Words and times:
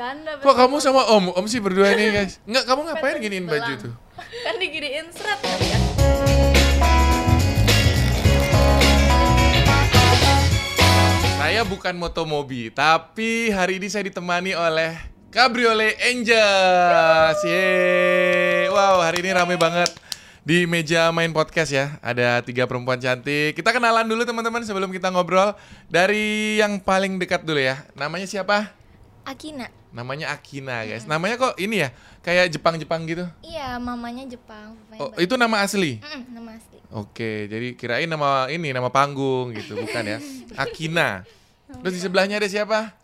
bercanda 0.00 0.32
Kok 0.40 0.54
kamu 0.56 0.76
sama 0.80 1.02
Om? 1.12 1.24
Om 1.36 1.44
sih 1.44 1.60
berdua 1.60 1.92
nih 1.92 2.08
guys. 2.08 2.40
Enggak, 2.48 2.64
kamu 2.64 2.80
ngapain 2.88 3.16
Kan 3.20 3.20
giniin 3.20 3.44
belang. 3.44 3.60
baju 3.60 3.72
tuh? 3.76 3.92
kan 4.48 4.54
diginiin 4.56 5.06
serat 5.12 5.38
kali 5.44 5.66
ya 5.68 5.78
Saya 11.40 11.66
bukan 11.66 11.98
Motomobi, 11.98 12.70
tapi 12.70 13.50
hari 13.50 13.82
ini 13.82 13.90
saya 13.90 14.06
ditemani 14.06 14.54
oleh 14.54 14.94
Cabriolet 15.34 15.98
Angels. 15.98 17.42
Yeay. 17.42 18.70
Wow, 18.70 19.02
hari 19.02 19.18
ini 19.20 19.34
rame 19.34 19.58
banget 19.58 19.90
di 20.46 20.64
meja 20.70 21.10
main 21.10 21.34
podcast 21.34 21.74
ya. 21.74 21.98
Ada 22.06 22.46
tiga 22.46 22.70
perempuan 22.70 23.02
cantik. 23.02 23.58
Kita 23.58 23.74
kenalan 23.74 24.06
dulu 24.06 24.22
teman-teman 24.22 24.62
sebelum 24.62 24.94
kita 24.94 25.10
ngobrol. 25.10 25.58
Dari 25.90 26.62
yang 26.62 26.78
paling 26.78 27.18
dekat 27.18 27.42
dulu 27.42 27.58
ya. 27.58 27.82
Namanya 27.98 28.30
siapa? 28.30 28.79
Akina. 29.24 29.68
Namanya 29.90 30.30
Akina 30.30 30.86
guys. 30.86 31.04
Namanya 31.04 31.36
kok 31.36 31.54
ini 31.58 31.82
ya? 31.82 31.88
Kayak 32.22 32.54
Jepang-Jepang 32.54 33.04
gitu. 33.08 33.26
Iya, 33.42 33.76
mamanya 33.82 34.24
Jepang. 34.26 34.76
Oh, 35.00 35.10
Bali. 35.10 35.24
itu 35.26 35.34
nama 35.34 35.60
asli? 35.64 35.98
Mm, 35.98 36.22
nama 36.30 36.50
asli. 36.56 36.78
Oke, 36.90 37.46
jadi 37.46 37.74
kirain 37.74 38.10
nama 38.10 38.46
ini 38.50 38.74
nama 38.74 38.90
panggung 38.90 39.54
gitu, 39.54 39.78
bukan 39.78 40.04
ya? 40.04 40.18
Akina. 40.62 41.24
Terus 41.70 41.94
di 41.96 42.00
sebelahnya 42.02 42.42
ada 42.42 42.48
siapa? 42.50 42.94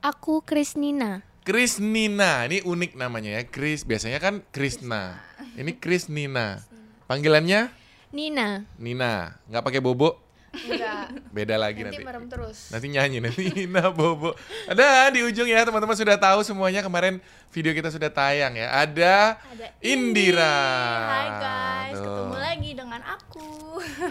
Aku 0.00 0.44
Krisnina. 0.44 1.24
Krisnina. 1.44 2.44
Ini 2.48 2.64
unik 2.64 2.96
namanya 3.00 3.40
ya. 3.40 3.42
Kris 3.48 3.84
biasanya 3.88 4.20
kan 4.20 4.44
Krisna. 4.52 5.20
Ini 5.56 5.76
Krisnina. 5.82 6.60
Panggilannya 7.08 7.72
Nina. 8.10 8.66
Nina. 8.76 9.38
Nggak 9.46 9.64
pakai 9.64 9.80
bobo? 9.82 10.18
Enggak. 10.50 11.14
Beda 11.30 11.54
lagi 11.54 11.80
Nanti 11.80 11.96
nanti. 11.96 12.04
merem 12.04 12.24
terus. 12.26 12.68
Nanti 12.68 12.86
nyanyi 12.86 13.18
nanti 13.18 13.42
Nina 13.48 13.88
bobo. 13.88 14.34
Ada 14.66 15.08
di 15.08 15.22
ujung 15.22 15.46
ya 15.46 15.62
teman-teman 15.62 15.94
sudah 15.94 16.16
tahu 16.16 16.42
semuanya 16.42 16.80
kemarin 16.80 17.22
video 17.48 17.70
kita 17.70 17.86
sudah 17.88 18.08
tayang 18.08 18.54
ya. 18.54 18.66
Ada, 18.68 19.38
ada 19.38 19.66
Indira. 19.78 20.58
Hai 21.06 21.28
guys 21.36 21.94
Tuh. 21.94 22.02
ketemu 22.02 22.36
lagi 22.36 22.70
dengan 22.72 23.00
aku 23.04 23.48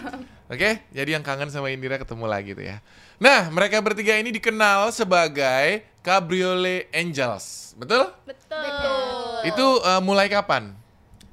Oke, 0.52 0.82
jadi 0.90 1.10
yang 1.12 1.22
kangen 1.22 1.46
sama 1.46 1.68
Indira 1.68 1.94
ketemu 1.94 2.26
lagi 2.26 2.50
tuh 2.52 2.64
ya. 2.64 2.82
Nah, 3.16 3.46
mereka 3.48 3.78
bertiga 3.78 4.16
ini 4.16 4.28
dikenal 4.30 4.90
sebagai 4.90 5.86
Cabriolet 6.00 6.88
Angels. 6.90 7.76
Betul? 7.76 8.10
betul, 8.24 9.44
Itu 9.44 9.66
uh, 9.78 10.00
mulai 10.00 10.26
kapan? 10.26 10.74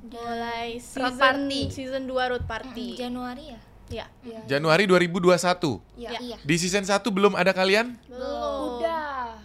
mulai 0.04 0.78
Road 0.78 0.84
season 1.10 1.18
party. 1.18 1.62
season 1.68 2.04
2 2.06 2.32
road 2.32 2.46
party 2.46 2.94
Mm, 2.94 2.98
Januari 2.98 3.46
ya? 3.52 3.60
Ya 3.90 4.06
Iya. 4.22 4.40
Januari 4.48 4.84
2021. 4.86 5.80
Iya. 5.96 6.10
Ya. 6.10 6.20
Iya. 6.20 6.38
Di 6.40 6.56
season 6.56 6.84
1 6.84 7.08
belum 7.08 7.34
ada 7.34 7.52
kalian? 7.52 7.96
belum 8.06 8.80
Udah. 8.80 9.40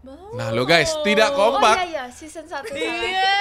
belum 0.00 0.32
Nah, 0.32 0.48
lo 0.48 0.64
guys, 0.64 0.90
tidak 1.02 1.32
Oh 1.32 1.52
kompak. 1.52 1.76
iya 1.84 1.86
iya, 1.86 2.04
season 2.08 2.44
1 2.44 2.64
salah. 2.64 2.72
iya 2.72 3.36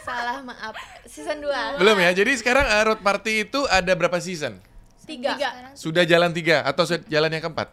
salah, 0.00 0.36
maaf. 0.40 0.74
Season 1.04 1.38
2. 1.38 1.80
Belum 1.80 1.96
ya. 1.96 2.10
Jadi 2.12 2.32
sekarang 2.36 2.64
uh, 2.64 2.82
road 2.84 3.00
party 3.00 3.44
itu 3.44 3.60
ada 3.66 3.92
berapa 3.92 4.20
season? 4.20 4.60
Tiga. 5.00 5.36
Sekarang 5.36 5.72
Sudah 5.72 6.04
jalan 6.04 6.32
tiga 6.32 6.60
atau 6.60 6.84
sudah 6.84 7.04
jalan 7.06 7.28
yang 7.28 7.44
keempat? 7.44 7.68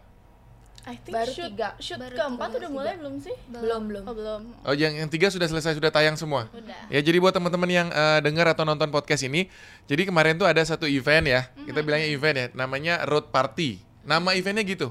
I 0.82 0.96
think 0.96 1.14
Baru 1.14 1.30
shoot, 1.30 1.46
tiga. 1.48 1.68
shoot 1.78 1.94
Baru 1.96 2.10
keempat 2.12 2.48
tiga. 2.48 2.58
udah 2.58 2.70
mulai 2.70 2.94
belum 2.96 3.14
sih 3.18 3.34
Belum, 3.46 3.82
belum. 3.86 4.02
oh 4.02 4.14
belum 4.14 4.40
Oh, 4.62 4.74
yang 4.74 4.92
yang 4.92 5.06
tiga 5.06 5.28
sudah 5.28 5.46
selesai, 5.46 5.74
sudah 5.74 5.88
tayang 5.88 6.14
semua. 6.14 6.50
udah 6.50 6.88
Ya 6.88 6.98
jadi 6.98 7.16
buat 7.16 7.30
teman-teman 7.30 7.66
yang 7.66 7.88
eh, 7.88 8.18
dengar 8.20 8.46
atau 8.48 8.62
nonton 8.62 8.88
podcast 8.88 9.22
ini, 9.22 9.46
jadi 9.84 10.02
kemarin 10.02 10.34
tuh 10.34 10.44
ada 10.44 10.58
satu 10.60 10.84
event 10.84 11.22
ya, 11.24 11.40
kita 11.60 11.80
bilangnya 11.80 12.08
event 12.08 12.36
ya, 12.36 12.46
namanya 12.52 12.94
Road 13.04 13.28
Party. 13.28 13.78
Nama 14.02 14.34
eventnya 14.34 14.66
gitu 14.66 14.90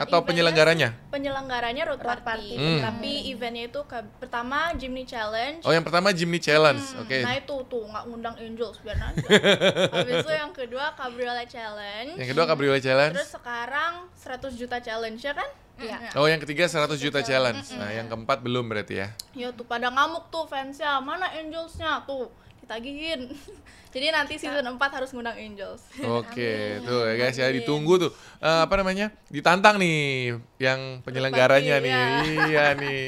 atau 0.00 0.18
penyelenggaranya? 0.22 0.88
penyelenggaranya 1.08 1.82
road, 1.86 1.98
Road 1.98 2.20
party, 2.20 2.24
party. 2.24 2.54
Hmm. 2.56 2.80
tapi 2.80 3.10
eventnya 3.28 3.64
itu 3.66 3.80
ke- 3.84 4.08
pertama 4.16 4.72
Jimny 4.72 5.04
Challenge 5.04 5.60
Oh 5.60 5.70
yang 5.70 5.82
pertama 5.82 6.10
Jimny 6.10 6.38
Challenge, 6.38 6.80
Hmm, 6.80 7.02
oke. 7.02 7.18
Nah 7.20 7.34
itu 7.36 7.56
tuh 7.66 7.82
nggak 7.84 8.04
ngundang 8.06 8.36
Angels 8.36 8.80
biar 8.80 8.96
aja. 8.96 9.26
Habis 9.94 10.14
itu 10.20 10.32
yang 10.32 10.50
kedua 10.50 10.94
Cabriolet 10.94 11.46
Challenge. 11.46 12.12
Yang 12.16 12.28
kedua 12.30 12.44
Cabriolet 12.46 12.80
Challenge. 12.80 13.14
Terus 13.14 13.30
sekarang 13.30 13.92
100 14.14 14.56
juta 14.56 14.76
challenge 14.78 15.20
ya 15.20 15.32
kan? 15.32 15.48
Iya. 15.80 15.96
Nah, 15.98 16.12
Oh 16.16 16.26
yang 16.26 16.38
ketiga 16.38 16.64
100 16.64 16.96
juta 16.96 17.20
challenge. 17.20 17.72
Nah 17.72 17.90
yang 17.90 18.06
keempat 18.06 18.40
belum 18.40 18.68
berarti 18.68 18.94
ya. 18.98 19.08
Ya 19.32 19.48
tuh 19.50 19.64
pada 19.64 19.88
ngamuk 19.88 20.28
tuh 20.28 20.44
fansnya. 20.44 21.00
Mana 21.00 21.28
Angelsnya 21.30 22.04
tuh? 22.04 22.28
Ditagihin. 22.60 23.32
Jadi 23.94 24.06
nanti 24.14 24.38
season 24.38 24.62
4 24.62 24.78
harus 24.78 25.10
ngundang 25.10 25.34
Angels. 25.34 25.82
Oke, 25.98 26.78
tuh 26.80 27.02
ya 27.02 27.14
guys 27.16 27.34
ya 27.34 27.50
ditunggu 27.50 27.98
tuh 27.98 28.12
Eh, 28.38 28.60
apa 28.62 28.78
namanya? 28.78 29.10
Ditantang 29.26 29.76
nih 29.76 30.30
yang 30.62 31.02
penyelenggaranya 31.02 31.82
Party, 31.82 31.90
nih. 31.90 31.90
ya. 31.90 32.44
Iya 32.46 32.64
nih. 32.78 33.06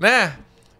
Nah, 0.00 0.24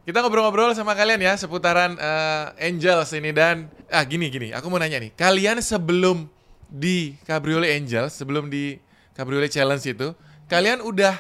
kita 0.02 0.24
ngobrol-ngobrol 0.24 0.72
sama 0.72 0.96
kalian 0.96 1.20
ya 1.20 1.36
seputaran 1.36 2.00
eh, 2.00 2.64
Angels 2.64 3.12
ini 3.12 3.30
dan 3.30 3.68
ah 3.92 4.02
gini 4.02 4.32
gini, 4.32 4.56
aku 4.56 4.72
mau 4.72 4.80
nanya 4.80 4.96
nih. 4.96 5.12
Kalian 5.12 5.60
sebelum 5.60 6.32
di 6.66 7.14
Cabriolet 7.22 7.76
Angels, 7.76 8.16
sebelum 8.16 8.48
di 8.48 8.80
Cabriolet 9.12 9.52
Challenge 9.52 9.84
itu, 9.84 10.16
kalian 10.46 10.80
udah 10.80 11.14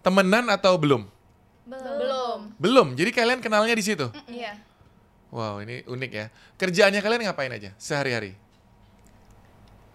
temenan 0.00 0.46
atau 0.48 0.74
belum? 0.76 1.06
Belum. 1.64 2.40
Belum. 2.58 2.86
Jadi 2.92 3.10
kalian 3.10 3.38
kenalnya 3.38 3.72
di 3.72 3.84
situ. 3.84 4.06
Iya. 4.26 4.58
Wow, 5.32 5.64
ini 5.64 5.80
unik 5.86 6.10
ya. 6.12 6.26
Kerjaannya 6.54 7.00
kalian 7.00 7.24
ngapain 7.24 7.48
aja 7.48 7.72
sehari-hari? 7.80 8.36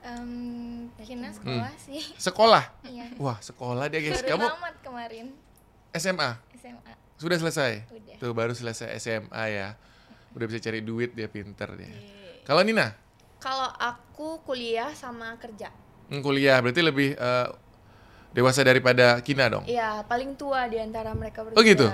Em, 0.01 0.87
Kina 1.03 1.29
sekolah 1.29 1.71
sih. 1.77 2.03
Sekolah. 2.17 2.63
Iya. 2.83 3.11
Wah, 3.19 3.37
sekolah 3.39 3.85
dia 3.87 3.99
guys. 3.99 4.19
Baru 4.19 4.29
Kamu 4.33 4.45
tamat 4.49 4.75
kemarin 4.81 5.25
SMA 5.93 6.29
SMA. 6.55 6.93
sudah 7.15 7.37
selesai. 7.37 7.71
Udah. 7.87 8.15
Tuh 8.17 8.31
baru 8.31 8.51
selesai 8.51 8.95
SMA 8.97 9.43
ya. 9.47 9.75
Udah 10.33 10.45
bisa 10.47 10.59
cari 10.59 10.79
duit 10.79 11.11
dia 11.11 11.27
pinter 11.27 11.69
dia. 11.75 11.91
Kalau 12.43 12.63
Nina, 12.63 12.95
Kalau 13.37 13.69
aku 13.77 14.41
kuliah 14.41 14.89
sama 14.97 15.37
kerja. 15.37 15.69
hmm, 16.09 16.23
kuliah 16.23 16.57
berarti 16.57 16.81
lebih 16.81 17.13
eh, 17.13 17.47
dewasa 18.35 18.63
daripada 18.63 19.19
Kina 19.23 19.47
dong. 19.47 19.63
Iya, 19.67 20.03
paling 20.07 20.35
tua 20.35 20.67
di 20.67 20.77
antara 20.79 21.11
mereka 21.15 21.43
berdua. 21.45 21.57
Oh, 21.59 21.63
gitu? 21.63 21.87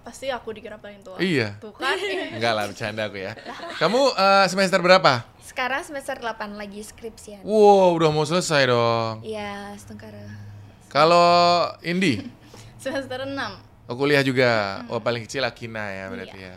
Pasti 0.00 0.32
aku 0.32 0.56
dikira 0.56 0.80
paling 0.80 1.04
tua. 1.04 1.16
Iya. 1.20 1.60
Tuh 1.60 1.74
kan? 1.76 1.94
Enggak 2.36 2.52
lah, 2.56 2.64
bercanda 2.66 3.06
aku 3.06 3.20
ya. 3.20 3.36
Kamu 3.78 4.00
eh, 4.16 4.46
semester 4.48 4.80
berapa? 4.80 5.24
Sekarang 5.44 5.82
semester 5.82 6.16
8 6.16 6.56
lagi 6.56 6.80
skripsian. 6.80 7.42
Wow, 7.42 7.98
udah 7.98 8.10
mau 8.14 8.24
selesai 8.24 8.70
dong. 8.70 9.26
Iya, 9.26 9.74
setengkara. 9.76 10.24
Kalau 10.90 11.70
Indi, 11.86 12.18
Semester 12.82 13.22
6. 13.28 13.90
oh 13.90 13.96
kuliah 13.98 14.24
juga. 14.24 14.82
Oh 14.88 15.02
paling 15.02 15.26
kecil 15.28 15.44
Akina 15.44 15.90
ya 15.90 16.08
berarti 16.08 16.38
ya. 16.38 16.56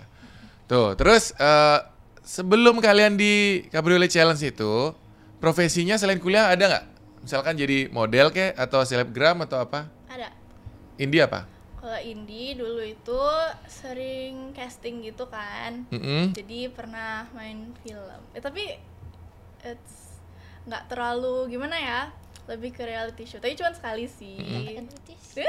Tuh, 0.65 0.95
terus 0.95 1.35
eh, 1.35 1.79
sebelum 2.23 2.79
kalian 2.79 3.19
di 3.19 3.65
Cabriolet 3.69 4.07
Challenge 4.09 4.39
itu, 4.39 4.95
profesinya 5.43 5.99
selain 5.99 6.23
kuliah 6.23 6.47
ada 6.49 6.63
nggak? 6.65 6.85
Misalkan 7.23 7.55
jadi 7.55 7.87
model 7.87 8.29
kek 8.29 8.51
atau 8.59 8.83
selebgram 8.83 9.39
atau 9.47 9.63
apa? 9.63 9.87
Ada. 10.11 10.27
Indi 10.99 11.23
apa? 11.23 11.47
Kalau 11.79 11.99
Indi 11.99 12.55
dulu 12.55 12.83
itu 12.83 13.21
sering 13.67 14.51
casting 14.51 15.03
gitu 15.03 15.27
kan. 15.27 15.87
Mm-mm. 15.87 16.35
Jadi 16.35 16.67
pernah 16.67 17.27
main 17.31 17.71
film. 17.83 18.19
Eh 18.35 18.43
tapi 18.43 18.75
it's 19.63 20.19
nggak 20.63 20.91
terlalu 20.91 21.47
gimana 21.51 21.75
ya? 21.75 22.01
Lebih 22.47 22.75
ke 22.75 22.83
reality 22.83 23.23
show. 23.23 23.39
Tapi 23.39 23.55
cuma 23.55 23.71
sekali 23.71 24.07
sih. 24.07 24.35
Edotis. 24.75 25.39
Eh, 25.39 25.47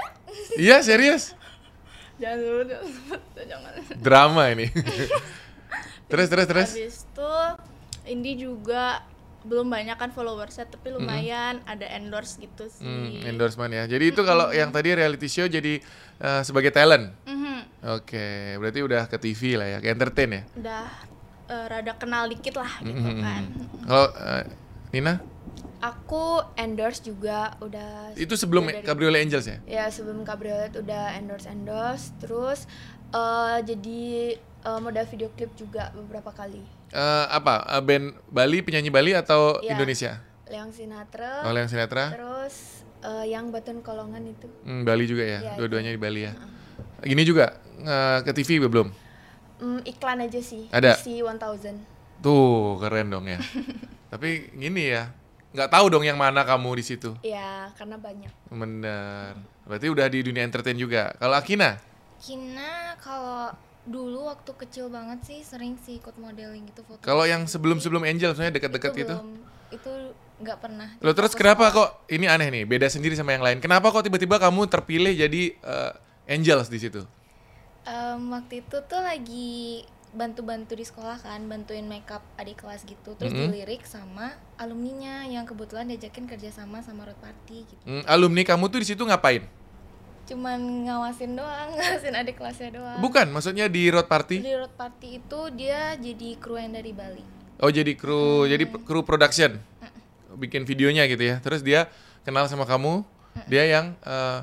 Iya 0.59 0.79
serius? 0.79 1.35
jangan 2.23 2.39
dulu, 2.39 2.62
jangan. 3.35 3.73
Drama 3.99 4.43
ini. 4.55 4.71
terus 6.11 6.31
terus 6.31 6.47
terus. 6.47 6.71
Habis 6.71 6.99
itu 7.03 7.33
Indi 8.06 8.33
juga 8.39 9.03
belum 9.44 9.69
banyak 9.69 9.94
kan 9.94 10.09
followersnya 10.09 10.65
tapi 10.65 10.88
lumayan 10.88 11.60
ada 11.65 11.84
endorse 11.87 12.41
gitu 12.41 12.65
sih. 12.66 12.81
Hmm, 12.81 13.21
endorsement 13.22 13.69
ya. 13.71 13.84
Jadi 13.84 14.10
itu 14.10 14.25
kalau 14.25 14.49
yang 14.50 14.72
tadi 14.72 14.97
reality 14.97 15.28
show 15.28 15.44
jadi 15.44 15.84
eh, 16.19 16.43
sebagai 16.43 16.72
talent. 16.72 17.12
Mhm. 17.25 17.87
Oke, 17.94 18.56
berarti 18.56 18.81
udah 18.81 19.05
ke 19.05 19.20
TV 19.20 19.61
lah 19.61 19.69
ya, 19.69 19.79
ke 19.79 19.93
entertain 19.93 20.31
ya. 20.32 20.43
Udah 20.56 20.85
eh, 21.44 21.64
rada 21.69 21.93
kenal 21.94 22.25
dikit 22.26 22.56
lah 22.56 22.73
gitu 22.81 22.96
Mhm. 22.96 23.20
kan. 23.20 23.43
Kalau 23.85 24.06
eh, 24.11 24.44
Nina, 24.91 25.14
Aku 25.85 26.40
endorse 26.56 27.05
juga 27.05 27.52
udah 27.61 28.17
itu 28.17 28.32
sebelum 28.35 28.64
dari- 28.64 28.81
Cabriolet 28.81 29.20
Angels 29.20 29.44
ya? 29.44 29.58
Ya 29.69 29.85
sebelum 29.93 30.25
Cabriolet 30.25 30.73
udah 30.73 31.12
endorse 31.12 31.44
endorse, 31.44 32.17
terus 32.17 32.64
eh, 33.12 33.58
jadi 33.61 34.32
eh, 34.64 34.81
modal 34.81 35.05
video 35.06 35.28
klip 35.32 35.52
juga 35.55 35.93
beberapa 35.93 36.31
kali. 36.31 36.61
Eh, 36.90 37.26
apa? 37.28 37.64
Eh, 37.70 37.82
band 37.82 38.06
Bali, 38.26 38.61
penyanyi 38.61 38.88
Bali 38.88 39.12
atau 39.12 39.61
Iya. 39.61 39.76
Indonesia? 39.76 40.12
Leong 40.44 40.72
Sinatra, 40.72 41.44
Oleh 41.44 41.64
yang 41.64 41.70
Sinatra? 41.70 42.12
terus 42.12 42.84
eh, 43.00 43.28
yang 43.28 43.49
Baton 43.49 43.81
Kolongan 43.81 44.25
itu. 44.25 44.49
Hmm, 44.64 44.84
Bali 44.84 45.05
juga 45.05 45.25
ya, 45.25 45.40
Iya, 45.40 45.52
dua-duanya 45.56 45.93
di 45.93 46.00
Bali 46.00 46.20
ya. 46.25 46.32
Gini 47.00 47.22
juga 47.22 47.52
eh, 47.78 48.19
ke 48.25 48.32
TV 48.32 48.64
belum? 48.64 48.88
Hmm, 49.61 49.81
iklan 49.84 50.20
aja 50.20 50.40
sih. 50.40 50.69
Ada? 50.69 50.96
Si 50.96 51.20
1000. 51.20 51.76
Tuh 52.20 52.81
keren 52.81 53.08
dong 53.08 53.28
ya. 53.28 53.37
Tapi 54.12 54.49
gini 54.52 54.88
ya, 54.88 55.11
nggak 55.52 55.69
tahu 55.69 55.87
dong 55.90 56.05
yang 56.05 56.16
mana 56.16 56.44
kamu 56.44 56.81
di 56.81 56.84
situ. 56.84 57.12
Ya, 57.20 57.69
karena 57.75 57.96
banyak. 57.96 58.31
Bener. 58.49 59.37
Berarti 59.64 59.87
udah 59.88 60.06
di 60.08 60.20
dunia 60.22 60.44
entertain 60.44 60.76
juga. 60.76 61.12
Kalau 61.16 61.34
Akina, 61.34 61.76
Kina 62.16 62.96
kalau 62.96 63.52
dulu 63.85 64.33
waktu 64.33 64.51
kecil 64.57 64.89
banget 64.89 65.21
sih 65.29 65.39
sering 65.45 65.77
sih 65.77 66.01
ikut 66.01 66.17
modeling 66.17 66.65
gitu 66.73 66.81
foto. 66.89 67.05
Kalau 67.05 67.29
yang 67.29 67.45
sebelum-sebelum 67.45 68.05
Angel, 68.09 68.33
maksudnya 68.33 68.53
dekat-dekat 68.53 68.93
gitu. 68.97 69.17
itu 69.75 69.91
nggak 70.41 70.59
pernah. 70.59 70.89
Lo 71.03 71.13
terus 71.13 71.35
kenapa 71.37 71.71
kok 71.71 72.07
ini 72.11 72.27
aneh 72.27 72.49
nih, 72.51 72.65
beda 72.65 72.87
sendiri 72.89 73.15
sama 73.15 73.37
yang 73.37 73.45
lain. 73.45 73.59
Kenapa 73.61 73.91
kok 73.93 74.07
tiba-tiba 74.07 74.41
kamu 74.41 74.67
terpilih 74.71 75.13
jadi 75.15 75.43
eh, 75.55 75.93
Angels 76.31 76.73
di 76.73 76.79
situ? 76.81 77.05
Em, 77.85 78.21
waktu 78.33 78.65
itu 78.65 78.77
tuh 78.89 79.01
lagi 79.05 79.85
bantu-bantu 80.15 80.79
di 80.79 80.87
sekolah 80.87 81.21
kan, 81.21 81.43
bantuin 81.51 81.85
makeup 81.85 82.23
adik 82.39 82.63
kelas 82.63 82.87
gitu. 82.87 83.19
Terus 83.19 83.35
Mm-mm. 83.35 83.51
dilirik 83.51 83.83
sama 83.85 84.33
alumninya 84.57 85.27
yang 85.27 85.45
kebetulan 85.45 85.91
diajakin 85.91 86.25
kerjasama 86.31 86.81
sama 86.81 87.05
road 87.05 87.19
party 87.19 87.67
gitu. 87.67 87.83
Hmm, 87.85 88.03
alumni 88.07 88.47
kamu 88.47 88.71
tuh 88.71 88.81
di 88.81 88.87
situ 88.89 89.03
ngapain? 89.05 89.45
Cuman 90.25 90.59
ngawasin 90.88 91.37
doang, 91.37 91.69
ngawasin 91.76 92.15
adik 92.17 92.41
kelasnya 92.41 92.71
doang. 92.73 92.99
Bukan, 92.99 93.29
maksudnya 93.29 93.69
di 93.69 93.88
road 93.88 94.09
party? 94.09 94.41
Di 94.41 94.55
road 94.56 94.73
party 94.73 95.21
itu 95.21 95.41
dia 95.53 95.93
jadi 95.94 96.29
kru 96.37 96.56
yang 96.56 96.73
dari 96.73 96.93
Bali. 96.93 97.25
Oh 97.61 97.69
jadi 97.69 97.93
kru, 97.94 98.44
jadi 98.44 98.65
kru 98.67 99.05
production, 99.05 99.61
bikin 100.35 100.65
videonya 100.65 101.06
gitu 101.06 101.23
ya. 101.23 101.38
Terus 101.38 101.61
dia 101.61 101.87
kenal 102.25 102.49
sama 102.49 102.65
kamu, 102.65 103.05
dia 103.47 103.69
yang 103.69 103.94
eh, 104.00 104.41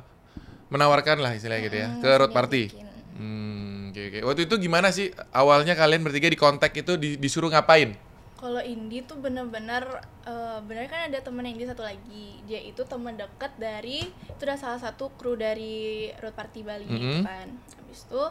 menawarkan 0.69 1.19
lah 1.19 1.35
istilahnya 1.35 1.61
gitu 1.65 1.77
ya 1.77 1.87
ke 1.97 2.09
road 2.15 2.31
party. 2.31 2.63
bikin. 2.69 2.87
Hmm, 3.11 3.91
oke 3.91 4.01
oke. 4.01 4.19
Waktu 4.23 4.41
itu 4.47 4.55
gimana 4.57 4.89
sih 4.89 5.11
awalnya 5.29 5.75
kalian 5.75 6.01
bertiga 6.01 6.31
di 6.31 6.39
kontak 6.39 6.71
itu 6.73 6.95
di- 6.95 7.19
disuruh 7.19 7.51
ngapain? 7.51 7.93
Kalau 8.41 8.57
Indi 8.59 9.05
tuh 9.05 9.21
bener-bener 9.21 9.85
eh, 10.23 10.59
bener 10.61 10.89
kan 10.89 11.05
ada 11.05 11.21
temen 11.21 11.45
yang 11.45 11.53
di 11.55 11.63
satu 11.63 11.81
lagi. 11.81 12.41
Dia 12.43 12.57
itu 12.59 12.81
temen 12.83 13.13
deket 13.13 13.53
dari 13.55 14.01
itu 14.01 14.41
udah 14.41 14.57
salah 14.57 14.81
satu 14.81 15.13
kru 15.13 15.37
dari 15.37 16.09
road 16.17 16.33
party 16.33 16.61
Bali 16.61 16.85
gitu 16.85 16.97
Mhm. 17.15 17.23
kan. 17.23 17.47
Habis 17.77 17.99
itu 18.03 18.23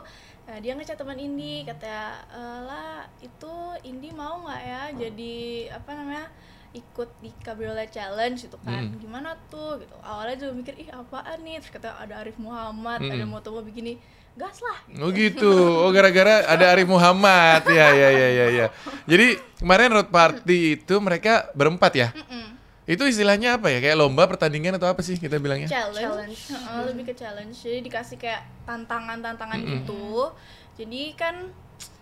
eh, 0.45 0.59
dia 0.59 0.75
ngechat 0.75 0.99
teman 0.99 1.15
Indi 1.17 1.63
kata 1.63 1.87
"Eh, 2.29 2.61
lah 2.61 3.07
itu 3.21 3.55
Indi 3.85 4.11
mau 4.11 4.43
nggak 4.43 4.63
ya 4.65 4.83
jadi 4.99 5.37
apa 5.73 5.91
namanya 5.95 6.27
ikut 6.73 7.11
di 7.19 7.31
Cabriolet 7.37 7.91
Challenge 7.91 8.35
gitu 8.37 8.59
kan? 8.61 8.91
Mhm. 8.91 8.99
gimana 8.99 9.39
tuh? 9.47 9.79
Gitu. 9.79 9.95
Awalnya 10.01 10.37
juga 10.41 10.53
mikir 10.57 10.75
ih 10.77 10.91
apaan 10.91 11.39
nih? 11.41 11.59
Terus 11.59 11.71
kata 11.73 11.95
ada 11.97 12.19
Arif 12.19 12.35
Muhammad 12.37 12.99
ada 13.01 13.15
Mhm. 13.17 13.31
moto 13.31 13.55
begini 13.57 13.95
gas 14.39 14.63
lah 14.63 14.79
Oh 15.03 15.11
gitu. 15.11 15.51
Oh 15.85 15.91
gara-gara 15.91 16.47
ada 16.47 16.73
Arif 16.73 16.87
Muhammad. 16.87 17.63
Ya 17.69 17.89
ya 17.93 18.09
ya 18.11 18.29
ya 18.31 18.47
ya. 18.51 18.67
Jadi 19.05 19.39
kemarin 19.59 19.91
road 19.93 20.09
party 20.09 20.81
itu 20.81 20.95
mereka 20.99 21.51
berempat 21.53 21.93
ya. 21.95 22.09
Mm-mm. 22.15 22.57
Itu 22.89 23.07
istilahnya 23.07 23.61
apa 23.61 23.71
ya? 23.71 23.79
Kayak 23.79 24.03
lomba 24.03 24.27
pertandingan 24.27 24.75
atau 24.81 24.91
apa 24.91 24.99
sih 25.05 25.15
kita 25.15 25.39
bilangnya? 25.39 25.69
challenge, 25.71 26.01
Challenge. 26.01 26.41
Heeh, 26.51 26.81
lebih 26.91 27.05
ke 27.07 27.15
challenge 27.15 27.55
jadi 27.59 27.79
dikasih 27.83 28.17
kayak 28.19 28.43
tantangan-tantangan 28.65 29.59
Mm-mm. 29.61 29.73
gitu 29.85 30.35
jadi 30.81 31.03
kan 31.15 31.35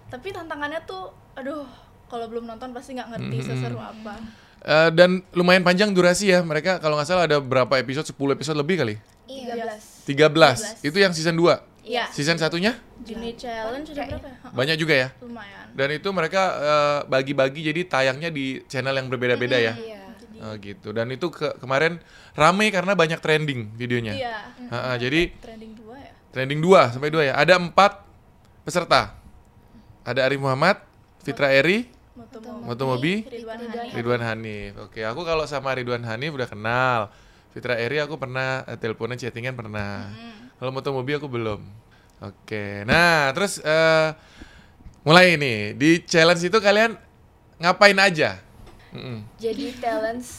tapi 0.09 0.33
tantangannya 0.33 0.81
tuh 0.87 1.13
aduh 1.35 1.67
kalau 2.09 2.25
belum 2.31 2.49
nonton 2.49 2.73
pasti 2.73 2.97
nggak 2.97 3.11
ngerti 3.13 3.37
Mm-mm. 3.37 3.49
seseru 3.53 3.81
apa 3.81 4.17
Eh, 4.59 4.91
dan 4.91 5.23
lumayan 5.39 5.63
panjang 5.63 5.95
durasi 5.95 6.35
ya. 6.35 6.43
Mereka 6.43 6.83
kalau 6.83 6.99
nggak 6.99 7.07
salah 7.07 7.31
ada 7.31 7.39
berapa 7.39 7.79
episode? 7.79 8.11
10 8.11 8.35
episode 8.35 8.59
lebih 8.59 8.83
kali. 8.83 8.95
Iya. 9.31 9.55
13. 10.03 10.83
13. 10.83 10.83
Itu 10.83 10.99
yang 10.99 11.15
season 11.15 11.39
2. 11.39 11.63
Iya. 11.89 12.05
Season 12.13 12.37
satunya 12.37 12.77
Juni 13.01 13.33
challenge 13.33 13.97
ada 13.97 14.21
berapa 14.21 14.29
ya? 14.29 14.53
Banyak 14.53 14.77
juga 14.77 14.95
ya. 14.95 15.09
lumayan 15.25 15.73
Dan 15.73 15.89
itu 15.97 16.09
mereka 16.13 16.43
eh, 16.61 16.99
bagi-bagi 17.09 17.65
jadi 17.65 17.81
tayangnya 17.89 18.29
di 18.29 18.61
channel 18.69 18.93
yang 18.93 19.09
berbeda-beda 19.09 19.57
ya. 19.57 19.73
Iya. 19.73 20.03
Oh 20.39 20.55
gitu. 20.61 20.93
Dan 20.93 21.09
itu 21.11 21.33
ke 21.33 21.57
kemarin 21.59 21.99
rame 22.37 22.69
karena 22.69 22.93
banyak 22.93 23.19
trending 23.19 23.73
videonya. 23.75 24.15
iya 24.15 24.37
Ha-ha, 24.69 25.01
jadi 25.01 25.33
trending 25.41 25.73
dua 25.75 25.97
ya 25.97 26.13
trending 26.33 26.61
2 26.61 26.95
sampai 26.95 27.11
2 27.11 27.29
ya. 27.33 27.35
Ada 27.35 27.59
empat 27.59 28.05
peserta. 28.63 29.17
Ada 30.05 30.25
Arif 30.25 30.41
Muhammad, 30.41 30.81
Fitra 31.21 31.53
Eri, 31.53 31.85
moto 32.17 32.41
Motomobi, 32.41 33.29
Ridwan 33.29 33.59
Ridwan 33.61 33.75
Hanif 33.75 33.93
Ridwan 33.93 34.23
Hanif. 34.25 34.73
Oke, 34.89 35.01
aku 35.05 35.21
kalau 35.27 35.45
sama 35.45 35.77
Ridwan 35.77 36.01
Hanif 36.05 36.33
udah 36.33 36.49
kenal. 36.49 37.01
Fitra 37.53 37.77
Eri 37.77 38.01
aku 38.01 38.17
pernah 38.17 38.65
eh, 38.65 38.79
teleponan 38.79 39.19
chattingan 39.21 39.53
pernah. 39.57 40.09
Kalau 40.59 40.71
Motomobi 40.71 41.15
aku 41.15 41.27
belum. 41.27 41.61
Oke. 42.19 42.83
Nah, 42.85 43.31
terus 43.31 43.59
eh 43.61 44.11
mulai 45.01 45.35
nih 45.35 45.73
di 45.73 46.03
challenge 46.03 46.43
itu 46.43 46.59
kalian 46.59 46.99
ngapain 47.57 47.97
aja? 47.97 48.43
Mm-mm. 48.91 49.23
Jadi 49.37 49.79
talents 49.79 50.31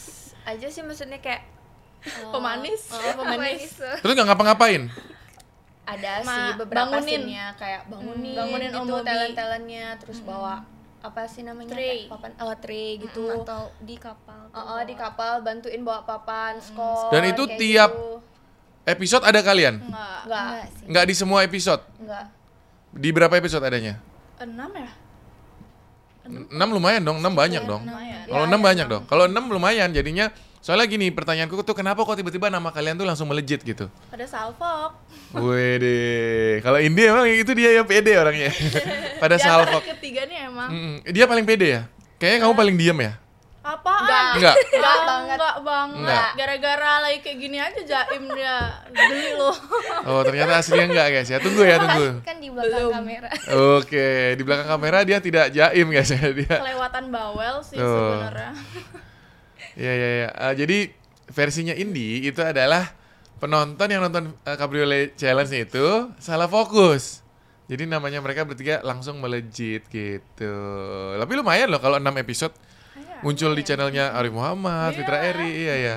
aja 0.42 0.66
sih 0.66 0.82
maksudnya 0.82 1.18
kayak 1.18 1.42
eh, 2.04 2.28
Pemanis. 2.28 2.82
eh, 2.90 3.14
pemanis. 3.14 3.72
Terus 4.00 4.12
nggak 4.12 4.28
ngapa-ngapain? 4.28 4.82
Ada 5.82 6.12
Ma- 6.20 6.28
sih 6.28 6.46
beberapa 6.56 6.86
bangunin. 6.92 7.08
scene-nya 7.18 7.46
kayak 7.56 7.82
bangunin, 7.88 8.30
Hmm, 8.30 8.38
bangunin 8.38 8.70
gitu 8.70 8.94
talent-talentnya 9.02 9.86
terus 9.98 10.18
bawa 10.22 10.62
apa 11.00 11.24
sih 11.24 11.42
namanya 11.42 11.72
Tray. 11.72 12.04
kayak 12.04 12.12
papan 12.12 12.32
oh, 12.38 12.54
tray 12.54 12.88
gitu. 13.00 13.24
Atau 13.34 13.72
di 13.80 13.96
kapal. 13.96 14.52
Oh, 14.52 14.64
oh, 14.70 14.80
di 14.84 14.94
kapal 14.94 15.40
bantuin 15.40 15.80
bawa 15.80 16.04
papan, 16.04 16.60
skor. 16.60 17.08
Dan 17.08 17.24
itu 17.26 17.42
tiap- 17.56 17.90
gitu. 17.90 18.20
Episode 18.88 19.22
ada 19.28 19.40
kalian? 19.44 19.78
enggak 19.78 20.18
enggak, 20.24 20.44
Enggak 20.44 20.64
sih. 20.72 20.84
Nggak 20.88 21.04
di 21.06 21.14
semua 21.14 21.38
episode. 21.44 21.82
enggak. 22.00 22.24
Di 22.90 23.08
berapa 23.12 23.34
episode 23.36 23.62
adanya? 23.62 24.00
enam 24.40 24.72
ya 24.72 24.88
6 26.30 26.56
lumayan 26.70 27.02
dong, 27.02 27.18
6 27.20 27.26
banyak 27.34 27.62
dong. 27.66 27.82
lumayan 27.84 28.22
Kalau 28.24 28.44
Ya, 28.44 28.48
6 28.48 28.54
ya, 28.54 28.58
banyak 28.62 28.86
dong. 28.86 29.02
Kalau 29.10 29.24
6 29.26 29.44
lumayan 29.50 29.88
jadinya 29.90 30.26
Soalnya 30.60 30.92
gini, 30.92 31.08
pertanyaanku 31.08 31.56
tuh 31.64 31.72
kenapa 31.72 32.04
kok 32.04 32.20
tiba-tiba 32.20 32.52
nama 32.52 32.68
kalian 32.68 33.00
tuh 33.00 33.08
langsung 33.08 33.24
melejit 33.32 33.64
gitu? 33.64 33.88
pada 34.12 34.28
salfok 34.28 34.92
Wede. 35.32 36.60
Kalau 36.60 36.76
Indi 36.76 37.00
emang 37.08 37.24
itu 37.32 37.48
dia 37.56 37.80
yang 37.80 37.88
pede 37.88 38.12
orangnya. 38.12 38.52
Pada 39.24 39.40
salfok. 39.40 39.80
ketiga 39.96 40.28
nih 40.28 40.52
emang. 40.52 40.68
Dia 41.08 41.24
paling 41.24 41.48
pede 41.48 41.80
ya? 41.80 41.82
Kayaknya 42.20 42.38
kamu 42.44 42.54
paling 42.60 42.76
diem 42.76 42.98
ya? 43.00 43.12
Apaan 43.70 44.02
Enggak. 44.02 44.24
Enggak. 44.34 44.54
Enggak 44.56 44.98
banget. 45.04 45.38
enggak 45.38 45.56
banget 45.62 46.24
gara-gara 46.34 46.92
lagi 47.00 47.18
kayak 47.20 47.38
gini 47.38 47.56
aja 47.56 47.80
jaim 47.82 48.24
dia 48.32 48.56
geli 48.90 49.28
loh 49.36 49.56
Oh 50.08 50.20
ternyata 50.22 50.58
aslinya 50.58 50.86
enggak 50.90 51.08
guys 51.12 51.28
ya. 51.28 51.38
Tunggu 51.38 51.62
ya 51.62 51.76
tunggu. 51.78 52.06
Kan 52.24 52.36
di 52.38 52.48
belakang 52.50 52.80
Belum. 52.80 52.92
kamera. 52.96 53.30
Oke, 53.78 54.08
di 54.34 54.42
belakang 54.42 54.68
kamera 54.68 54.98
dia 55.02 55.18
tidak 55.18 55.46
jaim 55.50 55.86
guys 55.88 56.10
ya 56.10 56.22
dia. 56.30 56.56
kelewatan 56.58 57.04
bawel 57.08 57.62
sih 57.62 57.76
Tuh. 57.76 57.86
sebenarnya 57.86 58.50
Iya 59.78 59.92
iya 59.94 60.08
iya. 60.18 60.28
Eh, 60.34 60.54
jadi 60.58 60.78
versinya 61.30 61.74
Indi 61.74 62.26
itu 62.26 62.42
adalah 62.42 62.90
penonton 63.38 63.86
yang 63.86 64.02
nonton 64.02 64.34
eh, 64.42 64.56
Cabriolet 64.58 65.14
Challenge 65.14 65.54
itu 65.54 65.86
salah 66.18 66.50
fokus. 66.50 67.22
Jadi 67.70 67.86
namanya 67.86 68.18
mereka 68.18 68.42
bertiga 68.42 68.82
langsung 68.82 69.22
melejit 69.22 69.86
gitu. 69.86 70.54
Tapi 71.14 71.32
lumayan 71.38 71.70
loh 71.70 71.78
kalau 71.78 72.02
6 72.02 72.10
episode 72.18 72.50
muncul 73.22 73.52
di 73.52 73.62
channelnya 73.62 74.12
Arif 74.12 74.30
Muhammad, 74.30 74.92
Fitra 74.92 75.18
Eri, 75.22 75.50
iya 75.58 75.74
ya. 75.76 75.96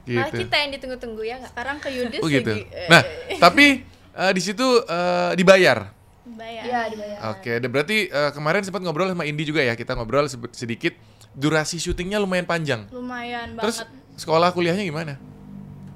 Malah 0.00 0.32
Gitu. 0.32 0.42
kita 0.42 0.56
yang 0.56 0.70
ditunggu-tunggu 0.74 1.22
ya 1.22 1.36
nggak? 1.38 1.52
sekarang 1.52 1.76
ke 1.78 1.88
Yudis 1.92 2.18
Oh 2.18 2.26
gitu. 2.26 2.50
lagi 2.50 2.66
Eh, 2.66 2.88
Nah, 2.88 3.02
tapi 3.38 3.66
eh, 4.10 4.32
di 4.32 4.42
situ 4.42 4.64
eh, 4.82 5.32
dibayar. 5.34 5.92
bayar 6.30 6.64
Iya 6.64 6.80
dibayar. 6.88 7.18
Oke, 7.36 7.52
dan 7.58 7.68
berarti 7.68 7.96
eh, 8.06 8.30
kemarin 8.32 8.62
sempat 8.62 8.80
ngobrol 8.80 9.06
sama 9.06 9.22
Indi 9.22 9.44
juga 9.44 9.60
ya. 9.60 9.74
Kita 9.74 9.94
ngobrol 9.94 10.26
sedikit. 10.50 10.96
Durasi 11.30 11.78
syutingnya 11.78 12.18
lumayan 12.18 12.42
panjang. 12.42 12.90
lumayan 12.90 13.54
Terus 13.54 13.86
banget 13.86 14.18
sekolah 14.18 14.50
kuliahnya 14.50 14.82
gimana? 14.82 15.14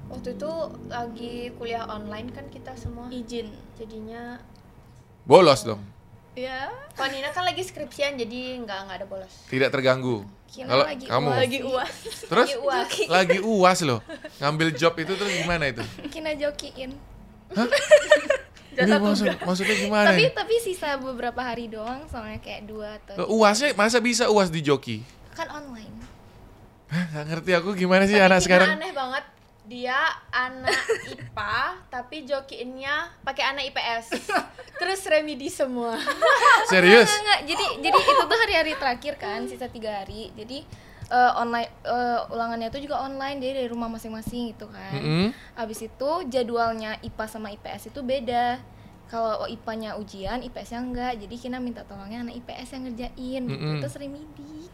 Waktu 0.07 0.39
itu 0.39 0.51
lagi 0.87 1.51
kuliah 1.59 1.83
online 1.83 2.31
kan 2.31 2.47
kita 2.47 2.71
semua. 2.79 3.11
izin 3.11 3.51
Jadinya 3.75 4.39
Bolos 5.27 5.65
dong. 5.65 5.81
Ya 6.35 6.67
Kalau 6.91 7.09
Nina 7.09 7.31
kan 7.31 7.43
lagi 7.43 7.63
skripsian 7.63 8.15
jadi 8.15 8.59
nggak 8.61 8.79
nggak 8.85 8.97
ada 8.99 9.07
bolos. 9.07 9.33
Tidak 9.47 9.67
terganggu. 9.67 10.27
Kalau 10.47 10.83
lagi 10.83 11.03
kamu 11.03 11.27
lagi 11.31 11.59
uas 11.61 11.91
terus 12.27 12.47
Lagi 12.47 12.55
uas. 12.59 12.87
lagi 13.15 13.39
uas 13.41 13.79
loh. 13.81 13.99
Ngambil 14.37 14.71
job 14.71 14.93
itu 14.95 15.15
terus 15.15 15.31
gimana 15.33 15.67
itu? 15.67 15.83
Kina 16.07 16.31
jokiin. 16.31 16.95
Ini 18.75 18.99
maksud, 18.99 19.39
maksudnya 19.39 19.75
gimana? 19.79 20.11
Tapi 20.11 20.27
ini? 20.27 20.35
tapi 20.35 20.55
sisa 20.59 20.99
beberapa 20.99 21.39
hari 21.39 21.71
doang 21.71 22.03
soalnya 22.11 22.43
kayak 22.43 22.67
dua 22.67 22.99
atau 22.99 23.23
Loh, 23.23 23.39
Uasnya 23.39 23.71
masa 23.71 24.03
bisa 24.03 24.27
uas 24.27 24.51
di 24.51 24.59
joki? 24.59 24.99
kan 25.31 25.47
online. 25.47 25.95
Hah, 26.87 27.03
Gak 27.11 27.23
ngerti 27.27 27.51
aku 27.55 27.71
gimana 27.71 28.03
sih 28.03 28.15
Tapi 28.15 28.27
anak 28.27 28.39
sekarang. 28.43 28.69
aneh 28.75 28.91
banget. 28.91 29.23
Dia 29.65 29.97
anak 30.29 30.77
IPA 31.09 31.57
tapi 31.93 32.25
jokiinnya 32.25 33.09
pakai 33.25 33.43
anak 33.53 33.73
IPS. 33.73 34.29
Terus 34.77 35.01
remedi 35.09 35.49
semua. 35.49 35.97
Serius? 36.71 37.09
Enggak, 37.09 37.21
enggak. 37.21 37.39
Jadi 37.49 37.65
jadi 37.81 37.99
itu 37.99 38.23
tuh 38.23 38.39
hari-hari 38.39 38.73
terakhir 38.77 39.13
kan, 39.17 39.39
sisa 39.49 39.65
tiga 39.71 40.03
hari. 40.03 40.29
Jadi 40.37 40.61
eh, 41.09 41.31
online 41.33 41.69
eh, 41.85 42.19
ulangannya 42.33 42.69
tuh 42.69 42.81
juga 42.81 43.01
online 43.01 43.37
dia 43.41 43.51
dari 43.57 43.69
rumah 43.69 43.89
masing-masing 43.89 44.53
gitu 44.53 44.69
kan. 44.69 44.93
Mm-mm. 44.93 45.27
Habis 45.57 45.85
itu 45.85 46.09
jadwalnya 46.29 46.97
IPA 47.01 47.25
sama 47.25 47.49
IPS 47.53 47.93
itu 47.93 48.01
beda. 48.05 48.61
Kalau 49.05 49.45
IPA-nya 49.45 50.01
ujian, 50.01 50.41
IPS-nya 50.41 50.81
enggak. 50.81 51.13
Jadi 51.21 51.35
kita 51.37 51.61
minta 51.61 51.85
tolongnya 51.85 52.25
anak 52.25 52.41
IPS 52.41 52.67
yang 52.73 52.83
ngerjain. 52.89 53.43
Mm-mm. 53.45 53.77
Terus 53.85 53.95
remedi. 54.01 54.65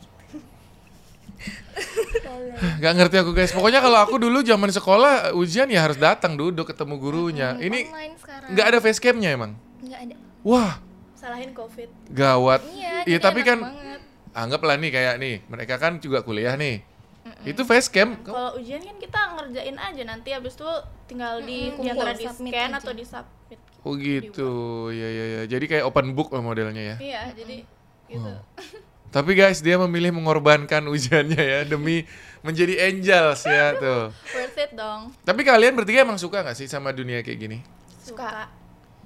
Gak 2.77 2.93
ngerti 2.93 3.15
aku 3.17 3.31
guys. 3.31 3.51
Pokoknya 3.51 3.79
kalau 3.79 3.99
aku 3.99 4.17
dulu 4.17 4.41
zaman 4.41 4.69
sekolah 4.69 5.33
ujian 5.33 5.67
ya 5.67 5.81
harus 5.81 5.97
datang 5.97 6.33
duduk 6.33 6.67
ketemu 6.67 6.95
gurunya. 6.95 7.49
Hmm, 7.53 7.63
Ini 7.63 7.79
online 7.85 8.15
sekarang. 8.17 8.49
nggak 8.49 8.65
ada 8.65 8.77
facecamnya 8.79 9.29
emang. 9.31 9.51
nggak 9.79 9.99
ada 10.01 10.15
Wah, 10.41 10.73
Salahin 11.13 11.51
covid. 11.51 11.89
gawat. 12.09 12.65
iya 12.67 13.05
jadi 13.05 13.17
tapi 13.19 13.41
kan 13.41 13.61
banget. 13.61 14.01
anggaplah 14.31 14.75
nih 14.75 14.89
kayak 14.89 15.15
nih, 15.17 15.35
mereka 15.45 15.77
kan 15.77 15.97
juga 15.97 16.21
kuliah 16.21 16.53
nih. 16.55 16.81
Itu 17.43 17.61
facecam. 17.61 18.17
Kalau 18.21 18.57
ujian 18.57 18.77
kan 18.79 18.97
kita 18.97 19.19
ngerjain 19.31 19.77
aja 19.77 20.03
nanti 20.03 20.29
habis 20.31 20.53
itu 20.53 20.65
tinggal 21.07 21.37
di 21.39 21.69
Mm-mm, 21.69 21.77
di 21.79 21.87
antara 21.87 22.11
kumpul, 22.11 22.25
di 22.43 22.49
scan 22.49 22.69
aja. 22.71 22.77
atau 22.77 22.93
di 22.93 23.05
submit. 23.05 23.59
Oh 23.81 23.93
gitu. 23.93 24.51
Ya 24.91 25.05
ya 25.07 25.25
ya. 25.31 25.41
Jadi 25.47 25.65
kayak 25.67 25.85
open 25.85 26.13
book 26.13 26.33
modelnya 26.35 26.81
ya. 26.83 26.95
Iya, 26.97 27.21
jadi 27.35 27.57
gitu. 28.07 28.29
Oh. 28.29 28.41
Tapi 29.11 29.35
guys, 29.35 29.59
dia 29.59 29.75
memilih 29.75 30.15
mengorbankan 30.15 30.87
ujiannya 30.87 31.43
ya 31.43 31.59
demi 31.67 32.07
menjadi 32.41 32.89
angels 32.89 33.43
ya 33.43 33.75
tuh. 33.75 34.15
Worth 34.31 34.57
it 34.57 34.71
dong. 34.71 35.11
Tapi 35.21 35.43
kalian 35.43 35.75
bertiga 35.75 36.07
emang 36.07 36.15
suka 36.15 36.39
nggak 36.41 36.55
sih 36.55 36.65
sama 36.65 36.95
dunia 36.95 37.19
kayak 37.19 37.37
gini? 37.37 37.57
Suka. 37.99 38.47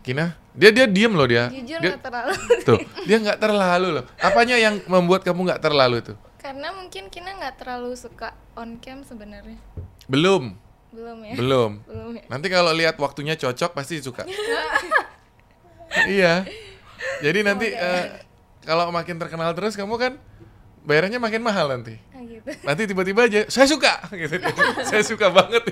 Kina? 0.05 0.38
Dia 0.53 0.69
dia 0.69 0.85
diem 0.85 1.09
loh 1.09 1.25
dia. 1.25 1.50
jujur 1.50 1.81
dia, 1.81 1.97
nggak 1.97 2.05
terlalu 2.05 2.33
Tuh, 2.62 2.77
dia 3.09 3.17
nggak 3.17 3.39
terlalu 3.41 3.88
loh. 3.97 4.05
Apanya 4.21 4.53
yang 4.55 4.77
membuat 4.85 5.25
kamu 5.25 5.41
nggak 5.50 5.62
terlalu 5.65 6.00
tuh? 6.05 6.17
karena 6.38 6.69
mungkin 6.77 7.09
kita 7.09 7.25
nggak 7.41 7.57
terlalu 7.57 7.97
suka 7.97 8.29
on 8.53 8.77
cam 8.77 9.01
sebenarnya 9.01 9.57
Belum, 10.05 10.53
belum 10.93 11.17
ya 11.25 11.33
belum. 11.33 11.71
belum 11.89 12.09
ya 12.21 12.24
Nanti 12.29 12.53
kalau 12.53 12.69
lihat 12.69 13.01
waktunya 13.01 13.33
cocok 13.33 13.74
pasti 13.74 13.97
suka. 13.97 14.29
iya. 16.05 16.45
Jadi 17.25 17.39
nanti 17.41 17.74
eh, 17.74 18.25
kalau 18.65 18.89
makin 18.89 19.15
terkenal 19.15 19.53
terus 19.53 19.77
kamu 19.77 19.95
kan 19.95 20.13
bayarannya 20.84 21.17
makin 21.17 21.41
mahal 21.41 21.69
nanti. 21.69 21.95
Ah, 22.12 22.22
gitu 22.22 22.50
Nanti 22.67 22.84
tiba-tiba 22.86 23.25
aja 23.25 23.45
saya 23.48 23.69
suka 23.69 24.01
gitu. 24.22 24.36
saya 24.89 25.01
suka 25.05 25.29
banget. 25.31 25.63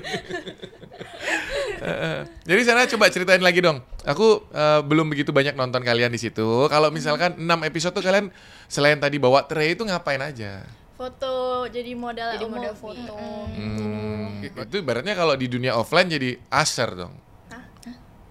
Jadi 2.44 2.62
sana 2.64 2.88
coba 2.88 3.12
ceritain 3.12 3.44
lagi 3.44 3.60
dong. 3.60 3.84
Aku 4.08 4.46
eh, 4.50 4.82
belum 4.86 5.12
begitu 5.12 5.36
banyak 5.36 5.58
nonton 5.58 5.84
kalian 5.84 6.14
di 6.14 6.20
situ. 6.22 6.70
Kalau 6.72 6.88
misalkan 6.94 7.36
6 7.36 7.44
episode 7.68 7.94
tuh 7.98 8.04
kalian 8.06 8.32
selain 8.72 8.98
tadi 9.02 9.20
bawa 9.20 9.44
tray 9.44 9.76
itu 9.76 9.84
ngapain 9.84 10.22
aja? 10.24 10.64
Foto 10.94 11.68
jadi 11.68 11.92
model 11.98 12.40
Jadi 12.40 12.46
MOV. 12.48 12.54
model 12.56 12.74
foto. 12.78 13.16
Hmm, 13.52 14.40
itu 14.46 14.76
ibaratnya 14.80 15.18
kalau 15.18 15.36
di 15.36 15.52
dunia 15.52 15.76
offline 15.76 16.08
jadi 16.08 16.40
usher 16.48 16.96
dong. 16.96 17.14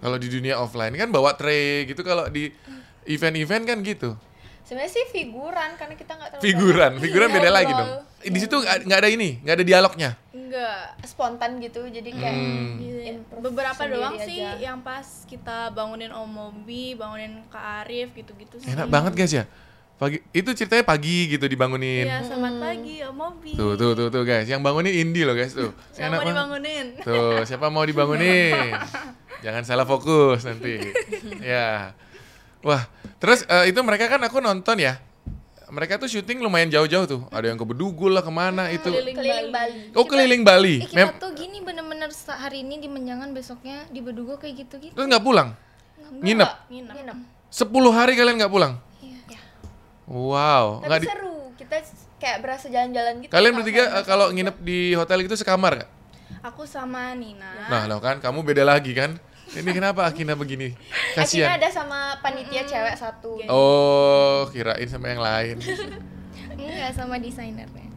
Kalau 0.03 0.19
di 0.19 0.27
dunia 0.27 0.59
offline 0.59 0.91
kan 0.99 1.07
bawa 1.15 1.31
tray 1.39 1.87
gitu, 1.87 2.03
kalau 2.03 2.27
di 2.27 2.51
event-event 3.07 3.63
kan 3.63 3.77
gitu. 3.87 4.19
Sebenarnya 4.63 4.91
sih 4.91 5.05
figuran 5.07 5.69
karena 5.75 5.93
kita 5.93 6.11
nggak 6.13 6.29
terlalu 6.31 6.45
Figuran, 6.45 6.91
figuran 6.97 7.29
beda 7.29 7.39
Ngobrol. 7.43 7.57
lagi 7.57 7.71
dong. 7.73 7.89
Di 8.23 8.39
situ 8.39 8.55
nggak 8.55 8.75
nggak 8.83 8.99
ada 8.99 9.09
ini, 9.09 9.29
nggak 9.39 9.55
ada 9.55 9.65
dialognya. 9.65 10.09
Enggak. 10.29 10.85
banyak 10.93 11.05
spontan 11.05 11.51
gitu 11.59 11.81
jadi 11.85 12.09
kayak 12.09 12.33
Hmm. 12.33 12.77
Iya, 12.77 13.11
Beberapa 13.35 13.75
sendiri 13.75 13.93
doang 13.93 14.15
aja. 14.15 14.23
sih 14.23 14.39
yang 14.57 14.79
pas 14.79 15.05
kita 15.25 15.57
bangunin 15.69 16.09
Om 16.09 16.25
Mobi, 16.25 16.93
bangunin 16.93 17.43
Kak 17.47 17.83
Arif 17.83 18.13
gitu-gitu 18.13 18.55
sih. 18.57 18.69
Enak 18.69 18.87
banget 18.87 19.13
guys 19.13 19.33
ya. 19.33 19.45
Pagi 19.93 20.23
itu 20.31 20.49
ceritanya 20.53 20.83
pagi 20.83 21.27
gitu 21.27 21.45
dibangunin. 21.45 22.05
Iya, 22.05 22.23
selamat 22.23 22.53
pagi 22.57 22.95
Om 23.03 23.13
Mobi. 23.13 23.51
Tuh 23.53 23.75
tuh 23.75 23.91
tuh 23.93 24.07
tuh 24.09 24.23
guys, 24.23 24.45
yang 24.45 24.61
bangunin 24.61 24.93
Indi 24.95 25.21
loh 25.21 25.33
guys 25.33 25.51
tuh. 25.51 25.75
Siapa 25.91 26.07
Enak 26.07 26.09
mau 26.09 26.21
banget. 26.21 26.31
dibangunin? 26.31 26.85
Tuh, 27.03 27.37
siapa 27.43 27.65
mau 27.67 27.83
dibangunin? 27.83 28.71
Jangan 29.43 29.63
salah 29.63 29.83
fokus 29.83 30.43
nanti. 30.43 30.79
ya. 31.43 31.91
Wah, 32.63 32.87
terus 33.19 33.43
eh, 33.45 33.69
itu 33.69 33.79
mereka 33.83 34.07
kan 34.07 34.23
aku 34.23 34.39
nonton 34.39 34.79
ya. 34.79 34.97
Mereka 35.73 35.97
tuh 35.97 36.05
syuting 36.05 36.39
lumayan 36.39 36.69
jauh-jauh 36.69 37.03
tuh. 37.09 37.21
Ada 37.33 37.51
yang 37.51 37.57
ke 37.57 37.65
Bedugul 37.65 38.13
lah 38.13 38.21
ke 38.23 38.29
mana 38.29 38.69
itu. 38.69 38.87
Keliling 38.87 39.17
keliling 39.17 39.49
Bali. 39.51 39.73
Bali. 39.91 39.97
Oh 39.97 40.05
keliling 40.05 40.41
Bali. 40.45 40.75
Eh, 40.79 40.87
kita 40.87 41.11
Mem- 41.11 41.17
tuh 41.19 41.31
gini 41.33 41.57
bener-bener 41.59 42.09
hari 42.39 42.61
ini 42.61 42.77
di 42.77 42.87
Menjangan 42.87 43.33
besoknya 43.33 43.83
di 43.89 43.99
Bedugo 43.99 44.37
kayak 44.37 44.63
gitu-gitu 44.63 44.93
Terus 44.93 45.07
nggak 45.09 45.23
pulang? 45.25 45.57
Nginep? 46.13 46.49
Nginep. 46.69 46.93
Nginep. 46.93 47.17
10 47.49 47.97
hari 47.97 48.13
kalian 48.13 48.35
nggak 48.37 48.53
pulang? 48.53 48.73
Iya. 49.01 49.39
Wow. 50.05 50.85
Tapi 50.85 50.87
nggak 50.87 51.01
di- 51.01 51.09
seru. 51.09 51.37
Kita 51.57 51.75
kayak 52.21 52.37
berasa 52.39 52.65
jalan-jalan 52.69 53.13
gitu. 53.25 53.31
Kalian 53.33 53.53
bertiga 53.57 53.83
eh, 53.97 54.05
kalau 54.05 54.29
nginep 54.29 54.55
di 54.61 54.93
hotel 54.93 55.25
itu 55.25 55.35
sekamar 55.35 55.81
nggak? 55.81 55.89
Aku 56.53 56.69
sama 56.69 57.17
Nina. 57.17 57.71
Nah, 57.71 57.87
lo 57.89 57.97
kan 57.97 58.19
kamu 58.21 58.45
beda 58.45 58.61
lagi 58.67 58.93
kan? 58.93 59.15
Ini 59.53 59.69
kenapa 59.69 60.09
Akina 60.09 60.33
begini? 60.33 60.73
Akina 60.73 61.13
Kasihan. 61.21 61.49
ada 61.61 61.69
sama 61.69 62.17
panitia 62.19 62.65
cewek 62.65 62.95
satu. 62.97 63.37
Oh, 63.45 64.49
kirain 64.49 64.89
sama 64.89 65.13
yang 65.13 65.21
lain. 65.21 65.57
enggak 66.53 66.93
sama 66.95 67.17
desainernya 67.17 67.87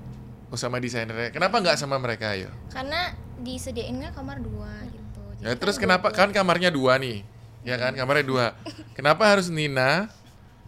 Oh, 0.46 0.58
sama 0.58 0.76
desainernya. 0.78 1.32
Kenapa 1.32 1.58
nggak 1.58 1.76
sama 1.76 1.96
mereka 1.96 2.36
ayo? 2.36 2.52
karena 2.70 3.12
disediainnya 3.36 4.16
kamar 4.16 4.40
dua 4.40 4.72
gitu 4.88 5.20
Ya 5.44 5.52
terus 5.52 5.76
kenapa 5.76 6.08
kan 6.12 6.32
kamarnya 6.32 6.72
dua 6.72 6.96
nih? 6.96 7.24
Ya 7.64 7.76
kan 7.76 7.92
kamarnya 7.96 8.24
dua. 8.24 8.46
Kenapa 8.92 9.26
harus 9.28 9.48
Nina 9.48 10.08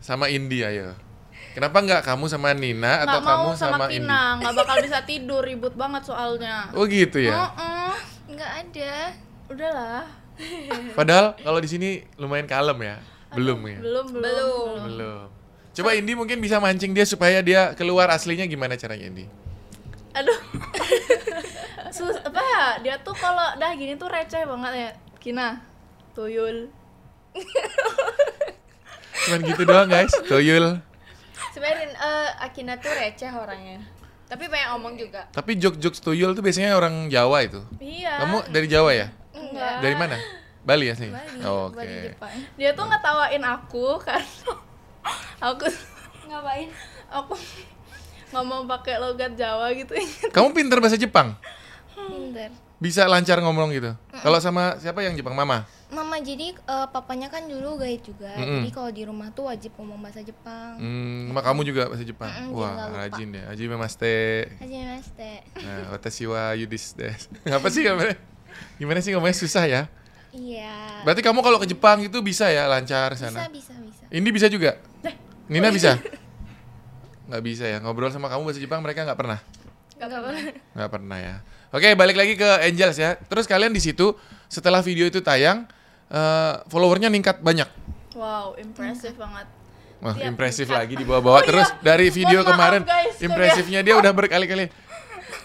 sama 0.00 0.28
Indi 0.28 0.64
ayo? 0.64 0.92
Kenapa 1.52 1.80
nggak 1.80 2.02
kamu 2.04 2.28
sama 2.28 2.52
Nina 2.52 3.02
atau 3.04 3.18
Nggak 3.18 3.24
kamu 3.24 3.44
mau 3.44 3.54
sama, 3.56 3.72
sama 3.76 3.86
Indi? 3.92 4.08
Nggak 4.08 4.54
bakal 4.56 4.76
bisa 4.84 4.98
tidur, 5.04 5.42
ribut 5.44 5.74
banget 5.76 6.02
soalnya. 6.04 6.68
Oh 6.76 6.84
gitu 6.84 7.18
ya. 7.22 7.34
Heeh. 7.34 7.92
nggak 8.28 8.52
ada 8.66 8.94
Udahlah. 9.48 10.04
Padahal 10.98 11.34
kalau 11.40 11.58
di 11.58 11.68
sini 11.70 11.88
lumayan 12.18 12.46
kalem 12.46 12.78
ya. 12.82 12.96
Belum 13.34 13.60
ya. 13.66 13.78
Belum, 13.82 14.06
belum. 14.08 14.24
Belum. 14.24 14.76
Belum. 14.88 15.26
Coba 15.78 15.94
Indi 15.94 16.12
mungkin 16.18 16.42
bisa 16.42 16.58
mancing 16.58 16.90
dia 16.90 17.06
supaya 17.06 17.38
dia 17.38 17.70
keluar 17.78 18.10
aslinya 18.10 18.48
gimana 18.50 18.74
caranya 18.74 19.06
Indi? 19.06 19.30
Aduh. 20.16 20.38
Sus, 21.96 22.18
apa 22.18 22.40
ya? 22.42 22.64
Dia 22.82 22.94
tuh 23.04 23.14
kalau 23.14 23.54
dah 23.60 23.70
gini 23.78 23.94
tuh 23.94 24.10
receh 24.10 24.42
banget 24.42 24.72
ya. 24.74 24.90
Kina. 25.22 25.62
Tuyul. 26.18 26.66
Cuman 29.28 29.40
gitu 29.46 29.62
doang 29.62 29.86
guys. 29.86 30.10
Tuyul. 30.26 30.82
Sebenarnya 31.54 31.94
eh, 31.94 32.28
Akina 32.42 32.74
tuh 32.82 32.90
receh 32.90 33.30
orangnya. 33.30 33.78
Tapi 34.28 34.44
banyak 34.44 34.68
omong 34.76 34.94
juga. 35.00 35.24
Tapi 35.32 35.56
jok-jok 35.56 35.94
tuyul 36.04 36.36
tuh 36.36 36.44
biasanya 36.44 36.76
orang 36.76 37.08
Jawa 37.08 37.48
itu. 37.48 37.64
Iya. 37.80 38.20
Kamu 38.20 38.52
dari 38.52 38.66
Jawa 38.68 38.90
ya? 38.92 39.08
Enggak. 39.40 39.74
Dari 39.80 39.94
mana? 39.94 40.16
Bali 40.60 40.84
ya 40.84 40.94
sih. 40.94 41.08
Bali, 41.08 41.40
Oh, 41.42 41.70
Oke. 41.70 42.12
Jepang 42.12 42.34
Dia 42.54 42.70
tuh 42.72 42.84
ngetawain 42.84 43.40
aku 43.40 43.96
karena 43.98 44.26
aku 45.48 45.66
Ngapain? 46.26 46.68
aku 47.08 47.32
ngomong 48.30 48.68
pakai 48.68 48.98
logat 48.98 49.32
Jawa 49.32 49.72
gitu. 49.72 49.96
Kamu 50.34 50.52
pinter 50.52 50.76
bahasa 50.76 50.94
Jepang? 50.94 51.32
pinter 51.88 52.52
Bisa 52.78 53.02
lancar 53.04 53.40
ngomong 53.40 53.72
gitu. 53.72 53.90
Kalau 54.12 54.38
sama 54.38 54.76
siapa 54.76 55.00
yang 55.00 55.14
Jepang? 55.14 55.32
Mama. 55.32 55.64
mama 55.88 56.20
jadi 56.20 56.52
eh, 56.52 56.86
papanya 56.92 57.32
kan 57.32 57.48
dulu 57.48 57.80
guide 57.80 58.04
juga 58.04 58.28
Mm-mm. 58.36 58.60
jadi 58.60 58.68
kalau 58.70 58.90
di 58.92 59.08
rumah 59.08 59.32
tuh 59.32 59.48
wajib 59.48 59.72
ngomong 59.72 59.96
bahasa 59.98 60.20
Jepang 60.20 60.76
Hmm, 60.76 61.32
sama 61.32 61.40
kamu 61.40 61.60
juga 61.64 61.88
bahasa 61.88 62.04
Jepang. 62.04 62.28
Mm-mm, 62.28 62.52
Wah, 62.52 62.92
rajin 62.92 63.32
ya. 63.32 63.48
Hajime 63.48 63.72
maste. 63.74 64.52
Hajimemashite. 64.60 65.48
Nah, 65.56 65.88
watashi 65.88 66.28
wa 66.28 66.52
yudis 66.52 66.92
des. 66.92 67.32
Apa 67.48 67.72
sih 67.72 67.88
ngomongnya? 67.88 68.20
Gimana 68.76 68.98
sih 69.00 69.10
ngomongnya 69.14 69.36
susah 69.36 69.64
ya? 69.66 69.82
iya 70.28 71.00
Berarti 71.02 71.24
kamu 71.24 71.40
kalau 71.40 71.56
ke 71.56 71.66
Jepang 71.66 72.04
itu 72.04 72.20
bisa 72.20 72.52
ya 72.52 72.68
lancar 72.68 73.16
bisa 73.16 73.32
sana. 73.32 73.48
bisa 73.48 73.72
bisa 73.80 74.02
Ini 74.12 74.28
bisa 74.28 74.46
juga. 74.52 74.76
Nina 75.48 75.72
bisa? 75.72 75.96
Nggak 77.28 77.42
bisa 77.44 77.64
ya. 77.64 77.78
Ngobrol 77.80 78.12
sama 78.12 78.28
kamu 78.28 78.48
bahasa 78.48 78.60
Jepang 78.60 78.80
mereka 78.84 79.04
nggak 79.04 79.18
pernah. 79.18 79.40
nggak 79.98 80.08
pernah 80.08 80.42
Nggak 80.76 80.90
pernah 80.92 81.18
ya. 81.18 81.34
Oke, 81.68 81.92
balik 81.92 82.16
lagi 82.16 82.34
ke 82.36 82.48
Angels 82.64 82.96
ya. 82.96 83.16
Terus 83.16 83.44
kalian 83.44 83.72
di 83.72 83.80
situ 83.82 84.16
setelah 84.48 84.80
video 84.80 85.04
itu 85.04 85.20
tayang, 85.20 85.68
eh, 86.08 86.54
followernya 86.72 87.12
ningkat 87.12 87.44
banyak. 87.44 87.68
Wow, 88.16 88.56
impresif 88.56 89.12
banget. 89.20 89.46
Wah, 89.98 90.14
Tiap 90.14 90.30
impresif 90.30 90.70
lagi 90.70 90.94
dibawa-bawa 90.94 91.38
Oh 91.38 91.42
iya, 91.42 91.48
terus 91.50 91.68
dari 91.82 92.06
video 92.08 92.40
mohon 92.40 92.46
maaf, 92.46 92.54
kemarin 92.54 92.82
guys, 92.86 93.18
kok 93.18 93.24
impresifnya 93.26 93.80
dia 93.82 93.94
udah 93.98 94.12
berkali-kali. 94.14 94.70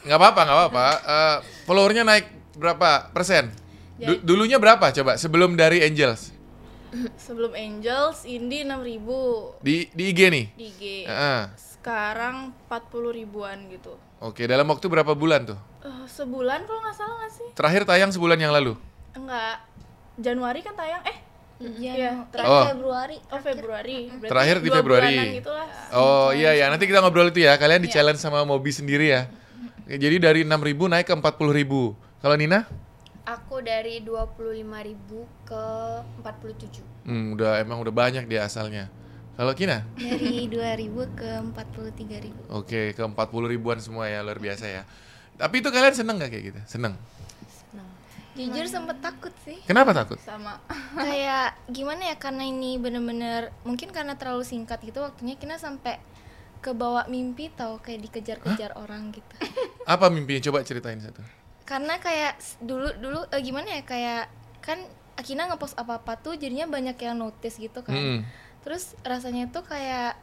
Nggak 0.05 0.17
apa-apa, 0.21 0.41
nggak 0.45 0.57
apa-apa. 0.61 0.85
Eh, 1.01 1.37
followernya 1.65 2.03
naik 2.05 2.25
berapa 2.53 3.09
persen? 3.09 3.49
Du- 3.95 4.17
Jadi- 4.17 4.21
dulunya 4.21 4.57
berapa 4.57 4.89
coba 4.91 5.15
sebelum 5.15 5.53
dari 5.53 5.81
Angels? 5.81 6.33
Sebelum 7.19 7.53
Angels, 7.53 8.21
Indi 8.23 8.61
6000 8.61 9.57
Di 9.59 9.89
di 9.89 10.03
IG 10.07 10.19
nih. 10.29 10.45
di 10.53 10.65
IG. 10.67 10.81
Heeh. 11.05 11.41
Sekarang 11.57 12.53
40 12.67 13.09
ribuan 13.11 13.57
gitu. 13.67 13.97
Oke, 14.19 14.45
dalam 14.45 14.63
waktu 14.65 14.85
berapa 14.87 15.11
bulan 15.11 15.43
tuh? 15.43 15.59
Eh, 15.81 16.05
sebulan 16.07 16.63
kalau 16.63 16.79
nggak 16.79 16.95
salah 16.95 17.15
nggak 17.19 17.33
sih? 17.33 17.49
Terakhir 17.53 17.83
tayang 17.83 18.09
sebulan 18.09 18.37
yang 18.37 18.53
lalu. 18.53 18.77
Enggak. 19.11 19.57
Januari 20.15 20.61
kan 20.61 20.73
tayang 20.73 21.01
eh 21.03 21.17
Iya, 21.59 22.27
terakhir. 22.27 22.51
Oh. 22.51 22.65
Februari 22.67 23.17
oh 23.23 23.39
Februari. 23.39 23.97
Berarti 24.11 24.29
Terakhir 24.29 24.57
di 24.59 24.69
Februari. 24.69 25.15
Oh 25.91 26.29
iya 26.29 26.51
ya, 26.53 26.67
nanti 26.67 26.85
kita 26.85 26.99
ngobrol 26.99 27.29
itu 27.29 27.39
ya. 27.41 27.55
Kalian 27.55 27.79
di 27.79 27.87
Iya. 27.87 27.95
challenge 27.95 28.19
sama 28.19 28.43
Mobi 28.43 28.69
sendiri 28.69 29.09
ya. 29.09 29.31
Jadi 29.85 30.17
dari 30.19 30.41
6.000 30.43 30.87
naik 30.87 31.07
ke 31.07 31.13
40.000. 31.15 31.95
Kalau 32.23 32.39
Nina? 32.39 32.63
Aku 33.23 33.59
dari 33.59 33.99
25.000 33.99 34.63
ke 35.43 35.63
47. 36.23 36.79
Hmm, 37.03 37.35
udah 37.35 37.59
emang 37.59 37.83
udah 37.83 37.91
banyak 37.91 38.27
dia 38.27 38.47
asalnya. 38.47 38.87
Kalau 39.35 39.51
Kina? 39.51 39.83
dari 39.95 40.47
2000 40.51 41.19
ke 41.19 41.31
43000 41.51 42.47
Oke, 42.47 42.95
ke 42.95 43.01
40 43.01 43.11
ribuan 43.49 43.75
semua 43.83 44.07
ya, 44.07 44.23
luar 44.23 44.39
biasa 44.39 44.71
ya. 44.71 44.83
Tapi 45.35 45.59
itu 45.59 45.67
kalian 45.67 45.91
seneng 45.91 46.15
gak 46.15 46.31
kayak 46.31 46.43
gitu? 46.47 46.59
Seneng? 46.63 46.93
Senang. 47.43 47.89
jujur 48.33 48.65
sempet 48.65 48.97
takut 48.97 49.33
sih 49.43 49.59
Kenapa 49.67 49.91
takut? 49.91 50.17
sama 50.17 50.57
kayak 50.97 51.53
gimana 51.69 52.07
ya 52.07 52.15
karena 52.15 52.45
ini 52.45 52.77
bener-bener 52.77 53.51
mungkin 53.61 53.91
karena 53.91 54.15
terlalu 54.15 54.41
singkat 54.41 54.81
gitu 54.81 55.01
waktunya 55.01 55.35
kita 55.35 55.57
sampai 55.57 56.01
ke 56.57 56.73
bawah 56.73 57.05
mimpi 57.05 57.51
tau 57.51 57.77
kayak 57.77 58.09
dikejar-kejar 58.09 58.73
orang 58.73 59.11
gitu 59.11 59.35
Apa 59.83 60.07
mimpinya? 60.07 60.39
Coba 60.39 60.63
ceritain 60.63 60.97
satu. 60.97 61.19
Karena 61.63 61.95
kayak 61.97 62.33
dulu 62.59 62.91
dulu 62.95 63.19
eh, 63.27 63.39
gimana 63.39 63.67
ya 63.71 63.83
kayak 63.83 64.23
kan 64.59 64.79
Akina 65.13 65.45
ngepost 65.45 65.75
apa 65.75 65.97
apa 65.97 66.17
tuh 66.17 66.33
jadinya 66.33 66.65
banyak 66.65 66.97
yang 66.97 67.15
notice 67.15 67.55
gitu 67.55 67.79
kan 67.79 67.93
Mm-mm. 67.93 68.19
terus 68.61 68.97
rasanya 69.01 69.45
tuh 69.47 69.61
kayak 69.61 70.17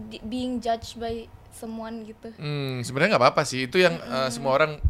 di- 0.00 0.22
being 0.22 0.58
judged 0.58 0.96
by 0.96 1.28
someone 1.50 2.02
gitu 2.02 2.32
Hmm, 2.34 2.80
sebenarnya 2.80 3.14
nggak 3.14 3.22
apa-apa 3.22 3.42
sih. 3.44 3.64
Itu 3.64 3.78
yang 3.78 3.94
eh, 3.94 4.28
semua 4.28 4.50
orang 4.52 4.82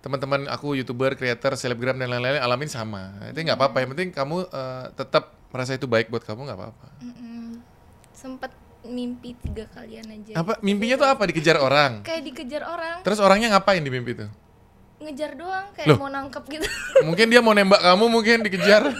teman-teman 0.00 0.44
aku 0.46 0.76
youtuber, 0.76 1.16
creator, 1.16 1.56
selebgram 1.56 1.96
dan 1.96 2.12
lain-lain 2.12 2.36
alamin 2.36 2.68
sama. 2.68 3.16
Itu 3.24 3.40
nggak 3.40 3.56
apa-apa. 3.56 3.80
Yang 3.80 3.90
penting 3.96 4.08
kamu 4.12 4.36
eh, 4.44 4.86
tetap 4.92 5.32
merasa 5.48 5.72
itu 5.72 5.86
baik 5.86 6.12
buat 6.12 6.20
kamu 6.20 6.44
nggak 6.44 6.58
apa-apa. 6.58 6.88
Mm-mm. 7.00 7.64
sempet 8.12 8.52
mimpi 8.82 9.32
tiga 9.34 9.64
kalian 9.70 10.04
aja 10.06 10.36
Apa 10.36 10.60
mimpinya 10.60 10.96
tuh 10.96 11.08
apa? 11.08 11.24
Dikejar 11.24 11.56
orang. 11.56 12.04
kayak 12.04 12.20
dikejar 12.22 12.62
orang 12.62 13.00
Terus 13.00 13.16
orangnya 13.16 13.48
ngapain 13.50 13.80
di 13.80 13.88
mimpi 13.88 14.12
itu? 14.12 14.28
Ngejar 15.04 15.36
doang 15.36 15.66
kayak 15.72 15.94
Loh. 15.94 15.98
mau 16.00 16.08
nangkep 16.08 16.44
gitu 16.48 16.66
Mungkin 17.08 17.26
dia 17.28 17.40
mau 17.40 17.52
nembak 17.52 17.78
kamu, 17.78 18.04
mungkin 18.08 18.36
dikejar. 18.42 18.82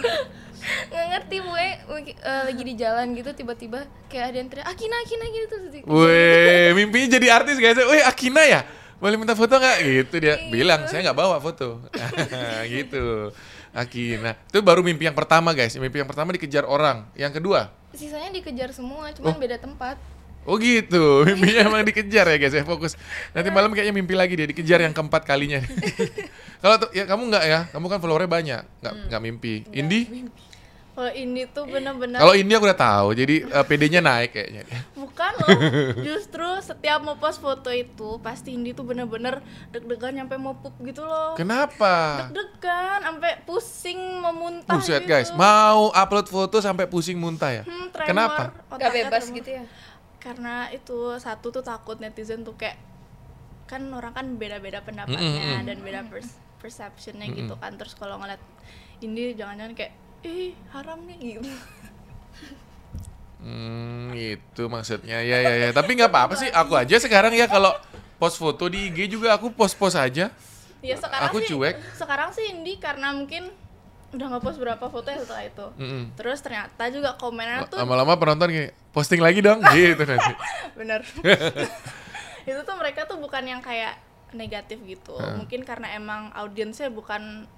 nggak 0.65 1.05
ngerti 1.13 1.35
gue 1.45 1.65
mungkin, 1.85 2.15
eh, 2.17 2.41
lagi 2.49 2.63
di 2.65 2.73
jalan 2.73 3.13
gitu 3.13 3.29
tiba-tiba 3.37 3.85
kayak 4.09 4.33
ada 4.33 4.37
yang 4.41 4.49
teriak 4.49 4.65
Akina 4.65 4.97
Akina 4.97 5.25
gitu 5.29 5.45
terus 5.51 5.69
di- 5.69 5.85
Wih, 5.85 6.69
mimpinya 6.77 7.07
jadi 7.17 7.27
artis 7.33 7.57
guys. 7.57 7.77
Wih, 7.77 8.01
Akina 8.01 8.41
ya? 8.41 8.65
Boleh 8.97 9.13
minta 9.13 9.37
foto 9.37 9.53
nggak? 9.53 9.77
Gitu 9.83 10.15
dia 10.17 10.41
bilang, 10.49 10.89
saya 10.89 11.05
nggak 11.05 11.17
bawa 11.17 11.37
foto. 11.37 11.83
gitu. 12.65 13.29
Akina. 13.75 14.39
Itu 14.47 14.63
baru 14.63 14.79
mimpi 14.81 15.03
yang 15.03 15.13
pertama 15.13 15.51
guys. 15.51 15.75
Mimpi 15.75 15.99
yang 15.99 16.07
pertama 16.07 16.31
dikejar 16.31 16.63
orang. 16.63 17.03
Yang 17.13 17.43
kedua, 17.43 17.69
sisanya 17.91 18.31
dikejar 18.31 18.71
semua 18.71 19.11
cuman 19.11 19.35
beda 19.35 19.59
tempat 19.59 19.95
Oh 20.45 20.55
gitu, 20.55 21.03
mimpinya 21.27 21.65
emang 21.65 21.81
dikejar 21.83 22.25
ya 22.29 22.37
guys 22.37 22.53
ya 22.53 22.61
fokus. 22.61 22.93
Nanti 23.33 23.49
malam 23.49 23.73
kayaknya 23.73 23.91
mimpi 23.91 24.13
lagi 24.13 24.33
dia 24.33 24.45
dikejar 24.45 24.77
yang 24.79 24.93
keempat 24.93 25.25
kalinya. 25.25 25.57
Kalau 26.61 26.75
tuh 26.77 26.89
ya 26.93 27.03
kamu 27.03 27.21
nggak 27.27 27.43
ya, 27.43 27.59
kamu 27.69 27.85
kan 27.87 27.97
followernya 27.97 28.29
banyak, 28.29 28.61
nggak 28.79 28.93
nggak 29.09 29.21
mimpi. 29.21 29.53
Indi? 29.71 30.01
kalau 30.95 31.11
ini 31.11 31.43
tuh 31.51 31.67
bener-bener 31.67 32.15
Kalau 32.15 32.31
Indi 32.31 32.55
aku 32.55 32.71
udah 32.71 32.79
tahu, 32.79 33.07
jadi 33.11 33.43
eh, 33.43 33.65
PD-nya 33.67 33.99
naik 33.99 34.31
kayaknya. 34.31 34.63
bukan 34.95 35.31
loh 35.35 35.59
justru 35.99 36.47
setiap 36.63 37.03
mau 37.03 37.19
post 37.19 37.43
foto 37.43 37.67
itu 37.67 38.15
pasti 38.23 38.55
Indi 38.55 38.71
tuh 38.71 38.87
bener-bener 38.87 39.43
deg-degan 39.75 40.15
nyampe 40.15 40.39
mau 40.39 40.55
pup 40.55 40.71
gitu 40.79 41.03
loh 41.03 41.35
Kenapa? 41.35 42.23
deg-degan 42.23 43.11
sampai 43.11 43.43
pusing 43.43 43.99
mau 44.23 44.31
muntah 44.31 44.79
Buset 44.79 45.03
gitu. 45.03 45.11
guys, 45.11 45.35
mau 45.35 45.91
upload 45.91 46.31
foto 46.31 46.63
sampai 46.63 46.87
pusing 46.87 47.19
muntah 47.19 47.51
ya? 47.51 47.63
Hmm, 47.67 47.91
tremor, 47.91 48.07
Kenapa? 48.07 48.41
Gak 48.71 48.91
bebas 48.95 49.21
tremor. 49.27 49.35
gitu 49.35 49.49
ya? 49.51 49.63
Karena 50.25 50.73
itu 50.73 51.13
satu 51.21 51.53
tuh 51.53 51.61
takut 51.61 52.01
netizen 52.01 52.41
tuh 52.41 52.57
kayak 52.57 52.81
kan 53.69 53.81
orang 53.93 54.13
kan 54.13 54.25
beda-beda 54.41 54.81
pendapatnya 54.81 55.61
mm. 55.61 55.69
dan 55.69 55.77
beda 55.85 56.01
pers- 56.09 56.41
perceptionnya 56.57 57.29
gitu 57.29 57.53
kan 57.61 57.77
terus 57.77 57.93
kalau 57.93 58.17
ngeliat 58.17 58.41
ini 59.05 59.37
jangan-jangan 59.37 59.73
kayak 59.77 59.93
ih 60.25 60.57
haram 60.73 60.97
nih 61.05 61.37
gitu 61.37 61.45
Hmm, 63.45 64.09
itu 64.17 64.63
maksudnya 64.65 65.21
ya 65.21 65.37
ya 65.37 65.53
ya. 65.53 65.69
Tapi 65.69 65.93
nggak 65.93 66.09
apa-apa 66.09 66.33
sih, 66.33 66.49
aku 66.49 66.73
aja 66.73 66.97
sekarang 66.97 67.29
ya 67.35 67.45
kalau 67.45 67.77
post 68.17 68.41
foto 68.41 68.65
di 68.65 68.89
IG 68.89 69.11
juga 69.11 69.37
aku 69.37 69.53
post-post 69.53 69.99
aja. 69.99 70.33
ya 70.81 70.95
sekarang 70.97 71.29
Aku 71.29 71.37
sih 71.41 71.49
cuek. 71.53 71.75
sekarang 71.93 72.29
sih 72.33 72.45
Indi 72.49 72.77
karena 72.77 73.09
mungkin 73.13 73.49
udah 74.15 74.25
nggak 74.31 74.43
post 74.43 74.57
berapa 74.57 74.85
foto 74.87 75.07
ya 75.11 75.19
setelah 75.19 75.43
itu. 75.43 75.65
Mm-mm. 75.75 76.03
terus 76.15 76.39
ternyata 76.39 76.83
juga 76.87 77.19
komennya 77.19 77.67
tuh 77.67 77.77
Lama-lama 77.83 78.15
penonton 78.15 78.47
gini, 78.49 78.69
posting 78.95 79.19
lagi 79.19 79.43
dong, 79.43 79.59
gitu 79.75 80.03
nanti. 80.07 80.33
bener. 80.79 81.01
Itu 82.49 82.61
tuh 82.61 82.75
mereka 82.77 83.09
tuh 83.09 83.17
bukan 83.17 83.43
yang 83.43 83.59
kayak 83.59 83.97
negatif 84.31 84.77
gitu. 84.85 85.17
Mungkin 85.17 85.65
karena 85.65 85.97
emang 85.97 86.29
audiensnya 86.37 86.93
bukan 86.93 87.49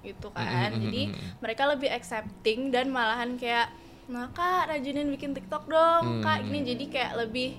gitu 0.00 0.30
kan. 0.32 0.70
Mm, 0.72 0.78
mm, 0.78 0.82
jadi 0.86 1.02
mm, 1.06 1.14
mm. 1.14 1.32
mereka 1.42 1.62
lebih 1.68 1.90
accepting 1.90 2.70
dan 2.70 2.88
malahan 2.88 3.34
kayak 3.36 3.68
nah 4.06 4.30
kak 4.30 4.70
rajinin 4.70 5.10
bikin 5.10 5.34
tiktok 5.34 5.66
dong 5.66 6.22
kak. 6.22 6.46
Ini 6.46 6.58
jadi 6.62 6.84
kayak 6.88 7.12
lebih 7.26 7.58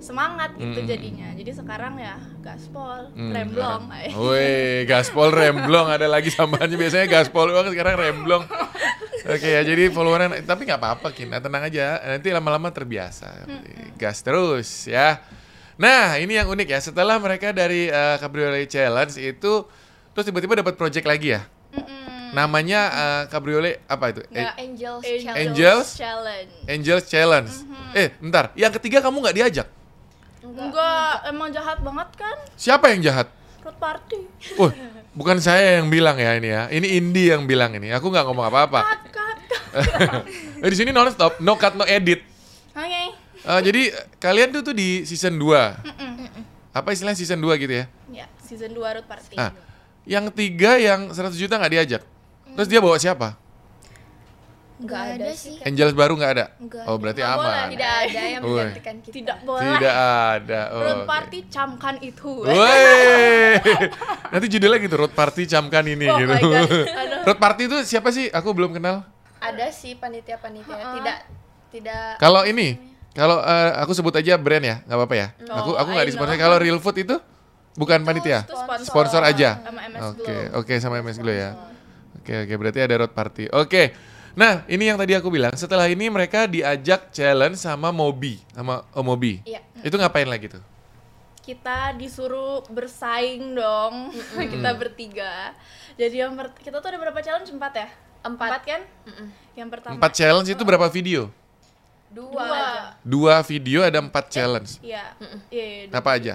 semangat 0.00 0.50
gitu 0.54 0.80
Mm. 0.80 0.88
jadinya 0.88 1.28
jadi 1.32 1.50
sekarang 1.54 1.94
ya 1.94 2.16
gaspol 2.40 3.12
Hmm, 3.12 3.30
remblong. 3.30 3.82
Wih, 4.24 4.84
gaspol 4.84 5.28
remblong 5.28 5.86
ada 5.86 6.04
lagi 6.04 6.28
sambahannya 6.28 6.74
biasanya 6.74 7.06
gaspol 7.06 7.46
doang 7.46 7.68
sekarang 7.68 7.94
remblong. 7.94 8.44
Oke 9.22 9.44
ya, 9.46 9.60
jadi 9.60 9.88
followernya 9.88 10.40
tapi 10.42 10.64
nggak 10.64 10.80
apa-apa 10.80 11.08
Kina, 11.10 11.36
tenang 11.38 11.60
aja. 11.62 12.00
Nanti 12.02 12.28
lama-lama 12.28 12.68
terbiasa. 12.68 13.44
Gas 13.94 14.20
terus 14.20 14.84
ya. 14.84 15.20
Nah, 15.76 16.16
ini 16.16 16.34
yang 16.34 16.48
unik 16.48 16.68
ya. 16.68 16.80
Setelah 16.82 17.16
mereka 17.16 17.52
dari 17.52 17.84
eh, 17.86 18.16
Cabriolet 18.16 18.64
Challenge 18.66 19.12
itu 19.14 19.52
terus 20.10 20.24
tiba-tiba 20.24 20.56
dapat 20.56 20.74
project 20.74 21.04
lagi 21.04 21.36
ya. 21.36 21.44
Mm-mm. 21.70 22.32
Namanya 22.32 22.80
eh, 22.88 23.22
Cabriolet 23.28 23.84
apa 23.84 24.08
itu? 24.08 24.20
Nggak 24.24 24.40
Eh, 24.50 24.62
Angels 24.62 25.02
Angels 25.02 25.20
Challenge. 25.22 25.40
Angels? 25.42 25.86
Challenge 25.94 26.52
Angels 26.66 27.04
Challenge. 27.06 27.52
Eh, 27.92 28.08
bentar. 28.18 28.44
Yang 28.54 28.72
ketiga 28.76 28.98
kamu 29.00 29.20
nggak 29.20 29.36
diajak. 29.36 29.68
Enggak 30.42 31.10
emang 31.26 31.48
jahat 31.50 31.78
banget 31.80 32.08
kan 32.16 32.36
Siapa 32.54 32.90
yang 32.90 33.00
jahat? 33.02 33.28
road 33.60 33.76
party 33.76 34.24
Wah, 34.56 34.72
bukan 35.12 35.36
saya 35.36 35.76
yang 35.76 35.88
bilang 35.88 36.16
ya 36.16 36.32
ini 36.34 36.48
ya. 36.48 36.62
Ini 36.66 36.86
Indi 36.96 37.28
yang 37.28 37.44
bilang 37.44 37.76
ini. 37.76 37.92
Aku 37.92 38.08
nggak 38.08 38.24
ngomong 38.24 38.48
apa-apa. 38.48 38.80
cut 38.80 39.02
cut 39.12 39.38
cut 39.44 40.24
Eh, 40.64 40.68
di 40.68 40.76
sini 40.76 40.90
non 40.90 41.08
stop, 41.08 41.36
no 41.38 41.54
cut, 41.54 41.76
no 41.76 41.84
edit. 41.84 42.24
oke 42.70 43.02
Eh, 43.40 43.60
jadi 43.60 43.82
eh, 43.88 44.04
kalian 44.16 44.48
tuh 44.50 44.62
tuh 44.62 44.72
di 44.72 45.04
season 45.04 45.36
2. 45.36 46.72
Apa 46.72 46.88
istilahnya 46.90 47.16
season 47.16 47.36
2 47.36 47.52
gitu 47.56 47.72
ya? 47.72 47.84
ya 48.08 48.26
season 48.40 48.72
2 48.72 48.80
road 48.80 49.04
party 49.04 49.36
Nah, 49.36 49.52
yang 50.04 50.32
tiga 50.32 50.76
yang 50.76 51.12
100 51.12 51.36
juta 51.36 51.56
nggak 51.56 51.72
diajak. 51.74 52.02
Terus 52.50 52.68
dia 52.68 52.80
bawa 52.80 52.96
siapa? 52.96 53.36
Nggak 54.80 55.02
ada 55.20 55.28
sih 55.36 55.56
Angels 55.60 55.92
baru 55.92 56.16
nggak 56.16 56.32
ada? 56.32 56.44
Nggak 56.56 56.84
oh, 56.88 56.96
ada. 56.96 57.00
berarti 57.04 57.20
Nggak 57.20 57.36
boleh, 57.36 57.52
aman. 57.52 57.68
Tidak 57.70 57.92
ada 57.92 58.22
yang 58.24 58.42
menggantikan 58.42 58.96
kita. 59.04 59.12
tidak 59.12 59.38
boleh 59.44 59.72
Tidak 59.76 59.96
ada. 60.32 60.60
Oh, 60.72 60.80
road 60.80 61.00
oke. 61.04 61.08
party 61.08 61.38
camkan 61.52 61.94
itu 62.00 62.32
Woi. 62.48 63.52
Nanti 64.32 64.46
judulnya 64.48 64.78
gitu, 64.80 64.96
road 64.96 65.14
party 65.14 65.42
camkan 65.44 65.84
ini 65.84 66.06
Oh 66.08 66.18
gitu. 66.18 66.48
road 67.28 67.38
party 67.38 67.62
itu 67.68 67.78
siapa 67.84 68.08
sih? 68.08 68.32
Aku 68.32 68.56
belum 68.56 68.72
kenal. 68.72 69.04
Ada 69.40 69.68
sih 69.72 69.96
panitia-panitia. 69.96 70.96
Tidak 71.00 71.18
tidak 71.70 72.18
Kalau 72.18 72.42
ini, 72.44 72.76
kalau 73.14 73.38
eh, 73.40 73.70
aku 73.78 73.92
sebut 73.94 74.14
aja 74.16 74.34
brand 74.40 74.64
ya, 74.64 74.76
nggak 74.84 74.96
apa-apa 74.96 75.14
ya. 75.16 75.26
aku 75.48 75.70
aku 75.76 75.88
nggak 75.92 76.08
disponsori. 76.08 76.38
Kalau 76.40 76.56
Real 76.56 76.80
Food 76.80 76.96
itu 77.04 77.16
bukan 77.78 78.02
panitia. 78.02 78.42
itu 78.44 78.56
sponsor, 78.56 78.86
Sponsor 78.88 79.22
aja. 79.22 79.60
sama 79.62 79.80
MS 79.86 80.00
Oke, 80.12 80.24
Glow 80.24 80.58
oke 80.58 80.74
sama 80.80 80.94
MS 81.04 81.18
Glow 81.22 81.36
ya. 81.36 81.50
Oke, 82.20 82.34
oke 82.44 82.54
berarti 82.58 82.78
ada 82.84 82.94
road 83.00 83.12
party. 83.14 83.48
Oke. 83.54 84.09
Nah, 84.38 84.62
ini 84.70 84.86
yang 84.90 84.98
tadi 84.98 85.12
aku 85.14 85.26
bilang. 85.28 85.52
Setelah 85.54 85.90
ini 85.90 86.06
mereka 86.06 86.46
diajak 86.46 87.10
challenge 87.10 87.58
sama 87.58 87.90
Mobi, 87.90 88.38
sama 88.54 88.86
Om 88.94 89.04
Mobi. 89.04 89.42
Iya. 89.42 89.60
Itu 89.82 89.98
ngapain 89.98 90.28
lagi 90.30 90.46
tuh? 90.50 90.62
kita 91.40 91.96
disuruh 91.98 92.62
bersaing 92.70 93.56
dong 93.56 94.12
kita 94.54 94.70
bertiga 94.76 95.56
jadi 95.98 96.28
yang 96.28 96.36
per- 96.38 96.54
kita 96.54 96.78
tuh 96.78 96.88
ada 96.94 96.98
berapa 97.00 97.18
challenge 97.24 97.50
empat 97.50 97.72
ya 97.74 97.88
Empat. 98.20 98.60
kan 98.62 98.84
yang 99.56 99.66
pertama 99.72 99.96
Empat 99.96 100.12
challenge 100.14 100.52
itu 100.52 100.62
berapa 100.62 100.86
video? 100.92 101.32
dua, 102.12 102.28
dua 102.30 102.44
aja. 102.44 102.82
Dua 103.00 103.34
video 103.40 103.80
ada 103.80 103.98
empat 103.98 104.28
challenge. 104.28 104.78
iya 104.84 105.16
iya 105.48 105.64
iya, 105.64 105.82
dua. 105.88 105.98
Apa 105.98 106.10
aja? 106.20 106.34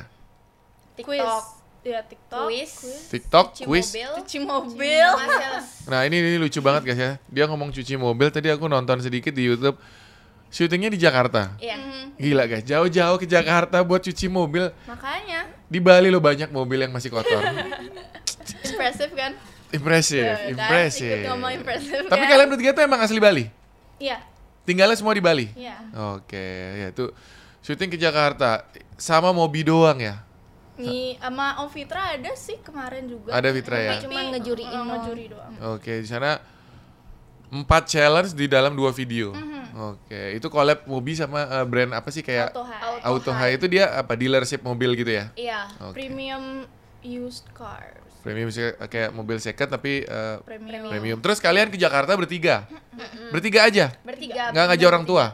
quiz 0.98 1.22
TikTok, 1.22 1.44
ya 1.86 2.02
tiktok 2.02 2.50
quiz, 2.50 2.71
TikTok, 3.13 3.45
cuci 3.54 3.63
quiz. 3.63 3.88
mobil, 3.93 4.10
cuci 4.17 4.38
mobil. 4.41 5.08
Nah 5.86 6.02
ini, 6.02 6.17
ini 6.17 6.38
lucu 6.41 6.58
banget 6.58 6.82
guys 6.84 6.98
ya. 6.98 7.12
Dia 7.30 7.45
ngomong 7.45 7.69
cuci 7.69 7.93
mobil. 7.93 8.34
Tadi 8.34 8.50
aku 8.50 8.65
nonton 8.65 8.98
sedikit 9.00 9.30
di 9.30 9.45
YouTube. 9.45 9.78
Syutingnya 10.50 10.89
di 10.89 10.98
Jakarta. 10.98 11.54
Iya. 11.62 11.78
Mhm. 11.78 12.17
Gila 12.17 12.43
guys, 12.48 12.63
jauh-jauh 12.63 13.17
ke 13.19 13.28
Jakarta 13.28 13.86
buat 13.86 14.02
cuci 14.02 14.26
mobil. 14.26 14.65
makanya 14.89 15.45
Di 15.67 15.78
Bali 15.78 16.10
lo 16.10 16.17
banyak 16.17 16.50
mobil 16.50 16.82
yang 16.82 16.89
masih 16.89 17.13
kotor. 17.13 17.38
impresif 18.65 19.10
kan 19.13 19.34
Impresif, 19.74 20.24
Ya, 20.24 20.38
kan? 20.38 20.50
impresif. 20.54 21.17
Impresif 21.28 22.02
Tapi 22.08 22.24
kan? 22.24 22.30
kalian 22.32 22.48
bertiga 22.50 22.71
tuh 22.74 22.84
emang 22.86 23.02
asli 23.02 23.17
Bali? 23.17 23.45
iya 23.98 24.21
Tinggalnya 24.65 24.98
semua 24.98 25.13
di 25.13 25.21
Bali? 25.21 25.50
iya 25.54 25.78
Oke, 26.17 26.41
ya 26.82 26.89
tuh 26.89 27.13
syuting 27.62 27.93
ke 27.93 27.98
Jakarta 27.98 28.65
sama 28.95 29.30
Mobi 29.30 29.62
doang 29.65 29.98
ya? 30.00 30.25
Nih 30.78 31.16
sama 31.18 31.58
Om 31.58 31.70
Fitra 31.70 32.14
ada 32.14 32.32
sih 32.34 32.58
kemarin 32.60 33.06
juga 33.06 33.32
Ada 33.32 33.50
Fitra 33.50 33.78
ya? 33.78 33.92
Tapi, 33.94 34.04
Cuman 34.06 34.24
ngejuriin 34.30 34.66
eh, 34.66 34.72
doang. 34.72 34.88
ngejuri 34.90 35.26
doang 35.28 35.54
Oke, 35.72 35.94
di 35.98 36.08
sana 36.08 36.40
empat 37.48 37.84
challenge 37.88 38.34
di 38.34 38.46
dalam 38.46 38.74
dua 38.74 38.90
video. 38.92 39.32
Oke, 39.78 40.34
itu 40.34 40.48
collab 40.48 40.84
Mobi 40.86 41.14
sama 41.14 41.44
eh, 41.46 41.64
brand 41.64 41.92
apa 41.94 42.10
sih 42.10 42.20
kayak 42.20 42.50
Auto 42.50 42.64
High. 42.64 42.82
Auto 42.82 43.06
Auto 43.06 43.32
High 43.32 43.54
itu 43.56 43.66
dia 43.68 43.92
apa 43.94 44.14
dealership 44.14 44.60
mobil 44.62 44.92
gitu 44.94 45.12
ya? 45.14 45.32
Iya. 45.34 45.68
Oke. 45.82 45.96
premium 45.96 46.64
used 47.02 47.46
cars 47.52 48.02
Premium 48.20 48.50
sih 48.50 48.66
kayak 48.82 49.14
mobil 49.14 49.38
second 49.38 49.70
tapi 49.70 50.02
eh, 50.02 50.36
Premium. 50.42 50.90
premium. 50.90 51.20
Terus 51.22 51.38
kalian 51.38 51.70
ke 51.70 51.78
Jakarta 51.78 52.12
bertiga? 52.14 52.66
Bertiga 53.30 53.64
aja? 53.64 53.94
Bertiga. 54.02 54.50
Nggak 54.50 54.66
ngajak 54.68 54.88
orang 54.90 55.06
tua? 55.06 55.26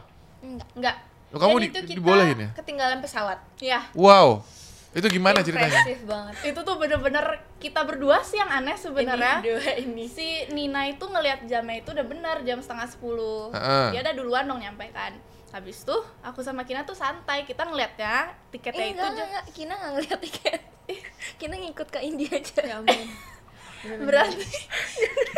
Enggak. 0.76 0.96
Oh, 1.32 1.40
kamu 1.40 1.54
Dan 1.54 1.58
di- 1.58 1.66
itu 1.66 1.80
kita 1.80 1.96
dibolehin 1.96 2.36
ya? 2.36 2.50
Ketinggalan 2.52 2.98
pesawat. 3.00 3.38
Ya, 3.56 3.88
Wow. 3.94 4.44
Itu 4.92 5.08
gimana 5.08 5.40
ceritanya? 5.40 5.72
Impresif 5.72 6.00
banget. 6.04 6.34
itu 6.52 6.60
tuh 6.60 6.76
bener-bener 6.76 7.24
kita 7.56 7.80
berdua 7.88 8.20
sih 8.20 8.36
yang 8.36 8.52
aneh 8.52 8.76
sebenarnya. 8.76 9.40
Ini 9.40 9.48
dua 9.48 9.70
ini. 9.80 10.04
Si 10.04 10.28
Nina 10.52 10.84
itu 10.84 11.04
ngelihat 11.08 11.48
jamnya 11.48 11.80
itu 11.80 11.96
udah 11.96 12.04
benar 12.04 12.36
jam 12.44 12.60
setengah 12.60 12.88
sepuluh. 12.92 13.48
Heeh. 13.56 13.96
Dia 13.96 14.00
ada 14.04 14.12
duluan 14.12 14.44
dong 14.44 14.60
nyampe 14.60 14.84
kan. 14.92 15.16
Habis 15.48 15.84
tuh 15.84 16.04
aku 16.20 16.44
sama 16.44 16.68
Kina 16.68 16.84
tuh 16.84 16.92
santai. 16.92 17.48
Kita 17.48 17.64
ngeliatnya 17.64 18.36
tiketnya 18.52 18.84
Eh, 18.84 18.92
itu 18.92 19.00
enggak, 19.00 19.26
enggak, 19.28 19.44
Kina 19.56 19.74
nggak 19.80 19.90
ngeliat 19.96 20.18
tiket. 20.20 20.60
Kina 21.40 21.54
ngikut 21.56 21.88
ke 21.88 21.98
India 22.04 22.28
aja. 22.36 22.60
Ya 22.60 22.76
ampun. 22.80 23.08
berarti 24.08 24.46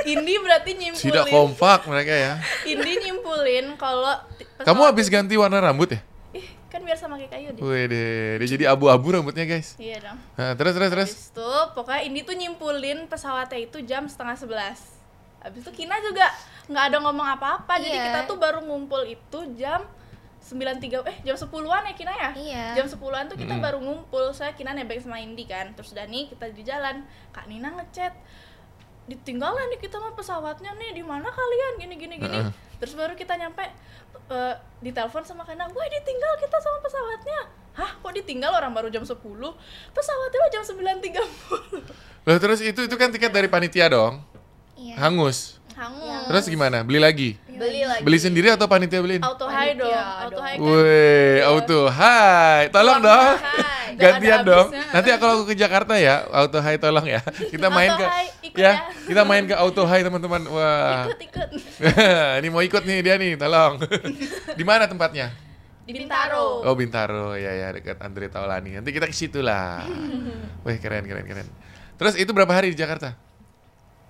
Indi 0.05 0.37
berarti 0.37 0.71
nyimpulin. 0.77 1.09
Tidak 1.09 1.27
kompak 1.33 1.89
mereka 1.89 2.13
ya. 2.13 2.33
Indi 2.69 2.93
nyimpulin 3.01 3.73
kalau 3.81 4.13
Kamu 4.61 4.85
habis 4.85 5.09
ganti 5.09 5.33
warna 5.41 5.65
rambut 5.65 5.97
ya? 5.97 6.01
Kan 6.75 6.83
biar 6.83 6.99
sama 6.99 7.15
kayak 7.15 7.31
kayu 7.31 7.49
deh. 7.55 7.63
Wih 7.63 7.87
deh, 7.87 8.35
dia 8.37 8.49
jadi 8.51 8.65
abu-abu 8.69 9.15
rambutnya 9.15 9.47
guys. 9.47 9.79
Iya 9.79 10.03
dong. 10.03 10.19
Nah, 10.35 10.53
terus 10.53 10.75
terus 10.75 10.91
terus. 10.91 11.11
Habis 11.15 11.31
itu 11.31 11.51
pokoknya 11.71 12.01
Indi 12.03 12.21
tuh 12.21 12.35
nyimpulin 12.35 13.07
pesawatnya 13.07 13.59
itu 13.61 13.79
jam 13.81 14.05
setengah 14.05 14.35
sebelas. 14.35 14.83
Habis 15.39 15.63
itu 15.63 15.71
Kina 15.73 15.95
juga 16.01 16.27
nggak 16.67 16.85
ada 16.91 16.99
ngomong 16.99 17.29
apa-apa. 17.31 17.79
Jadi 17.79 17.95
Iya. 17.95 18.05
kita 18.05 18.21
tuh 18.27 18.37
baru 18.37 18.59
ngumpul 18.61 19.07
itu 19.07 19.39
jam 19.55 19.87
93 20.43 21.01
eh 21.05 21.17
jam 21.23 21.37
10-an 21.39 21.87
ya 21.87 21.95
Kina 21.95 22.13
ya? 22.13 22.31
Iya. 22.35 22.65
Jam 22.75 22.87
10-an 22.91 23.31
tuh 23.31 23.39
kita 23.39 23.55
Mm. 23.55 23.63
baru 23.63 23.79
ngumpul. 23.79 24.35
Saya 24.35 24.53
Kina 24.53 24.75
nebeng 24.75 24.99
sama 24.99 25.17
Indi 25.17 25.47
kan. 25.47 25.73
Terus 25.73 25.95
Dani 25.95 26.27
kita 26.27 26.51
di 26.51 26.61
jalan. 26.61 27.07
Kak 27.31 27.47
Nina 27.47 27.71
ngechat 27.73 28.13
ditinggalan 29.05 29.69
nih 29.75 29.81
kita 29.85 30.01
sama 30.01 30.17
pesawatnya 30.17 30.73
nih 30.81 30.97
di 30.97 31.05
mana 31.05 31.29
kalian 31.29 31.73
gini 31.77 31.95
gini 32.01 32.15
gini 32.17 32.39
Heeh. 32.41 32.53
terus 32.81 32.97
baru 32.97 33.13
kita 33.13 33.37
nyampe 33.37 33.61
eh, 34.33 34.55
ditelepon 34.81 35.25
sama 35.29 35.45
Kena 35.45 35.69
gue 35.69 35.85
ditinggal 36.01 36.33
kita 36.41 36.57
sama 36.57 36.79
pesawatnya 36.81 37.41
hah 37.75 37.91
kok 38.01 38.13
ditinggal 38.17 38.55
orang 38.55 38.73
baru 38.73 38.89
jam 38.89 39.05
10 39.05 39.19
pesawatnya 39.93 40.39
lo 40.41 40.49
jam 40.49 40.63
9.30 40.65 42.05
Loh 42.25 42.39
terus 42.41 42.65
itu 42.65 42.81
itu 42.89 42.97
kan 42.97 43.13
tiket 43.13 43.29
dari 43.29 43.53
panitia 43.53 43.93
dong. 43.93 44.25
Iya. 44.81 44.97
Hangus. 44.97 45.61
hangus 45.77 46.25
Terus 46.33 46.45
gimana? 46.49 46.81
Beli 46.81 46.97
lagi? 46.97 47.37
Beli 47.55 47.81
lagi. 47.87 48.03
Beli 48.03 48.19
sendiri 48.19 48.49
atau 48.51 48.67
panitia 48.67 48.99
beliin? 48.99 49.23
auto 49.23 49.47
high 49.47 49.79
dong 49.79 49.95
auto 49.95 50.41
high 50.43 50.57
kan 50.59 50.67
Wih, 50.67 51.39
auto 51.47 51.81
high. 51.87 52.65
Tolong 52.75 52.99
dong. 52.99 53.35
Gantian 54.03 54.41
dong. 54.43 54.69
Nanti 54.75 55.09
kalau 55.15 55.35
aku 55.39 55.45
ke 55.51 55.55
Jakarta 55.55 55.95
ya, 55.95 56.27
auto 56.35 56.59
high 56.59 56.79
tolong 56.83 57.07
ya. 57.07 57.23
Kita 57.55 57.71
main 57.71 57.95
Auto 57.95 58.03
ke 58.03 58.07
high, 58.11 58.31
ikut 58.43 58.59
ya, 58.59 58.73
ya. 58.75 58.75
kita 59.07 59.23
main 59.23 59.45
ke 59.47 59.55
auto 59.55 59.83
high 59.87 60.03
teman-teman. 60.03 60.43
Wah. 60.51 61.07
ikut 61.07 61.21
ikut 61.31 61.49
ini 62.43 62.49
mau 62.51 62.63
ikut 62.63 62.83
nih 62.83 62.99
dia 63.07 63.15
nih, 63.15 63.39
tolong. 63.39 63.79
Di 64.55 64.65
mana 64.67 64.91
tempatnya? 64.91 65.31
di 65.85 65.93
Bintaro 65.93 66.65
Oh, 66.65 66.73
Bintaro. 66.73 67.37
Ya 67.37 67.53
ya, 67.53 67.69
dekat 67.77 68.01
Andre 68.01 68.33
Taulani. 68.33 68.81
Nanti 68.81 68.89
kita 68.89 69.05
ke 69.05 69.13
situ 69.13 69.45
lah. 69.45 69.85
Wih, 70.65 70.81
keren 70.81 71.05
keren 71.05 71.29
keren. 71.29 71.47
Terus 72.01 72.17
itu 72.17 72.33
berapa 72.33 72.51
hari 72.51 72.73
di 72.73 72.79
Jakarta? 72.81 73.13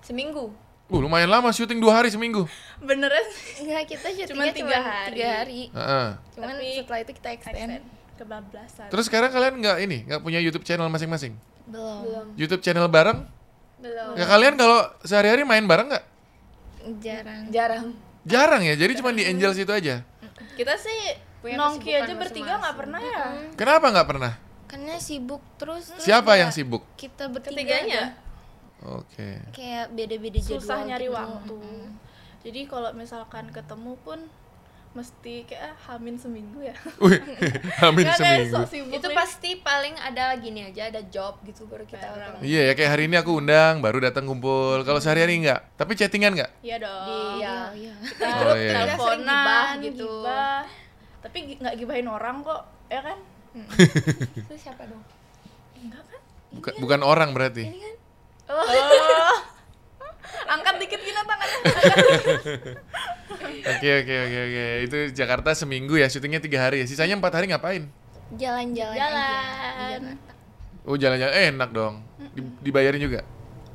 Seminggu. 0.01 0.64
Uh, 0.85 1.01
lumayan 1.01 1.25
lama 1.25 1.49
syuting 1.49 1.81
dua 1.81 1.97
hari 1.97 2.09
seminggu. 2.09 2.45
beneran 2.77 3.25
sih 3.27 3.65
Enggak, 3.65 3.89
kita 3.89 4.07
Cuman 4.29 4.45
syutingnya 4.45 4.53
tiga 4.53 4.69
cuma 4.69 4.77
hari. 4.85 5.09
tiga 5.11 5.27
hari. 5.33 5.61
Heeh. 5.73 6.07
Cuman 6.31 6.53
Tapi- 6.53 6.75
setelah 6.77 6.99
itu 7.01 7.11
kita 7.17 7.29
extend. 7.33 7.55
extend 7.57 7.83
kebablasan 8.15 8.87
Terus 8.87 9.05
sekarang 9.05 9.29
kalian 9.29 9.53
nggak 9.59 9.77
ini, 9.81 9.97
nggak 10.05 10.21
punya 10.21 10.37
YouTube 10.37 10.61
channel 10.61 10.85
masing-masing? 10.87 11.33
Belum. 11.65 12.05
Belum. 12.05 12.25
YouTube 12.37 12.61
channel 12.61 12.85
bareng? 12.85 13.25
Belum. 13.75 14.13
Ya 14.13 14.25
kalian 14.25 14.53
kalau 14.55 14.77
sehari-hari 15.01 15.41
main 15.41 15.65
bareng 15.65 15.89
nggak? 15.89 16.05
Jarang. 17.01 17.41
Jarang. 17.49 17.85
Jarang 18.23 18.61
ya, 18.61 18.73
jadi 18.73 18.93
cuma 18.95 19.09
di 19.09 19.21
Angels 19.21 19.57
itu 19.57 19.69
aja. 19.69 20.05
kita 20.53 20.73
sih 20.75 21.17
Punya 21.41 21.57
nongki 21.57 21.93
aja 21.93 22.13
bertiga 22.15 22.57
nggak 22.57 22.73
pernah 22.75 22.97
ya 22.97 23.21
Kenapa 23.53 23.85
nggak 23.89 24.07
pernah? 24.07 24.33
Karena 24.65 24.97
sibuk 24.97 25.41
terus. 25.57 25.89
terus 25.89 26.01
Siapa 26.01 26.33
ya 26.33 26.45
yang 26.45 26.49
sibuk? 26.49 26.81
Kita 26.95 27.25
bertiga 27.25 27.53
Ketiganya. 27.53 28.01
aja. 28.13 28.24
Oke. 28.87 29.29
Kayak 29.51 29.89
beda-beda 29.91 30.37
jadwal. 30.37 30.59
susah 30.59 30.77
nyari 30.83 31.05
gitu. 31.05 31.15
waktu 31.15 31.57
jadi 32.41 32.61
kalau 32.65 32.93
misalkan 32.93 33.49
ketemu 33.49 33.97
pun 33.99 34.19
mesti 34.91 35.43
kayak 35.43 35.59
ah, 35.65 35.91
hamin 35.91 36.15
seminggu 36.15 36.61
ya 36.61 36.71
Wih, 36.97 37.19
amin 37.83 38.05
Nggak 38.05 38.15
ada 38.15 38.23
yang 38.23 38.47
seminggu. 38.47 38.55
sok 38.55 38.67
sibuk 38.69 38.93
Itu 38.93 39.07
nih. 39.09 39.17
pasti 39.17 39.49
paling 39.59 39.95
ada 39.97 40.31
gini 40.37 40.61
aja, 40.63 40.87
ada 40.87 41.03
job 41.03 41.35
gitu 41.41 41.65
baru 41.65 41.83
kita 41.83 41.99
ketemu. 42.05 42.39
Iya 42.39 42.61
ya, 42.61 42.73
kayak 42.73 42.91
hari 42.91 43.03
ini 43.05 43.17
aku 43.17 43.31
undang, 43.35 43.81
baru 43.81 43.99
datang 43.99 44.23
kumpul. 44.23 44.79
Kalau 44.81 44.97
sehari-hari 44.97 45.41
nggak? 45.41 45.75
Tapi 45.75 45.91
chattingan 45.93 46.31
nggak? 46.33 46.51
iya 46.61 46.77
dong 46.77 47.03
Iya, 47.35 47.43
ya. 47.43 47.57
iya. 47.75 47.93
kita 47.99 48.23
Oh, 48.23 48.55
iya. 48.55 48.71
Kita 48.71 48.95
sering 48.95 49.19
gibah 49.19 49.35
teleponan 49.67 49.75
gitu. 49.83 50.07
gibah. 50.15 50.59
tapi 51.19 51.37
gi- 51.43 51.59
nggak 51.59 51.75
gibahin 51.75 52.07
orang 52.07 52.35
kok 52.39 52.61
ya 52.87 53.01
kan 53.01 53.17
Itu 54.39 54.53
siapa 54.55 54.83
dong? 54.85 55.03
enggak 55.75 56.03
kan 56.05 56.21
Bukan, 56.53 56.73
bukan 56.79 57.01
orang 57.01 57.29
berarti. 57.31 57.67
Oh. 58.49 59.37
angkat 60.45 60.75
dikit 60.77 60.99
gini 60.99 61.17
tangannya 61.17 61.59
Oke 63.65 63.89
oke 64.05 64.15
oke 64.29 64.39
oke. 64.45 64.65
Itu 64.85 64.97
Jakarta 65.11 65.57
seminggu 65.57 65.97
ya, 65.97 66.05
syutingnya 66.05 66.37
tiga 66.37 66.61
hari 66.61 66.81
ya. 66.81 66.85
Sisanya 66.85 67.17
empat 67.17 67.33
hari 67.33 67.49
ngapain? 67.49 67.89
Jalan-jalan 68.37 68.93
aja. 68.93 69.97
jalan 69.97 70.01
Oh 70.85 70.93
jalan-jalan, 70.93 71.33
eh, 71.33 71.49
enak 71.49 71.69
dong. 71.73 72.05
Di- 72.37 72.45
dibayarin 72.61 73.01
juga. 73.01 73.25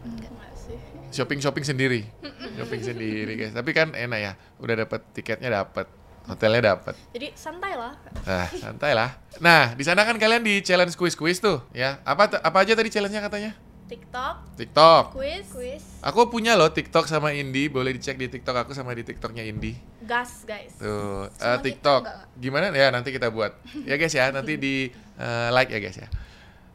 enggak 0.07 0.31
sih 0.55 0.79
Shopping 1.11 1.43
shopping 1.43 1.67
sendiri, 1.67 2.07
shopping 2.55 2.83
sendiri 2.87 3.33
guys. 3.35 3.51
Tapi 3.51 3.75
kan 3.75 3.91
enak 3.91 4.19
ya, 4.23 4.33
udah 4.63 4.87
dapet 4.87 5.01
tiketnya 5.11 5.51
dapet, 5.51 5.91
hotelnya 6.31 6.79
dapet. 6.79 6.95
jadi 7.11 7.35
santai 7.35 7.75
lah 7.75 7.93
Ah, 8.23 8.47
santai 8.55 8.95
lah. 8.95 9.19
Nah, 9.43 9.75
di 9.75 9.83
sana 9.83 10.07
kan 10.07 10.15
kalian 10.23 10.47
di 10.47 10.63
challenge 10.63 10.95
quiz 10.95 11.19
quiz 11.19 11.43
tuh, 11.43 11.67
ya. 11.75 11.99
Apa 12.07 12.31
apa 12.39 12.59
aja 12.63 12.79
tadi 12.79 12.95
challenge-nya 12.95 13.27
katanya? 13.27 13.59
TikTok 13.91 14.35
TikTok. 14.55 15.05
quiz 15.19 15.51
Quiz. 15.51 15.83
Aku 15.99 16.31
punya 16.31 16.55
loh 16.55 16.71
TikTok 16.71 17.11
sama 17.11 17.35
Indi, 17.35 17.67
boleh 17.67 17.99
dicek 17.99 18.15
di 18.15 18.31
TikTok 18.31 18.63
aku 18.63 18.71
sama 18.71 18.95
di 18.95 19.03
TikToknya 19.03 19.43
Indi. 19.43 19.75
gas 20.07 20.47
guys 20.47 20.79
Tuh, 20.79 21.27
eh, 21.27 21.27
Sama 21.35 21.59
kita 21.59 21.65
TikTok. 21.67 22.03
Gimana 22.39 22.71
ya 22.71 22.95
nanti 22.95 23.11
kita 23.11 23.35
buat. 23.35 23.59
Ya 23.83 23.99
guys 23.99 24.15
ya, 24.15 24.31
nanti 24.31 24.55
di 24.55 24.95
eh, 24.95 25.49
like 25.51 25.75
ya 25.75 25.83
guys 25.83 25.99
ya. 25.99 26.09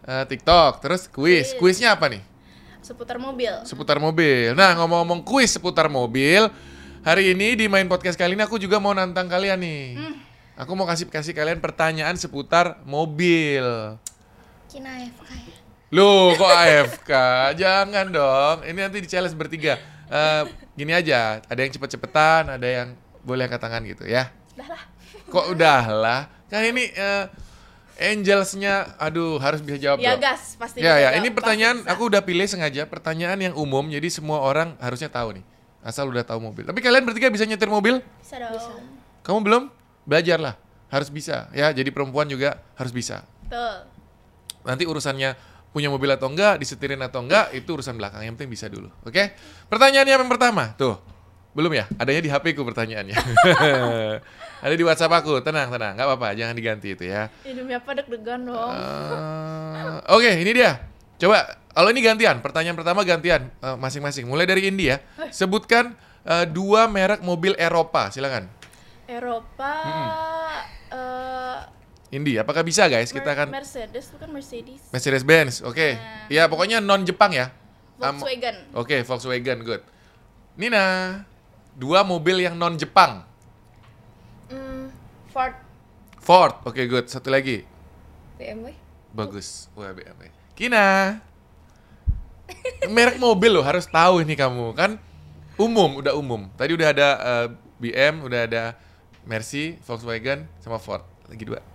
Eh, 0.06 0.24
TikTok, 0.28 0.84
terus 0.84 1.08
quiz. 1.08 1.56
Quiz. 1.56 1.80
Quiznya 1.80 1.96
apa 1.96 2.12
nih? 2.12 2.36
seputar 2.86 3.18
mobil 3.18 3.54
Seputar 3.66 3.98
mobil. 3.98 4.54
Nah, 4.54 4.78
ngomong-ngomong 4.78 5.26
kuis 5.26 5.50
seputar 5.50 5.90
mobil, 5.90 6.46
hari 7.02 7.34
ini 7.34 7.58
di 7.58 7.66
main 7.66 7.90
podcast 7.90 8.14
kali 8.14 8.38
ini 8.38 8.46
aku 8.46 8.62
juga 8.62 8.78
mau 8.78 8.94
nantang 8.94 9.26
kalian 9.26 9.58
nih. 9.58 9.98
Aku 10.54 10.78
mau 10.78 10.86
kasih 10.86 11.10
kasih 11.10 11.34
kalian 11.34 11.58
pertanyaan 11.58 12.14
seputar 12.14 12.78
mobil. 12.86 13.98
Kina 14.70 15.02
AFK 15.02 15.55
Loh, 15.94 16.34
kok 16.34 16.50
AFK? 16.50 17.12
Jangan 17.62 18.10
dong. 18.10 18.58
Ini 18.66 18.80
nanti 18.90 18.98
di 19.02 19.10
challenge 19.10 19.38
bertiga. 19.38 19.78
Eh, 20.10 20.44
gini 20.74 20.94
aja, 20.94 21.42
ada 21.46 21.60
yang 21.62 21.72
cepet-cepetan, 21.74 22.58
ada 22.58 22.66
yang 22.66 22.88
boleh 23.22 23.46
angkat 23.46 23.62
tangan 23.62 23.82
gitu 23.86 24.06
ya. 24.06 24.30
dah 24.56 24.70
lah 24.70 24.84
Kok 25.30 25.46
udah 25.54 25.82
lah? 25.94 26.22
Kan 26.50 26.66
ini 26.66 26.90
eh, 26.94 27.26
Angelsnya, 27.96 28.98
aduh 29.00 29.40
harus 29.40 29.64
bisa 29.64 29.80
jawab 29.80 30.04
ya 30.04 30.14
dong. 30.14 30.26
gas 30.26 30.60
pasti 30.60 30.84
Ya 30.84 30.84
bisa 30.84 30.90
ya, 30.90 31.02
jawab, 31.10 31.20
ini 31.24 31.28
pertanyaan 31.32 31.78
bisa. 31.82 31.92
aku 31.96 32.02
udah 32.12 32.22
pilih 32.22 32.46
sengaja 32.50 32.84
pertanyaan 32.86 33.40
yang 33.40 33.56
umum, 33.56 33.88
jadi 33.88 34.10
semua 34.12 34.44
orang 34.44 34.76
harusnya 34.84 35.08
tahu 35.08 35.40
nih. 35.40 35.46
Asal 35.86 36.10
udah 36.10 36.26
tahu 36.26 36.42
mobil. 36.42 36.66
Tapi 36.66 36.82
kalian 36.82 37.06
bertiga 37.06 37.30
bisa 37.30 37.46
nyetir 37.46 37.70
mobil? 37.70 38.02
bisa 38.20 38.42
dong 38.42 38.58
Kamu 39.22 39.40
belum? 39.46 39.64
Belajarlah. 40.06 40.58
Harus 40.90 41.10
bisa 41.14 41.50
ya. 41.54 41.70
Jadi 41.74 41.90
perempuan 41.94 42.26
juga 42.26 42.58
harus 42.74 42.90
bisa. 42.94 43.22
Betul. 43.46 43.86
Nanti 44.66 44.84
urusannya 44.86 45.38
punya 45.76 45.92
mobil 45.92 46.08
atau 46.08 46.32
enggak, 46.32 46.56
disetirin 46.56 47.04
atau 47.04 47.20
enggak, 47.20 47.52
itu 47.52 47.68
urusan 47.68 48.00
belakang. 48.00 48.24
Yang 48.24 48.40
penting 48.40 48.52
bisa 48.56 48.72
dulu. 48.72 48.88
Oke? 49.04 49.36
Pertanyaannya 49.68 50.16
yang 50.16 50.32
pertama. 50.32 50.72
Tuh. 50.80 50.96
Belum 51.52 51.72
ya? 51.76 51.84
Adanya 52.00 52.24
di 52.24 52.32
HP 52.32 52.56
ku 52.56 52.64
pertanyaannya. 52.64 53.16
Ada 54.66 54.76
di 54.76 54.84
WhatsApp 54.88 55.20
aku. 55.20 55.44
Tenang, 55.44 55.68
tenang. 55.68 56.00
Nggak 56.00 56.08
apa-apa. 56.08 56.32
Jangan 56.32 56.56
diganti 56.56 56.96
itu 56.96 57.04
ya. 57.08 57.28
Ini 57.44 57.76
apa 57.76 57.92
deg-degan 57.92 58.48
dong. 58.48 58.72
Eh, 58.72 60.16
Oke, 60.16 60.32
ini 60.32 60.52
dia. 60.56 60.80
Coba, 61.20 61.60
kalau 61.72 61.92
ini 61.92 62.00
gantian. 62.04 62.40
Pertanyaan 62.40 62.76
pertama 62.80 63.04
gantian 63.04 63.52
eh, 63.52 63.76
masing-masing. 63.76 64.28
Mulai 64.28 64.48
dari 64.48 64.68
Indi 64.68 64.92
ya. 64.92 65.00
Sebutkan 65.32 65.96
eh, 66.24 66.48
dua 66.48 66.88
merek 66.88 67.20
mobil 67.20 67.56
Eropa. 67.60 68.12
Silakan. 68.12 68.48
Eropa 69.08 69.76
eh, 70.92 71.35
Indi, 72.16 72.40
apakah 72.40 72.64
bisa 72.64 72.88
guys? 72.88 73.12
Kita 73.12 73.36
akan 73.36 73.52
Mercedes 73.52 74.08
bukan 74.16 74.32
Mercedes. 74.32 74.88
Mercedes 74.88 75.24
Benz. 75.28 75.60
Oke. 75.60 76.00
Ya, 76.32 76.48
pokoknya 76.48 76.80
non 76.80 77.04
Jepang 77.04 77.36
ya. 77.36 77.52
Volkswagen. 78.00 78.72
Oke, 78.72 79.04
Volkswagen 79.04 79.60
good. 79.68 79.84
Nina, 80.56 81.20
dua 81.76 82.08
mobil 82.08 82.48
yang 82.48 82.56
non 82.56 82.80
Jepang. 82.80 83.28
Hmm, 84.48 84.88
Ford 85.28 85.66
Ford. 86.24 86.56
Oke, 86.64 86.88
good. 86.88 87.12
Satu 87.12 87.28
lagi. 87.28 87.68
BMW. 88.40 88.72
Bagus. 89.12 89.68
Wah, 89.76 89.92
BMW. 89.92 90.32
Kina. 90.56 91.20
Merek 92.96 93.20
mobil 93.20 93.52
loh 93.54 93.66
harus 93.66 93.90
tahu 93.90 94.22
ini 94.22 94.38
kamu 94.38 94.72
kan 94.74 94.96
umum 95.60 96.00
udah 96.00 96.16
umum. 96.16 96.48
Tadi 96.56 96.72
udah 96.74 96.88
ada 96.96 97.10
eh, 97.20 97.48
BM, 97.78 98.24
udah 98.24 98.40
ada 98.48 98.64
Mercy, 99.28 99.78
Volkswagen 99.84 100.48
sama 100.64 100.80
Ford. 100.80 101.04
Lagi 101.28 101.44
dua. 101.44 101.75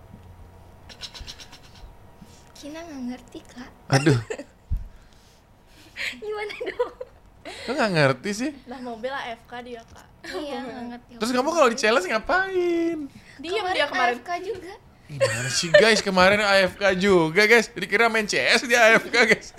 Kina 2.55 2.79
nggak 2.79 3.01
ngerti 3.09 3.39
kak. 3.41 3.69
Aduh, 3.89 4.19
Gimana 6.21 6.55
dong? 6.69 6.93
kok 7.41 7.73
nggak 7.73 7.91
ngerti 7.93 8.29
sih? 8.33 8.51
Lah 8.69 8.79
mobil 8.81 9.09
AFK 9.09 9.51
dia 9.65 9.81
kak. 9.81 10.07
Iya 10.29 10.57
nggak 10.61 10.83
ngerti. 10.93 11.11
Terus 11.17 11.31
kamu 11.33 11.49
kalau 11.49 11.69
di 11.69 11.77
challenge 11.77 12.05
ngapain? 12.05 12.99
Diam 13.41 13.65
dia 13.73 13.85
kemarin. 13.89 14.15
AFK 14.21 14.29
juga. 14.45 14.73
Gimana 15.11 15.49
sih 15.51 15.69
guys 15.73 15.99
kemarin 15.99 16.39
AFK 16.39 16.83
juga 16.95 17.43
guys. 17.49 17.67
Dikira 17.73 18.07
main 18.07 18.29
CS 18.29 18.69
dia 18.69 18.93
AFK 18.93 19.15
guys. 19.25 19.57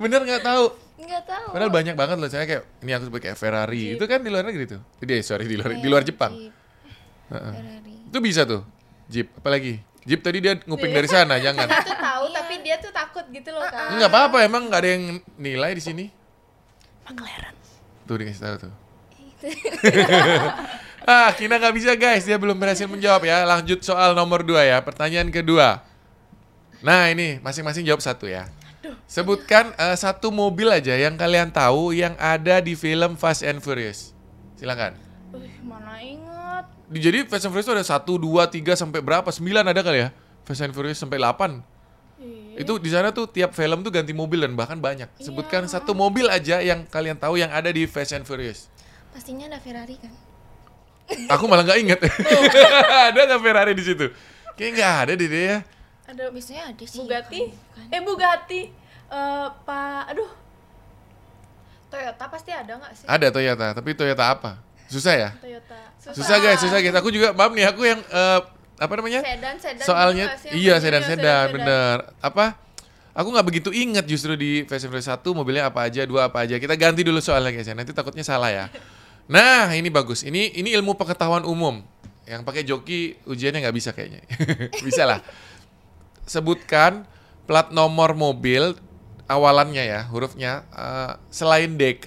Bener 0.00 0.24
nggak 0.24 0.42
tahu. 0.42 0.64
Nggak 0.96 1.22
tahu. 1.28 1.46
Padahal 1.52 1.72
banyak 1.72 1.94
banget 1.94 2.16
loh 2.16 2.30
saya 2.32 2.48
kayak 2.48 2.64
ini 2.80 2.90
aku 2.96 3.12
pakai 3.12 3.36
Ferrari. 3.36 4.00
Itu 4.00 4.08
kan 4.08 4.24
di 4.24 4.32
luar 4.32 4.48
negeri 4.48 4.64
tuh. 4.64 4.80
Jadi 5.04 5.20
sorry 5.20 5.44
di 5.44 5.60
luar 5.60 5.76
di 5.76 5.88
luar 5.88 6.02
Jepang. 6.08 6.32
Jeep, 6.32 6.52
Heeh. 7.36 7.52
Ferrari. 7.52 7.94
Itu 8.08 8.18
bisa 8.24 8.48
tuh. 8.48 8.64
Jeep 9.10 9.26
apalagi? 9.34 9.82
Jeep 10.06 10.22
tadi 10.22 10.38
dia 10.38 10.54
nguping 10.62 10.94
dari 10.94 11.10
sana, 11.10 11.36
jangan. 11.42 11.66
Dia 11.66 11.82
tuh 11.82 11.98
tahu 11.98 12.24
tapi 12.30 12.54
dia 12.62 12.76
tuh 12.78 12.92
takut 12.94 13.26
gitu 13.34 13.50
loh 13.50 13.66
kak. 13.66 13.98
Enggak 13.98 14.08
apa-apa 14.08 14.38
emang 14.46 14.70
nggak 14.70 14.80
ada 14.80 14.90
yang 14.94 15.04
nilai 15.34 15.70
di 15.74 15.82
sini. 15.82 16.04
McLaren. 17.04 17.54
Tuh 18.06 18.14
dikasih 18.16 18.40
tahu 18.40 18.56
tuh. 18.64 18.72
ah, 21.10 21.28
Kina 21.34 21.58
nggak 21.58 21.74
bisa 21.74 21.92
guys, 21.98 22.22
dia 22.22 22.38
belum 22.38 22.56
berhasil 22.56 22.86
menjawab 22.86 23.26
ya. 23.26 23.42
Lanjut 23.44 23.82
soal 23.82 24.14
nomor 24.14 24.46
2 24.46 24.70
ya, 24.70 24.78
pertanyaan 24.80 25.28
kedua. 25.28 25.82
Nah 26.80 27.12
ini 27.12 27.42
masing-masing 27.42 27.84
jawab 27.84 28.00
satu 28.00 28.24
ya. 28.24 28.48
Sebutkan 29.04 29.74
eh, 29.76 29.96
satu 29.98 30.32
mobil 30.32 30.70
aja 30.70 30.96
yang 30.96 31.18
kalian 31.18 31.52
tahu 31.52 31.92
yang 31.92 32.16
ada 32.16 32.62
di 32.62 32.72
film 32.78 33.18
Fast 33.18 33.44
and 33.44 33.60
Furious. 33.60 34.16
Silakan. 34.56 34.96
Wih, 35.36 35.60
mana 35.66 36.00
ingat. 36.00 36.29
Di- 36.90 36.98
Jadi 37.00 37.18
Fast 37.24 37.46
and 37.46 37.54
Furious 37.54 37.66
itu 37.66 37.74
ada 37.74 37.86
1, 37.86 38.02
2, 38.02 38.18
3 38.50 38.74
sampai 38.74 38.98
berapa? 39.00 39.28
9 39.30 39.38
ada 39.62 39.80
kali 39.80 39.98
ya? 40.02 40.08
Fast 40.42 40.60
and 40.60 40.74
Furious 40.74 40.98
sampai 40.98 41.22
8. 41.22 41.62
Ih, 42.20 42.60
Itu 42.60 42.76
di 42.76 42.90
sana 42.90 43.14
tuh 43.14 43.24
tiap 43.24 43.54
film 43.54 43.80
tuh 43.80 43.88
ganti 43.88 44.10
mobil 44.10 44.42
dan 44.42 44.52
bahkan 44.52 44.76
banyak. 44.76 45.06
Sebutkan 45.16 45.64
satu 45.64 45.94
mobil 45.94 46.26
aja 46.26 46.58
yang 46.58 46.84
kalian 46.84 47.14
tahu 47.16 47.38
yang 47.38 47.48
ada 47.48 47.70
di 47.70 47.86
Fast 47.86 48.12
and 48.12 48.26
Furious. 48.26 48.66
Pastinya 49.10 49.46
ada 49.46 49.62
Ferrari 49.62 49.96
kan? 49.96 50.12
Aku 51.30 51.46
malah 51.46 51.66
nggak 51.66 51.78
inget. 51.80 52.00
ada 53.10 53.18
nggak 53.18 53.40
Ferrari 53.40 53.72
di 53.74 53.82
situ? 53.82 54.06
Kayaknya 54.54 54.74
nggak 54.76 54.94
ada 54.98 55.12
deh 55.14 55.28
dia. 55.30 55.42
ya. 55.42 55.58
Ada 56.10 56.24
Biasanya 56.30 56.62
ada 56.74 56.84
sih. 56.84 56.98
Bugatti. 56.98 57.40
Bukan. 57.50 57.86
Eh 57.90 58.00
Bugatti. 58.02 58.60
Eh 59.10 59.46
Pak, 59.62 60.02
aduh. 60.10 60.30
Toyota 61.90 62.24
pasti 62.30 62.50
ada 62.54 62.72
nggak 62.78 62.92
sih? 62.94 63.06
Ada 63.06 63.26
Toyota, 63.34 63.66
tapi 63.74 63.90
Toyota 63.98 64.24
apa? 64.30 64.62
Susah 64.90 65.14
ya? 65.14 65.30
Toyota. 65.38 65.78
Susah 66.12 66.36
guys, 66.42 66.58
susah 66.58 66.78
guys. 66.82 66.96
Aku 66.98 67.14
juga 67.14 67.30
maaf 67.30 67.54
nih, 67.54 67.70
aku 67.70 67.86
yang 67.86 68.02
eh, 68.02 68.40
apa 68.80 68.92
namanya? 68.98 69.20
Sedan, 69.22 69.56
sedan. 69.62 69.84
Soalnya 69.86 70.26
iya 70.50 70.74
Iya, 70.74 70.74
sedan 70.82 71.02
sedan, 71.06 71.20
sedan 71.22 71.46
sedan. 71.46 71.54
bener. 71.54 71.96
Apa? 72.18 72.58
Aku 73.14 73.28
nggak 73.30 73.46
begitu 73.46 73.70
ingat 73.70 74.06
justru 74.06 74.34
di 74.34 74.62
Fast 74.66 74.86
and 74.86 74.94
Furious 74.94 75.10
1 75.10 75.22
mobilnya 75.34 75.66
apa 75.70 75.86
aja, 75.86 76.02
dua 76.06 76.26
apa 76.30 76.42
aja. 76.46 76.58
Kita 76.58 76.74
ganti 76.74 77.02
dulu 77.06 77.18
soalnya 77.22 77.54
guys 77.54 77.66
ya. 77.70 77.74
Nanti 77.74 77.94
takutnya 77.94 78.26
salah 78.26 78.50
ya. 78.50 78.66
Nah, 79.30 79.70
ini 79.78 79.86
bagus. 79.94 80.26
Ini 80.26 80.58
ini 80.58 80.74
ilmu 80.74 80.98
pengetahuan 80.98 81.46
umum. 81.46 81.86
Yang 82.26 82.42
pakai 82.42 82.66
joki 82.66 83.14
ujiannya 83.30 83.62
nggak 83.62 83.76
bisa 83.78 83.94
kayaknya. 83.94 84.26
bisa 84.86 85.06
lah. 85.06 85.22
Sebutkan 86.26 87.06
plat 87.46 87.70
nomor 87.70 88.18
mobil 88.18 88.74
awalannya 89.30 89.86
ya, 89.86 90.00
hurufnya 90.10 90.66
eh, 90.74 91.12
selain 91.30 91.78
DK 91.78 92.06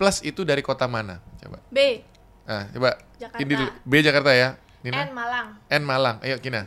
plus 0.00 0.24
itu 0.24 0.48
dari 0.48 0.64
kota 0.64 0.88
mana? 0.88 1.20
Coba. 1.38 1.58
B. 1.70 1.78
Nah, 2.48 2.64
coba 2.72 2.90
Jakarta. 3.20 3.40
ini 3.44 3.52
dulu. 3.54 3.70
B 3.84 3.92
Jakarta 4.00 4.30
ya. 4.34 4.48
Nina. 4.82 5.04
N 5.04 5.10
Malang. 5.12 5.48
N 5.68 5.82
Malang. 5.84 6.16
Ayo 6.22 6.38
Kina. 6.38 6.66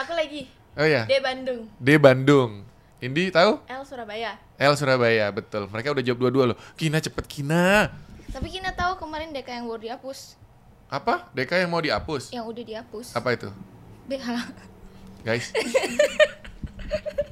Aku 0.00 0.12
lagi. 0.16 0.48
Oh 0.78 0.86
ya. 0.86 1.04
D 1.04 1.20
Bandung. 1.20 1.68
D 1.76 1.88
Bandung. 2.00 2.64
Indi 3.00 3.32
tahu? 3.32 3.60
L 3.64 3.82
Surabaya. 3.84 4.36
L 4.60 4.74
Surabaya, 4.76 5.32
betul. 5.32 5.68
Mereka 5.72 5.92
udah 5.92 6.04
jawab 6.04 6.20
dua-dua 6.20 6.44
loh. 6.52 6.58
Kina 6.76 7.00
cepet 7.00 7.24
Kina. 7.28 7.88
Tapi 8.28 8.48
Kina 8.48 8.72
tahu 8.76 9.00
kemarin 9.00 9.32
DK 9.32 9.60
yang 9.60 9.66
baru 9.68 9.80
dihapus. 9.80 10.36
Apa? 10.92 11.28
DK 11.32 11.64
yang 11.64 11.70
mau 11.72 11.80
dihapus? 11.80 12.32
Yang 12.32 12.44
udah 12.48 12.64
dihapus. 12.64 13.06
Apa 13.16 13.28
itu? 13.36 13.48
BH. 14.08 14.28
Guys, 15.20 15.52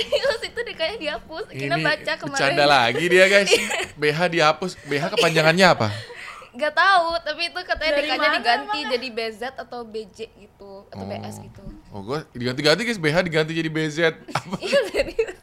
Serius 0.00 0.40
itu 0.44 0.60
DK-nya 0.62 0.96
dihapus. 0.98 1.44
Kina 1.50 1.74
ini 1.74 1.82
baca 1.82 2.12
kemarin. 2.14 2.30
bercanda 2.30 2.64
lagi 2.64 3.04
dia 3.06 3.24
guys. 3.26 3.50
BH 3.94 4.18
dihapus. 4.30 4.70
BH 4.84 5.04
kepanjangannya 5.12 5.66
apa? 5.68 5.88
Gak 6.50 6.74
tahu, 6.74 7.08
tapi 7.20 7.42
itu 7.46 7.60
katanya 7.60 7.92
Dari 7.94 8.08
mana 8.08 8.26
diganti 8.32 8.66
emangnya? 8.74 8.90
jadi 8.90 9.08
BZ 9.08 9.40
atau 9.54 9.80
BJ 9.84 10.18
gitu 10.34 10.70
atau 10.88 10.98
Oh. 10.98 11.06
BS 11.06 11.36
gitu. 11.40 11.62
Oh, 11.88 12.00
gue 12.02 12.18
diganti-ganti 12.32 12.82
guys. 12.82 12.98
BH 12.98 13.16
diganti 13.22 13.52
jadi 13.52 13.68
BZ. 13.68 13.98
Iya 14.60 14.80
serius. 14.88 15.36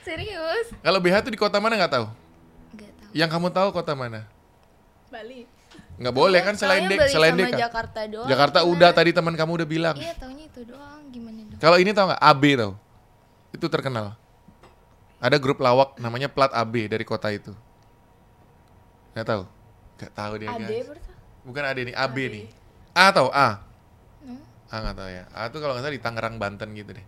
Serius. 0.00 0.66
Kalau 0.78 0.98
BH 0.98 1.16
tuh 1.22 1.32
di 1.32 1.38
kota 1.38 1.58
mana 1.58 1.74
nggak 1.74 1.92
tahu? 1.92 2.06
Gak 2.76 2.92
tahu. 2.92 3.10
Yang 3.10 3.30
kamu 3.30 3.48
tahu 3.50 3.68
kota 3.72 3.92
mana? 3.92 4.26
Bali. 5.08 5.42
Nggak 5.98 6.14
boleh 6.14 6.40
kan 6.40 6.54
selain 6.54 6.86
Bali 6.86 7.08
selain 7.08 7.34
DK. 7.34 7.56
Jakarta 7.58 8.00
doang. 8.06 8.24
Jakarta 8.24 8.58
udah 8.62 8.90
tadi 8.90 9.10
teman 9.10 9.34
kamu 9.34 9.52
udah 9.58 9.68
bilang. 9.68 9.96
Iya, 9.96 10.14
taunya 10.16 10.46
itu 10.46 10.62
doang. 10.64 11.02
Gimana 11.10 11.40
dong? 11.44 11.58
Kalau 11.58 11.76
ini 11.76 11.90
tau 11.90 12.06
nggak? 12.08 12.22
AB 12.22 12.42
tau? 12.54 12.72
Itu 13.50 13.66
terkenal. 13.66 14.14
Ada 15.20 15.36
grup 15.36 15.60
lawak 15.60 16.00
namanya 16.00 16.32
Plat 16.32 16.50
AB 16.54 16.88
dari 16.88 17.04
kota 17.04 17.28
itu. 17.28 17.52
Nggak 19.12 19.26
tahu? 19.26 19.42
Nggak 20.00 20.12
tahu 20.16 20.32
dia 20.40 20.48
AD 20.48 20.60
guys. 20.64 20.88
Bukan 21.44 21.62
AD 21.64 21.78
nih, 21.92 21.94
AB 21.96 22.16
nih. 22.30 22.44
A 22.96 23.04
tau? 23.12 23.28
A? 23.28 23.60
Hmm? 24.24 24.40
A 24.72 24.74
nggak 24.80 24.96
tahu 24.96 25.08
ya. 25.12 25.24
A 25.36 25.40
tuh 25.52 25.58
kalau 25.60 25.72
nggak 25.76 25.84
salah 25.84 25.96
di 25.96 26.02
Tangerang, 26.02 26.34
Banten 26.40 26.68
gitu 26.72 26.96
deh. 26.96 27.06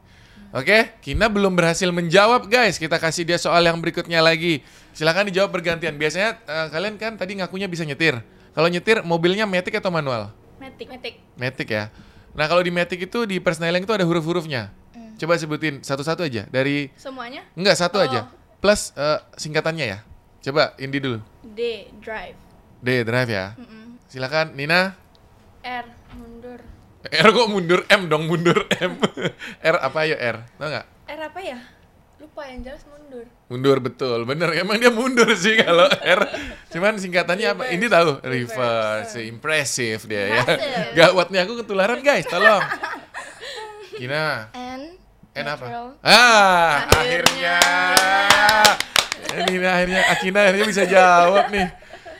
Oke, 0.52 0.92
Kina 1.00 1.32
belum 1.32 1.56
berhasil 1.56 1.88
menjawab 1.88 2.44
guys. 2.52 2.76
Kita 2.76 3.00
kasih 3.00 3.24
dia 3.24 3.40
soal 3.40 3.64
yang 3.64 3.80
berikutnya 3.80 4.20
lagi. 4.20 4.60
Silakan 4.92 5.32
dijawab 5.32 5.48
bergantian. 5.48 5.96
Biasanya 5.96 6.36
eh, 6.44 6.66
kalian 6.68 7.00
kan 7.00 7.16
tadi 7.16 7.40
ngakunya 7.40 7.72
bisa 7.72 7.88
nyetir. 7.88 8.20
Kalau 8.52 8.68
nyetir 8.68 9.00
mobilnya 9.00 9.48
matic 9.48 9.80
atau 9.80 9.88
manual? 9.88 10.28
Matic. 10.60 10.92
Metik. 10.92 11.14
Matic 11.40 11.68
ya. 11.72 11.88
Nah 12.36 12.44
kalau 12.48 12.60
di 12.60 12.72
Matic 12.72 13.08
itu 13.08 13.24
di 13.24 13.40
persneling 13.40 13.84
itu 13.84 13.92
ada 13.96 14.04
huruf-hurufnya. 14.04 14.72
Coba 15.22 15.38
sebutin 15.38 15.78
satu-satu 15.80 16.26
aja 16.26 16.50
dari 16.50 16.90
Semuanya 16.98 17.46
enggak 17.54 17.78
satu 17.78 18.02
Oh. 18.02 18.04
aja. 18.04 18.26
Plus 18.58 18.90
eh, 18.92 19.22
singkatannya 19.38 19.86
ya. 19.86 19.98
Coba 20.42 20.74
Indi 20.76 20.98
dulu. 20.98 21.22
D. 21.46 21.86
Drive. 22.02 22.34
D 22.82 23.06
drive 23.06 23.30
ya. 23.30 23.54
Mm-mm. 23.54 24.02
Silakan 24.10 24.58
Nina. 24.58 24.98
R 25.62 25.86
mundur. 26.12 26.58
R 27.02 27.26
kok 27.30 27.46
mundur 27.46 27.80
M 27.86 28.10
dong 28.10 28.26
mundur 28.26 28.66
M. 28.76 28.98
R 29.62 29.76
apa 29.78 29.98
ayo 30.02 30.18
R? 30.18 30.42
Tahu 30.58 30.66
nggak? 30.66 30.86
R 31.06 31.20
apa 31.22 31.38
ya? 31.38 31.58
Lupa 32.18 32.42
yang 32.46 32.62
jelas 32.62 32.82
mundur. 32.86 33.26
Mundur 33.46 33.78
betul, 33.78 34.26
bener. 34.26 34.50
Emang 34.54 34.78
dia 34.78 34.90
mundur 34.90 35.30
sih 35.34 35.54
kalau 35.56 35.86
R. 36.18 36.22
Cuman 36.70 36.98
singkatannya 36.98 37.46
apa? 37.46 37.62
Ini 37.70 37.86
tahu 37.86 38.18
reverse, 38.22 39.22
impressive 39.22 40.02
dia 40.06 40.22
ya. 40.32 40.42
Gawat 40.98 41.30
nih 41.30 41.46
aku 41.46 41.62
ketularan 41.62 42.02
guys, 42.02 42.26
tolong. 42.26 42.62
Kina, 43.98 44.48
N. 44.56 44.71
N 45.32 45.46
apa? 45.48 45.96
Ah, 46.04 46.84
akhirnya. 46.92 47.56
Ini 49.32 49.64
akhirnya 49.64 50.00
Akina 50.12 50.44
akhirnya 50.44 50.66
bisa 50.68 50.84
jawab 50.84 51.48
nih. 51.48 51.68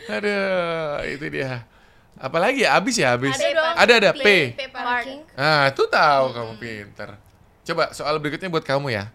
Aduh, 0.09 1.05
itu 1.12 1.25
dia. 1.29 1.68
Apalagi 2.16 2.64
ya? 2.64 2.81
Abis 2.81 2.96
ya, 2.96 3.12
abis. 3.12 3.37
Ada 3.37 3.53
dong. 3.53 3.75
Ada 3.77 3.92
ada 4.01 4.11
P. 4.16 4.57
P 4.57 4.61
parking. 4.72 5.20
Ah, 5.37 5.68
itu 5.68 5.85
tahu 5.85 6.25
kamu 6.33 6.53
pinter. 6.57 7.11
Coba 7.68 7.92
soal 7.92 8.16
berikutnya 8.16 8.48
buat 8.48 8.64
kamu 8.64 8.96
ya. 8.96 9.12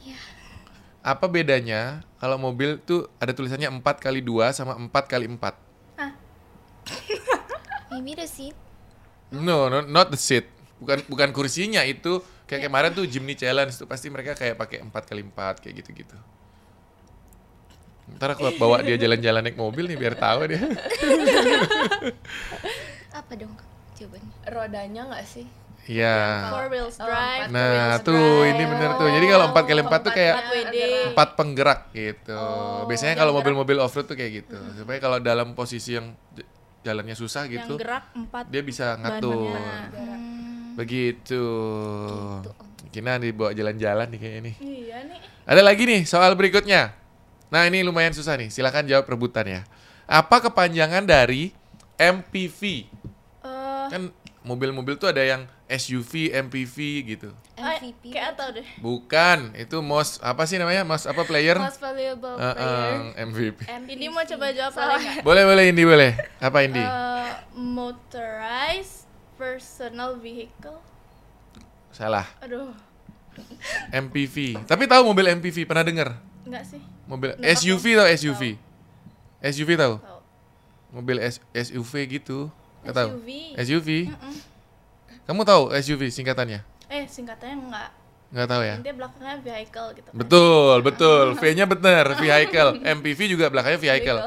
Apa 1.12 1.28
bedanya 1.28 2.00
kalau 2.16 2.40
mobil 2.40 2.80
tuh 2.80 3.12
ada 3.20 3.36
tulisannya 3.36 3.68
4 3.68 3.84
kali 4.00 4.24
2 4.24 4.56
sama 4.56 4.72
4 4.80 4.88
kali 5.04 5.28
4? 5.28 5.36
Maybe 7.92 8.16
the 8.16 8.24
seat. 8.24 8.56
No, 9.30 9.68
no, 9.68 9.84
not 9.84 10.08
the 10.08 10.18
seat. 10.18 10.48
Bukan 10.80 11.04
bukan 11.12 11.28
kursinya 11.36 11.84
itu 11.84 12.24
kayak 12.50 12.66
kemarin 12.66 12.90
tuh 12.90 13.06
Jimny 13.06 13.32
Challenge 13.32 13.70
tuh 13.70 13.86
pasti 13.86 14.10
mereka 14.10 14.34
kayak 14.34 14.58
pakai 14.58 14.82
4 14.82 14.90
kali 14.90 15.22
4 15.22 15.62
kayak 15.62 15.74
gitu-gitu. 15.78 16.18
Ntar 18.10 18.34
aku 18.34 18.50
bawa 18.58 18.82
dia 18.82 18.98
jalan-jalan 19.06 19.38
naik 19.40 19.54
mobil 19.54 19.86
nih 19.86 19.94
biar 19.94 20.18
tahu 20.18 20.50
dia. 20.50 20.58
Apa 23.12 23.32
dong 23.34 23.54
jawabannya? 23.94 24.32
Rodanya 24.46 25.02
nggak 25.06 25.24
sih? 25.24 25.46
Iya. 25.86 26.50
Four 26.50 26.66
wheels 26.68 26.96
Oh, 26.98 27.06
drive. 27.06 27.48
empat 27.48 27.50
Nah, 27.50 27.70
wheels 27.96 28.02
tuh 28.04 28.14
drive. 28.18 28.50
ini 28.52 28.62
bener 28.66 28.90
tuh. 28.94 29.08
Jadi 29.08 29.26
kalau 29.26 29.44
4 29.48 29.62
kali 29.64 29.80
4 29.80 30.00
tuh 30.00 30.12
kayak 30.12 30.34
Empat 30.36 30.54
empat 31.10 31.28
penggerak 31.34 31.80
gitu. 31.90 32.36
Oh, 32.36 32.82
Biasanya 32.84 33.10
yang 33.10 33.20
kalau 33.20 33.32
mobil-mobil 33.32 33.76
off-road 33.78 34.06
tuh 34.06 34.14
kayak 34.14 34.44
gitu. 34.44 34.58
Supaya 34.76 34.98
kalau 34.98 35.18
dalam 35.18 35.54
posisi 35.54 35.94
yang 35.94 36.14
jalannya 36.80 37.12
susah 37.12 37.44
Yang 37.44 37.52
gitu, 37.60 37.74
gerak 37.76 38.04
empat. 38.12 38.44
dia 38.48 38.62
bisa 38.62 38.96
ngatur. 38.96 39.52
Hmm, 39.52 40.39
Begitu. 40.74 41.42
Gitu, 42.40 42.50
Om. 42.50 42.68
Kina 42.90 43.16
dibawa 43.16 43.50
jalan-jalan 43.50 44.06
nih 44.08 44.18
kayaknya 44.18 44.40
nih. 44.42 44.54
Iya 44.58 44.98
nih. 45.06 45.18
Ada 45.46 45.62
lagi 45.62 45.82
nih 45.84 46.02
soal 46.04 46.34
berikutnya. 46.34 46.90
Nah 47.48 47.62
ini 47.64 47.82
lumayan 47.82 48.10
susah 48.10 48.34
nih. 48.34 48.48
Silakan 48.48 48.84
jawab 48.84 49.06
rebutan 49.06 49.46
ya. 49.46 49.62
Apa 50.04 50.42
kepanjangan 50.42 51.02
dari 51.02 51.54
MPV? 51.94 52.60
Eh, 53.42 53.86
Kan 53.88 54.10
mobil-mobil 54.42 54.96
tuh 54.96 55.06
ada 55.06 55.20
yang 55.20 55.44
SUV, 55.66 56.34
MPV 56.34 56.76
gitu. 57.06 57.30
ah, 57.54 57.76
MVP 57.76 58.10
kayak 58.10 58.34
atau 58.34 58.50
deh. 58.50 58.66
Bukan, 58.80 59.54
itu 59.54 59.78
most 59.78 60.18
apa 60.18 60.42
sih 60.42 60.56
namanya? 60.56 60.82
Most 60.82 61.06
apa 61.06 61.22
player? 61.22 61.54
most 61.56 61.78
valuable 61.78 62.34
Eh, 62.34 62.54
player 62.54 62.98
eh, 63.14 63.22
MVP. 63.22 63.58
Ini 63.86 64.06
mau 64.08 64.24
coba 64.24 64.46
jawab 64.50 64.74
nggak? 64.74 65.22
Boleh 65.22 65.42
boleh 65.44 65.64
Indi 65.70 65.84
boleh. 65.84 66.10
Apa 66.40 66.58
Indi? 66.64 66.80
Eh, 66.80 67.30
motorized 67.54 69.06
personal 69.40 70.20
vehicle. 70.20 70.76
Salah. 71.90 72.28
Aduh, 72.38 72.76
MPV. 73.88 74.60
Tapi 74.62 74.84
tahu 74.84 75.02
mobil 75.02 75.32
MPV 75.32 75.64
pernah 75.64 75.80
dengar? 75.80 76.20
enggak 76.44 76.64
sih. 76.66 76.82
Mobil 77.08 77.32
Nggak 77.32 77.56
SUV 77.56 77.84
tahu. 77.86 77.98
tahu 77.98 78.08
SUV? 78.12 78.42
SUV 79.42 79.70
tahu? 79.74 79.94
Tahu. 79.96 80.20
Mobil 80.92 81.16
S- 81.18 81.40
SUV 81.50 81.92
gitu. 82.10 82.52
Nggak 82.84 82.94
tahu. 82.94 83.08
SUV. 83.10 83.28
SUV. 83.56 83.88
Mm-mm. 84.08 84.34
Kamu 85.24 85.42
tahu 85.42 85.62
SUV 85.74 86.02
singkatannya? 86.10 86.60
Eh, 86.86 87.04
singkatannya 87.06 87.56
enggak. 87.60 87.90
Nggak 88.30 88.46
tahu 88.46 88.62
ya? 88.62 88.74
Intinya 88.76 88.96
belakangnya 88.98 89.34
vehicle 89.40 89.88
gitu. 89.96 90.06
kan. 90.06 90.14
Betul, 90.14 90.76
betul. 90.84 91.24
V-nya 91.40 91.66
benar, 91.66 92.04
vehicle. 92.14 92.70
MPV 92.78 93.18
juga 93.26 93.46
belakangnya 93.48 93.80
vehicle. 93.80 94.18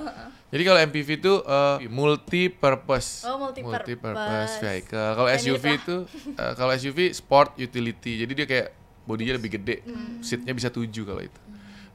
Jadi 0.53 0.63
kalau 0.69 0.79
MPV 0.85 1.09
itu 1.17 1.33
uh, 1.49 1.81
multi 1.89 2.45
purpose. 2.45 3.25
Oh, 3.25 3.41
multi-purpose. 3.41 4.61
vehicle. 4.61 5.09
Kalau 5.17 5.29
SUV 5.33 5.65
itu 5.81 5.95
uh, 6.37 6.53
kalau 6.53 6.71
SUV 6.77 7.09
sport 7.09 7.57
utility. 7.57 8.21
Jadi 8.21 8.31
dia 8.37 8.45
kayak 8.45 8.67
bodinya 9.09 9.33
lebih 9.41 9.57
gede. 9.57 9.81
Hmm. 9.81 10.21
Seatnya 10.21 10.53
bisa 10.53 10.69
tujuh 10.69 11.09
kalau 11.09 11.25
itu. 11.25 11.41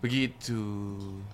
Begitu. 0.03 0.63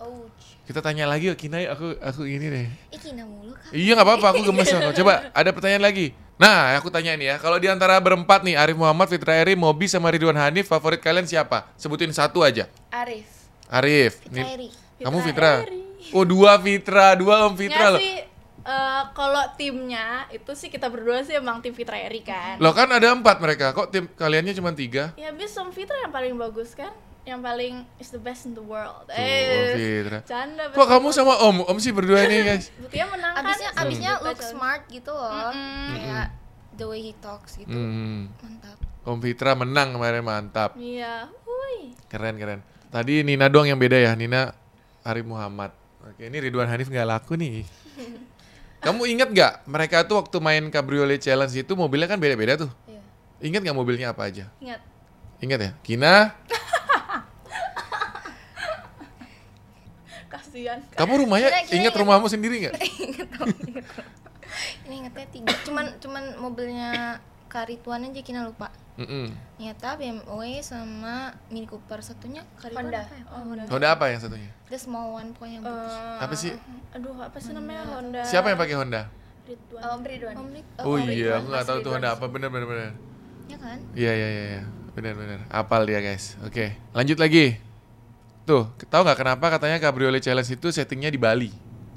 ouch 0.00 0.44
Kita 0.64 0.80
tanya 0.80 1.04
lagi 1.04 1.28
yuk 1.28 1.36
Kinai, 1.36 1.64
aku 1.64 1.96
aku 1.96 2.28
ini 2.28 2.48
deh. 2.48 2.68
Ih 2.92 3.00
Kina 3.00 3.24
mulu 3.24 3.52
kak 3.52 3.72
Iya 3.72 3.92
nggak 3.96 4.04
apa-apa, 4.08 4.26
aku 4.32 4.40
gemes 4.48 4.68
loh. 4.72 4.92
Coba 4.92 5.32
ada 5.32 5.50
pertanyaan 5.52 5.84
lagi. 5.84 6.16
Nah, 6.36 6.76
aku 6.76 6.88
tanya 6.92 7.16
ini 7.16 7.28
ya. 7.28 7.36
Kalau 7.40 7.56
di 7.56 7.68
antara 7.72 7.96
berempat 8.00 8.44
nih, 8.44 8.56
Arif 8.56 8.76
Muhammad, 8.76 9.06
Fitra 9.08 9.36
Eri, 9.36 9.54
Mobi 9.56 9.86
sama 9.86 10.10
Ridwan 10.12 10.34
Hanif, 10.36 10.66
favorit 10.66 10.98
kalian 11.00 11.28
siapa? 11.28 11.68
Sebutin 11.76 12.12
satu 12.12 12.44
aja. 12.44 12.68
Arif 12.92 13.28
Arif. 13.68 14.20
Fitra 14.24 14.48
Eri 14.56 14.68
kamu 15.04 15.18
Fitra 15.20 15.30
Fitra. 15.30 15.52
Eri. 15.68 15.83
Oh, 16.10 16.22
dua 16.22 16.58
Fitra, 16.58 17.14
dua 17.14 17.46
Om 17.46 17.52
Nggak 17.52 17.60
Fitra 17.62 17.86
loh. 17.88 17.98
sih, 17.98 18.16
eh, 18.60 19.02
kalau 19.12 19.44
timnya 19.54 20.06
itu 20.28 20.52
sih 20.52 20.68
kita 20.68 20.86
berdua 20.86 21.20
sih 21.20 21.32
emang 21.32 21.58
tim 21.58 21.70
Fitra 21.70 21.96
Eri 21.96 22.20
kan. 22.20 22.58
Loh 22.58 22.70
kan 22.70 22.88
ada 22.88 23.08
empat 23.10 23.38
mereka, 23.38 23.70
kok 23.70 23.88
tim 23.88 24.04
kaliannya 24.08 24.52
cuma 24.52 24.70
tiga? 24.70 25.14
Ya 25.14 25.28
habis 25.28 25.52
Om 25.52 25.70
Fitra 25.70 25.96
yang 25.98 26.10
paling 26.10 26.34
bagus 26.34 26.72
kan, 26.72 26.92
yang 27.22 27.40
paling 27.40 27.88
is 27.96 28.08
the 28.08 28.18
best 28.18 28.44
in 28.44 28.52
the 28.52 28.60
world. 28.60 29.06
Tuh, 29.06 29.14
Om 29.14 29.22
eh, 29.22 29.72
Fitra. 29.72 30.18
canda. 30.22 30.62
Kok 30.68 30.88
kamu 30.90 31.08
sama 31.10 31.40
Om? 31.40 31.64
Om 31.64 31.78
sih 31.78 31.90
berdua 31.90 32.20
nih 32.22 32.40
guys. 32.44 32.68
Buktinya 32.82 33.06
menang 33.10 33.32
kan? 33.32 33.42
abisnya 33.42 33.70
abisnya 33.74 34.12
Kita 34.12 34.24
look 34.26 34.40
smart 34.40 34.82
gitu 34.86 35.10
loh 35.10 35.50
Mm-mm. 35.50 35.88
kayak 35.94 36.26
the 36.74 36.84
way 36.84 37.00
he 37.00 37.14
talks 37.16 37.54
gitu 37.54 37.70
Hmm. 37.70 38.26
mantap 38.36 38.76
Om 39.02 39.18
Fitra 39.20 39.52
menang 39.52 39.92
kemarin 39.92 40.20
mantap. 40.20 40.74
Iya, 40.74 41.28
hui. 41.44 41.92
Keren 42.08 42.34
keren. 42.34 42.60
Tadi 42.88 43.20
Nina 43.20 43.46
doang 43.46 43.66
yang 43.66 43.76
beda 43.76 43.96
ya, 43.96 44.12
Nina 44.12 44.56
Arif 45.02 45.22
Muhammad. 45.22 45.76
Oke, 46.04 46.28
ini 46.28 46.36
Ridwan 46.38 46.68
Hanif 46.68 46.86
nggak 46.86 47.08
laku 47.08 47.34
nih. 47.34 47.64
Kamu 48.78 49.08
ingat 49.08 49.32
nggak 49.32 49.52
mereka 49.64 50.04
tuh 50.04 50.20
waktu 50.20 50.36
main 50.38 50.68
Cabriolet 50.68 51.16
Challenge 51.16 51.48
itu 51.50 51.72
mobilnya 51.72 52.04
kan 52.04 52.20
beda-beda 52.20 52.60
tuh. 52.60 52.70
Iya. 52.84 53.00
Ingat 53.42 53.64
nggak 53.64 53.74
mobilnya 53.74 54.12
apa 54.12 54.28
aja? 54.28 54.52
Ingat. 54.60 54.84
Ingat 55.40 55.58
ya? 55.58 55.70
Kina, 55.80 56.14
Kasihan. 60.30 60.78
kamu 60.92 61.12
rumahnya 61.24 61.48
Kira- 61.48 61.64
kira 61.64 61.76
ingat 61.78 61.92
ingat. 61.92 62.00
rumahmu 62.02 62.26
sendiri 62.26 62.54
nggak? 62.60 62.74
ini 64.86 64.94
ingetnya 65.00 65.26
tiga 65.28 65.52
cuman 65.64 65.86
cuman 65.98 66.24
mobilnya 66.38 67.18
Karituan 67.46 68.04
aja 68.04 68.20
Kina 68.20 68.44
lupa 68.44 68.68
Mm-mm. 68.94 69.26
Nyata 69.58 69.98
BMW 69.98 70.62
sama 70.62 71.34
Mini 71.50 71.66
Cooper 71.66 71.98
satunya 71.98 72.46
Honda. 72.62 73.02
apa 73.02 73.10
ya? 73.10 73.24
Oh, 73.26 73.42
Honda. 73.42 73.62
Honda 73.66 73.88
apa 73.90 74.04
yang 74.06 74.20
satunya? 74.22 74.50
The 74.70 74.78
small 74.78 75.10
one 75.12 75.34
pokoknya 75.34 75.54
yang 75.58 75.64
bagus. 75.66 75.94
Eh, 75.94 76.18
Apa 76.22 76.34
sih? 76.38 76.52
Aduh, 76.94 77.14
apa 77.18 77.38
sih 77.42 77.50
namanya 77.50 77.82
Honda? 77.90 78.22
Siapa 78.22 78.54
yang 78.54 78.58
pakai 78.58 78.76
Honda? 78.78 79.02
Ridwan. 79.44 79.82
Om 79.82 80.02
Ridwan 80.06 80.34
Om 80.40 80.48
Oh, 80.86 80.96
Om 80.96 81.10
iya, 81.10 81.36
aku 81.36 81.46
nggak 81.50 81.66
tahu 81.66 81.78
tuh 81.82 81.90
Honda 81.92 82.08
apa 82.14 82.26
bener 82.30 82.48
bener 82.48 82.66
bener. 82.70 82.90
Ya 83.50 83.58
kan? 83.58 83.78
Iya 83.92 84.12
iya 84.14 84.28
iya 84.30 84.44
iya. 84.56 84.62
Bener 84.94 85.12
bener. 85.18 85.38
Apal 85.50 85.84
dia 85.84 85.98
guys. 85.98 86.38
Oke, 86.46 86.78
lanjut 86.94 87.18
lagi. 87.18 87.58
Tuh, 88.46 88.70
tahu 88.88 89.02
nggak 89.02 89.18
kenapa 89.18 89.46
katanya 89.58 89.80
Cabriolet 89.80 90.22
Challenge 90.22 90.48
itu 90.48 90.68
settingnya 90.70 91.10
di 91.10 91.18
Bali? 91.18 91.50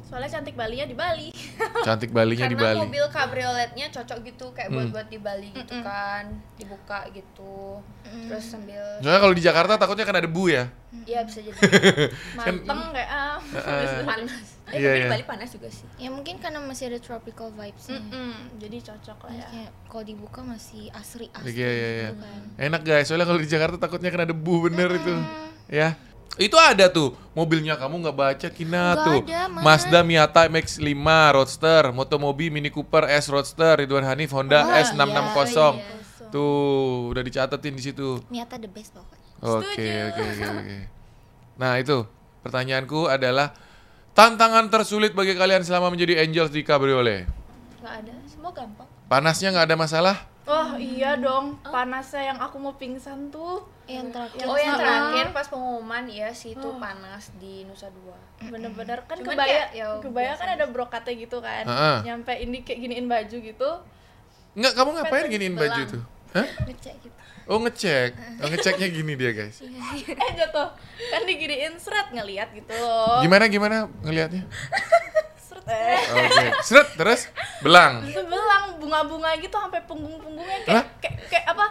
Soalnya 0.07 0.31
cantik 0.31 0.55
Balinya 0.55 0.83
di 0.83 0.95
Bali. 0.95 1.29
Cantik 1.85 2.09
Balinya 2.09 2.45
di 2.45 2.55
Karena 2.55 2.71
Bali. 2.71 2.79
mobil 2.81 3.05
kabrioletnya 3.07 3.85
cocok 3.89 4.23
gitu 4.23 4.45
kayak 4.51 4.67
Hmm. 4.67 4.77
buat-buat 4.81 5.07
di 5.07 5.19
Bali 5.19 5.49
gitu 5.51 5.73
kan 5.79 6.25
dibuka 6.53 7.05
gitu 7.11 7.79
terus 8.23 8.45
sambil 8.45 8.79
Soalnya 8.97 9.19
kalau 9.19 9.33
di 9.33 9.41
Jakarta 9.41 9.73
takutnya 9.75 10.03
kena 10.03 10.21
debu 10.21 10.47
ya. 10.47 10.71
ya 11.03 11.19
bisa 11.21 11.39
jadi 11.39 11.59
Manteng 12.39 12.81
kayak 12.91 13.09
ah. 13.09 13.37
panas 14.07 14.31
eh 14.65 14.73
Iya, 14.73 14.87
tapi 14.87 14.95
iya. 14.95 15.05
di 15.05 15.11
Bali 15.11 15.25
panas 15.25 15.49
juga 15.49 15.67
sih 15.69 15.87
Ya 15.97 16.09
mungkin 16.09 16.35
karena 16.37 16.59
masih 16.59 16.87
ada 16.87 16.99
tropical 16.99 17.51
vibes-nya. 17.51 17.99
Mm-mm, 17.99 18.31
Jadi 18.57 18.77
cocok 18.81 19.17
lah 19.21 19.33
ya. 19.33 19.47
kayak 19.49 19.71
kalau 19.85 20.03
dibuka 20.03 20.39
masih 20.41 20.87
asri 20.91 21.27
asri 21.31 21.51
Iya 21.53 21.67
iya 21.69 21.89
iya. 21.89 22.07
gitu 22.07 22.21
kan. 22.21 22.41
Enak 22.57 22.81
guys, 22.81 23.05
soalnya 23.05 23.25
kalau 23.25 23.39
di 23.39 23.47
Jakarta 23.47 23.75
takutnya 23.77 24.09
kena 24.09 24.23
debu 24.25 24.55
bener 24.63 24.89
itu. 24.93 25.13
Ya. 25.67 25.99
Itu 26.35 26.53
ada 26.53 26.85
tuh 26.85 27.15
mobilnya 27.31 27.73
kamu 27.73 28.03
nggak 28.03 28.17
baca 28.17 28.47
Kina 28.51 28.93
Nggak 28.93 29.05
tuh. 29.05 29.19
ada? 29.23 29.41
Mazda 29.49 29.99
Miata 30.03 30.45
MX-5 30.45 30.99
Roadster, 31.33 31.83
Motomobi 31.89 32.51
Mini 32.51 32.67
Cooper 32.67 33.07
S 33.07 33.25
Roadster, 33.25 33.79
Ridwan 33.79 34.03
Hanif 34.03 34.29
Honda 34.29 34.61
Oh, 34.61 34.75
S660. 34.75 35.47
iya. 35.73 35.95
Tuh, 36.27 37.09
udah 37.09 37.23
dicatetin 37.23 37.71
di 37.71 37.81
situ. 37.81 38.19
Miata 38.27 38.55
the 38.55 38.67
best 38.67 38.91
pokoknya. 38.91 39.25
Oke, 39.39 39.87
oke, 40.07 40.21
oke, 40.27 40.45
oke. 40.51 40.77
Nah, 41.55 41.79
itu 41.79 42.03
pertanyaanku 42.41 43.07
adalah 43.07 43.55
tantangan 44.11 44.67
tersulit 44.67 45.13
bagi 45.13 45.33
kalian 45.33 45.61
selama 45.61 45.89
menjadi 45.89 46.19
angels 46.19 46.49
di 46.49 46.61
Cabriolet. 46.61 47.25
nggak 47.77 47.93
ada 48.03 48.13
semua 48.25 48.51
gampang 48.51 48.89
Panasnya 49.07 49.55
nggak 49.55 49.67
ada 49.67 49.77
masalah? 49.77 50.15
Wah 50.43 50.75
iya 50.75 51.15
dong, 51.15 51.55
panasnya 51.61 52.23
yang 52.25 52.39
aku 52.39 52.57
mau 52.57 52.73
pingsan 52.73 53.29
tuh 53.29 53.63
Yang 53.87 54.07
terakhir. 54.11 54.43
oh 54.43 54.57
yang 54.57 54.67
sama. 54.69 54.83
terakhir 54.83 55.25
pas 55.31 55.47
pengumuman 55.47 56.03
ya 56.05 56.29
sih 56.29 56.51
itu 56.51 56.69
panas 56.75 57.31
di 57.35 57.63
Nusa 57.63 57.87
Dua 57.87 58.19
bener-bener 58.43 58.99
kan 59.01 59.15
Cuman 59.15 59.31
kebaya 59.33 59.47
kayak, 59.47 59.67
ya 59.71 59.87
kebaya 59.97 60.27
biasa 60.29 60.39
kan 60.39 60.49
ada 60.53 60.65
brokatnya 60.67 61.13
gitu 61.15 61.37
kan 61.39 61.63
Heeh. 61.63 61.97
nyampe 62.03 62.33
ini 62.35 62.57
kayak 62.61 62.79
giniin 62.81 63.07
baju 63.07 63.37
gitu 63.37 63.69
Enggak, 64.53 64.73
kamu 64.73 64.89
ngapain 64.91 65.25
giniin 65.27 65.53
baju 65.53 65.69
belang. 65.71 65.87
itu? 65.87 65.99
Hah? 66.29 66.45
Ngecek 66.63 66.95
gitu. 66.99 67.17
Oh 67.45 67.57
ngecek, 67.57 68.11
oh, 68.37 68.47
ngeceknya 68.49 68.87
gini 68.89 69.13
dia 69.13 69.31
guys. 69.31 69.63
eh 70.03 70.31
jatuh 70.35 70.67
kan 71.07 71.21
diginiin 71.23 71.77
seret 71.77 72.11
ngeliat 72.11 72.51
gitu 72.51 72.73
loh 72.73 73.21
Gimana 73.21 73.47
gimana 73.47 73.75
ngelihatnya? 74.01 74.43
seret 75.47 75.63
eh 75.65 76.01
Oke, 76.11 76.45
seret 76.59 76.89
terus 76.93 77.31
belang. 77.61 78.03
itu 78.03 78.19
belang 78.19 78.75
bunga-bunga 78.77 79.31
gitu 79.37 79.53
sampai 79.53 79.79
punggung-punggungnya 79.81 80.59
kayak 80.65 80.85
kayak 80.99 81.17
kayak 81.29 81.45
apa 81.47 81.65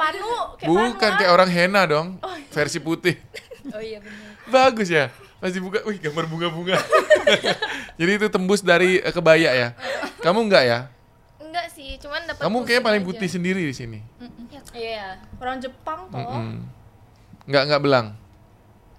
panu 0.00 0.32
kayak 0.56 0.66
Bukan 0.66 0.90
panu, 0.90 1.00
kayak 1.14 1.28
ah. 1.28 1.34
orang 1.34 1.50
henna 1.50 1.82
dong, 1.84 2.08
versi 2.48 2.78
putih. 2.78 3.20
oh 3.68 3.78
iya 3.78 4.00
benar 4.00 4.32
Bagus 4.48 4.88
ya. 4.88 5.12
Masih 5.38 5.60
buka, 5.60 5.80
wih 5.84 5.96
gambar 5.96 6.24
bunga-bunga. 6.26 6.76
Jadi 8.00 8.12
itu 8.14 8.26
tembus 8.28 8.60
dari 8.60 8.98
eh, 8.98 9.08
kebaya 9.08 9.50
ya. 9.50 9.68
Kamu 10.24 10.44
enggak 10.44 10.64
ya? 10.64 10.78
Enggak 11.38 11.68
sih, 11.68 11.96
cuman 11.96 12.24
dapat 12.24 12.40
Kamu 12.40 12.64
kayak 12.64 12.82
paling 12.82 13.00
aja. 13.00 13.08
putih 13.08 13.28
sendiri 13.28 13.60
di 13.60 13.72
sini. 13.72 13.98
Ya, 14.48 14.60
iya 14.72 15.06
orang 15.36 15.56
Jepang 15.58 16.08
toh 16.08 16.20
Mm-mm. 16.20 16.64
Enggak 17.44 17.62
enggak 17.66 17.82
belang. 17.82 18.06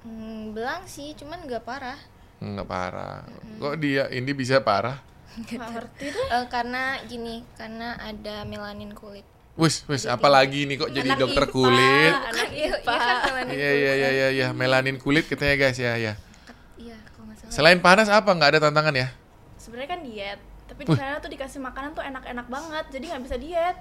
hmm, 0.01 0.51
belang 0.51 0.81
sih, 0.83 1.13
cuman 1.13 1.45
nggak 1.45 1.61
parah. 1.61 1.99
Enggak 2.37 2.67
parah. 2.67 3.21
Kok 3.57 3.75
dia 3.77 4.09
ini 4.09 4.31
bisa 4.31 4.57
parah? 4.59 4.97
nggak 5.31 5.69
ngerti 5.77 6.05
deh 6.09 6.27
Eh, 6.27 6.45
karena 6.49 6.83
gini, 7.05 7.45
karena 7.53 7.95
ada 7.95 8.43
melanin 8.43 8.91
kulit. 8.91 9.23
Wis, 9.53 9.83
wis, 9.85 10.07
apalagi 10.07 10.63
ini 10.63 10.73
kok 10.75 10.89
jadi 10.89 11.11
Anak 11.11 11.21
dokter 11.21 11.43
IPA, 11.43 11.51
kulit? 11.51 12.13
anak 12.15 12.49
Iya, 12.49 12.71
IPA. 12.71 12.93
iya 12.95 12.95
kan 12.95 13.31
melanin 13.35 13.51
Iya 13.51 13.71
iya 13.71 13.91
iya 13.93 14.09
iya 14.09 14.27
iya, 14.31 14.47
melanin 14.51 14.97
kulit 14.97 15.27
katanya 15.27 15.55
guys 15.57 15.75
ya 15.75 15.93
ya. 15.95 16.13
Iya, 16.75 16.95
kalau 17.11 17.27
nggak 17.27 17.37
salah. 17.37 17.51
Selain 17.51 17.79
panas 17.79 18.07
apa 18.07 18.31
nggak 18.31 18.49
ada 18.49 18.61
tantangan 18.63 18.95
ya? 18.95 19.07
sebenarnya 19.53 19.89
kan 19.91 20.01
diet 20.01 20.39
tapi 20.65 20.81
di 20.81 20.95
sana 20.97 21.21
tuh 21.21 21.29
dikasih 21.29 21.61
makanan 21.61 21.93
tuh 21.93 22.01
enak-enak 22.01 22.47
banget 22.49 22.85
jadi 22.89 23.05
nggak 23.13 23.23
bisa 23.23 23.37
diet 23.37 23.77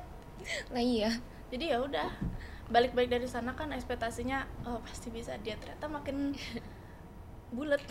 Lah 0.69 0.83
iya. 0.85 1.11
jadi 1.49 1.65
ya 1.73 1.79
udah 1.81 2.09
balik-balik 2.69 3.09
dari 3.09 3.25
sana 3.25 3.57
kan 3.57 3.73
ekspektasinya 3.73 4.45
oh 4.69 4.85
pasti 4.85 5.09
bisa 5.09 5.41
diet 5.41 5.57
ternyata 5.57 5.89
makin 5.89 6.37
bulat 7.57 7.81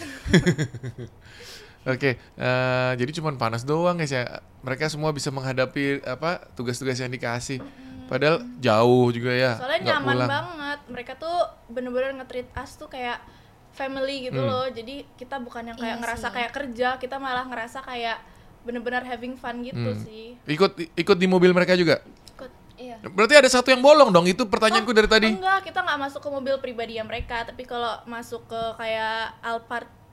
Oke, 1.82 2.16
eh, 2.20 2.92
jadi 2.94 3.12
cuman 3.14 3.36
panas 3.36 3.64
doang 3.64 3.96
guys 3.96 4.10
ya. 4.10 4.28
Mereka 4.60 4.88
semua 4.88 5.10
bisa 5.10 5.30
menghadapi 5.30 6.04
apa 6.04 6.44
tugas-tugas 6.52 6.96
yang 6.96 7.08
dikasih. 7.08 7.64
Padahal 8.06 8.42
jauh 8.58 9.08
juga 9.10 9.30
ya. 9.30 9.54
soalnya 9.56 9.80
nggak 9.80 9.90
nyaman 9.96 10.16
pulang. 10.18 10.30
banget 10.30 10.80
mereka 10.88 11.14
tuh 11.16 11.38
bener-bener 11.68 12.12
nge-treat 12.16 12.50
us 12.54 12.74
tuh 12.74 12.88
kayak 12.88 13.22
family 13.70 14.26
gitu 14.26 14.36
Hmm. 14.36 14.50
loh 14.50 14.66
jadi 14.68 15.06
kita 15.14 15.38
bukan 15.38 15.62
yang 15.64 15.78
kayak 15.78 15.94
Iya 15.94 16.02
ngerasa 16.02 16.28
sih. 16.28 16.34
kayak 16.34 16.52
kerja 16.52 16.88
kita 16.98 17.16
malah 17.16 17.46
ngerasa 17.46 17.80
kayak 17.80 18.18
bener-bener 18.60 19.06
having 19.06 19.38
fun 19.38 19.62
gitu 19.62 19.78
Hmm. 19.88 20.02
sih 20.02 20.34
Ikut 20.44 20.74
ikut 20.96 21.16
di 21.16 21.28
mobil 21.28 21.54
mereka 21.54 21.78
juga. 21.78 22.02
Ikut. 22.28 22.50
Iya. 22.76 22.98
Berarti 23.06 23.36
ada 23.36 23.48
satu 23.48 23.70
yang 23.70 23.80
bolong 23.80 24.10
dong. 24.10 24.26
Itu 24.26 24.44
pertanyaanku 24.44 24.90
dari 24.90 25.06
tadi. 25.06 25.30
enggak 25.30 25.64
kita 25.64 25.80
nggak 25.80 26.00
masuk 26.02 26.20
ke 26.20 26.30
mobil 26.30 26.56
pribadinya 26.58 27.06
mereka 27.06 27.46
tapi 27.46 27.62
kalau 27.64 27.94
masuk 28.06 28.42
ke 28.44 28.62
kayak 28.76 29.38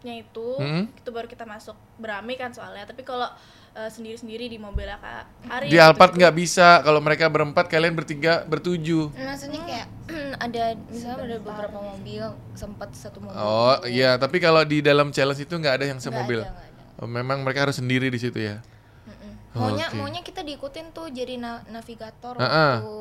Alphardnya 0.06 0.22
itu 0.22 0.46
Hmm. 0.56 0.84
itu 0.88 1.10
baru 1.10 1.26
kita 1.26 1.42
masuk 1.42 1.74
beramai 1.98 2.38
kan 2.38 2.54
soalnya 2.54 2.86
tapi 2.86 3.02
kalau 3.02 3.26
eh, 3.74 3.90
sendiri-sendiri 3.90 4.46
di 4.46 4.56
mobilnya 4.56 4.96
kak 4.96 5.24
Ari 5.50 5.66
Di 5.68 5.76
Alphard 5.76 6.16
nggak 6.16 6.32
bisa. 6.32 6.80
Kalau 6.80 6.96
mereka 7.02 7.28
berempat, 7.28 7.68
kalian 7.68 7.92
bertiga, 7.92 8.40
bertujuh. 8.46 9.12
Maksudnya 9.12 9.60
kayak 9.66 9.86
ada 10.48 10.62
misalnya 10.88 11.18
ada 11.26 11.36
beberapa 11.42 11.78
mobil 11.84 12.24
sempat 12.54 12.94
satu 12.96 13.20
mobil. 13.20 13.36
Oh 13.36 13.76
iya, 13.84 14.16
tapi 14.16 14.40
kalau 14.40 14.64
di 14.64 14.80
dalam 14.80 15.12
challenge 15.12 15.44
itu 15.44 15.52
nggak 15.52 15.82
ada 15.82 15.86
yang 15.90 16.00
semobil. 16.00 16.40
ada, 16.40 16.56
ada. 16.56 17.02
Oh, 17.02 17.04
memang 17.04 17.44
mereka 17.44 17.68
harus 17.68 17.76
sendiri 17.76 18.08
di 18.08 18.16
situ 18.16 18.40
ya. 18.40 18.64
Maunya 19.52 19.88
Oke. 19.88 19.96
maunya 19.96 20.20
kita 20.20 20.40
diikutin 20.40 20.92
tuh 20.92 21.08
jadi 21.08 21.36
na- 21.36 21.64
navigator 21.68 22.36
ah. 22.36 22.80
waktu 22.80 22.96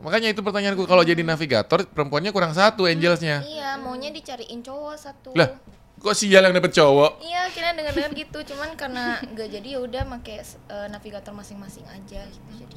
Makanya 0.00 0.32
itu 0.32 0.40
pertanyaanku 0.40 0.88
kalau 0.88 1.04
jadi 1.04 1.20
navigator 1.20 1.84
perempuannya 1.84 2.32
kurang 2.32 2.56
satu 2.56 2.88
angelsnya. 2.88 3.44
Iya, 3.44 3.76
maunya 3.76 4.08
dicariin 4.08 4.64
cowok 4.64 4.96
satu. 4.96 5.30
Lah, 5.36 5.60
kok 6.00 6.16
sial 6.16 6.40
yang 6.42 6.56
dapet 6.56 6.72
cowok? 6.72 7.20
Iya, 7.20 7.52
kira 7.52 7.76
dengar-dengar 7.76 8.12
gitu, 8.12 8.38
cuman 8.48 8.72
karena 8.72 9.20
nggak 9.22 9.48
jadi 9.52 9.68
ya 9.76 9.80
udah 9.80 10.02
pakai 10.18 10.40
eh, 10.42 10.86
navigator 10.88 11.30
masing-masing 11.30 11.84
aja 11.86 12.20
gitu 12.24 12.50
jadi. 12.56 12.76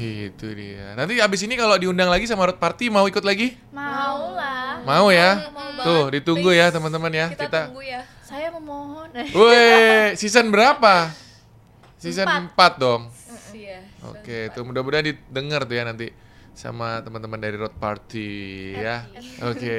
Itu 0.00 0.46
dia. 0.52 0.96
Nanti 0.96 1.20
abis 1.20 1.44
ini 1.44 1.56
kalau 1.56 1.76
diundang 1.76 2.08
lagi 2.08 2.24
sama 2.24 2.48
road 2.48 2.56
party 2.56 2.88
mau 2.88 3.04
ikut 3.04 3.20
lagi? 3.20 3.52
mau 3.68 4.32
lah 4.32 4.80
Mau 4.80 5.12
ya? 5.12 5.52
Mau 5.52 5.76
Tuh, 5.80 6.00
banget. 6.08 6.12
ditunggu 6.20 6.50
ya 6.52 6.66
teman-teman 6.68 7.12
ya. 7.12 7.26
kita, 7.28 7.44
Kita. 7.48 7.60
tunggu 7.68 7.84
ya 7.84 8.00
saya 8.20 8.48
memohon 8.48 9.08
Woi, 9.36 10.14
season 10.16 10.48
berapa? 10.48 11.12
Season 12.00 12.24
4 12.24 12.56
dong. 12.76 13.12
iya 13.52 13.84
Oke, 14.08 14.48
itu 14.48 14.60
mudah-mudahan 14.64 15.04
didengar 15.04 15.68
tuh 15.68 15.76
ya 15.76 15.84
nanti 15.84 16.08
sama 16.56 17.04
teman-teman 17.04 17.36
dari 17.36 17.56
Road 17.60 17.76
Party 17.76 18.72
ya. 18.80 19.04
Oke, 19.44 19.76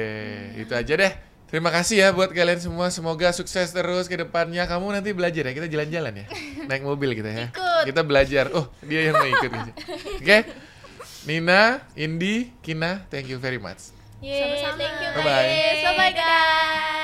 itu 0.54 0.70
aja 0.70 0.94
deh. 0.94 1.12
Terima 1.52 1.68
kasih 1.68 2.00
ya 2.00 2.08
buat 2.16 2.32
kalian 2.32 2.56
semua. 2.56 2.88
Semoga 2.88 3.28
sukses 3.36 3.68
terus 3.70 4.08
ke 4.08 4.16
depannya. 4.16 4.64
Kamu 4.64 4.88
nanti 4.88 5.12
belajar 5.12 5.44
ya. 5.44 5.52
Kita 5.52 5.68
jalan-jalan 5.68 6.24
ya. 6.24 6.26
Naik 6.72 6.80
mobil 6.80 7.12
kita 7.12 7.28
ya. 7.28 7.46
Ikut. 7.52 7.84
Kita 7.92 8.00
belajar. 8.08 8.48
Oh, 8.56 8.72
dia 8.80 9.12
yang 9.12 9.20
mau 9.20 9.28
ikut. 9.28 9.50
gitu. 9.52 9.72
Oke. 10.16 10.38
Nina, 11.22 11.84
Indi, 11.94 12.50
Kina, 12.64 13.04
thank 13.12 13.28
you 13.28 13.36
very 13.36 13.60
much. 13.60 13.92
Yeay, 14.18 14.64
Sama-sama. 14.64 14.78
thank 14.80 14.96
you 15.02 15.10
Bye-bye. 15.18 15.46
guys 15.50 15.78
bye 15.84 15.94
bye 15.98 16.14
guys 16.14 17.00